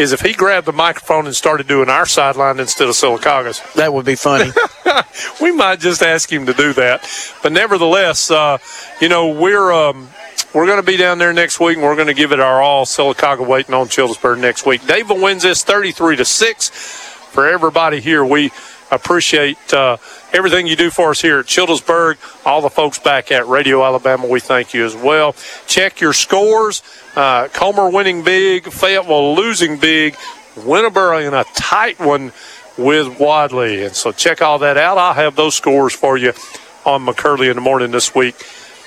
[0.00, 3.60] is if he grabbed the microphone and started doing our sideline instead of Sylacauga's.
[3.74, 4.50] That would be funny.
[5.42, 7.06] we might just ask him to do that.
[7.42, 8.56] But nevertheless, uh,
[9.02, 10.08] you know, we're um,
[10.54, 12.62] we're going to be down there next week, and we're going to give it our
[12.62, 12.86] all.
[12.86, 14.80] Sylacauga waiting on Childersburg next week.
[14.82, 16.70] Dadeville wins this 33 to six.
[16.70, 18.50] For everybody here, we
[18.90, 19.98] appreciate uh,
[20.32, 22.16] everything you do for us here at Childersburg.
[22.46, 25.34] All the folks back at Radio Alabama, we thank you as well.
[25.66, 26.82] Check your scores.
[27.16, 30.14] Uh, Comer winning big, Fayetteville losing big,
[30.54, 32.32] Winterboro in a tight one
[32.78, 33.84] with Wadley.
[33.84, 34.98] And so check all that out.
[34.98, 36.32] I'll have those scores for you
[36.84, 38.34] on McCurley in the morning this week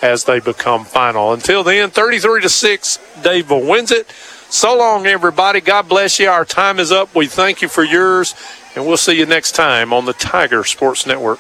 [0.02, 1.34] as they become final.
[1.34, 4.10] Until then, 33 to 6, Dadeville wins it.
[4.50, 5.62] So long, everybody.
[5.62, 6.30] God bless you.
[6.30, 7.16] Our time is up.
[7.16, 8.36] We thank you for yours,
[8.76, 11.40] and we'll see you next time on the Tiger Sports Network.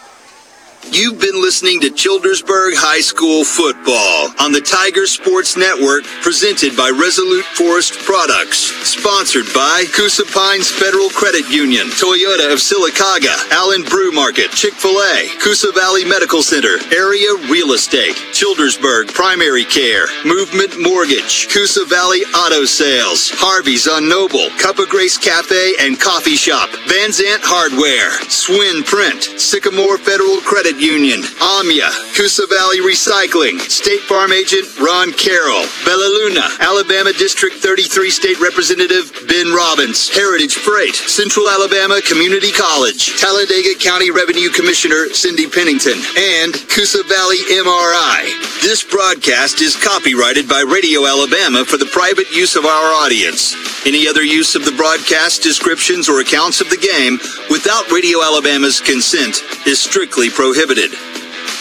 [0.91, 6.91] You've been listening to Childersburg High School football on the Tiger Sports Network, presented by
[6.91, 14.11] Resolute Forest Products, sponsored by Coosa Pines Federal Credit Union, Toyota of Sylacauga, Allen Brew
[14.11, 21.87] Market, Chick-fil-A, Coosa Valley Medical Center, Area Real Estate, Childersburg Primary Care, Movement Mortgage, Coosa
[21.87, 27.41] Valley Auto Sales, Harvey's on Noble, Cup of Grace Cafe and Coffee Shop, Van Zant
[27.41, 35.13] Hardware, Swin Print, Sycamore Federal Credit Union, Omya, Coosa Valley Recycling, State Farm Agent Ron
[35.13, 42.51] Carroll, Bella Luna, Alabama District 33 State Representative Ben Robbins, Heritage Freight, Central Alabama Community
[42.51, 48.25] College, Talladega County Revenue Commissioner Cindy Pennington, and Coosa Valley MRI.
[48.65, 53.53] This broadcast is copyrighted by Radio Alabama for the private use of our audience.
[53.85, 57.19] Any other use of the broadcast descriptions or accounts of the game
[57.49, 60.62] without Radio Alabama's consent is strictly prohibited.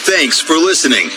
[0.05, 1.11] Thanks for listening.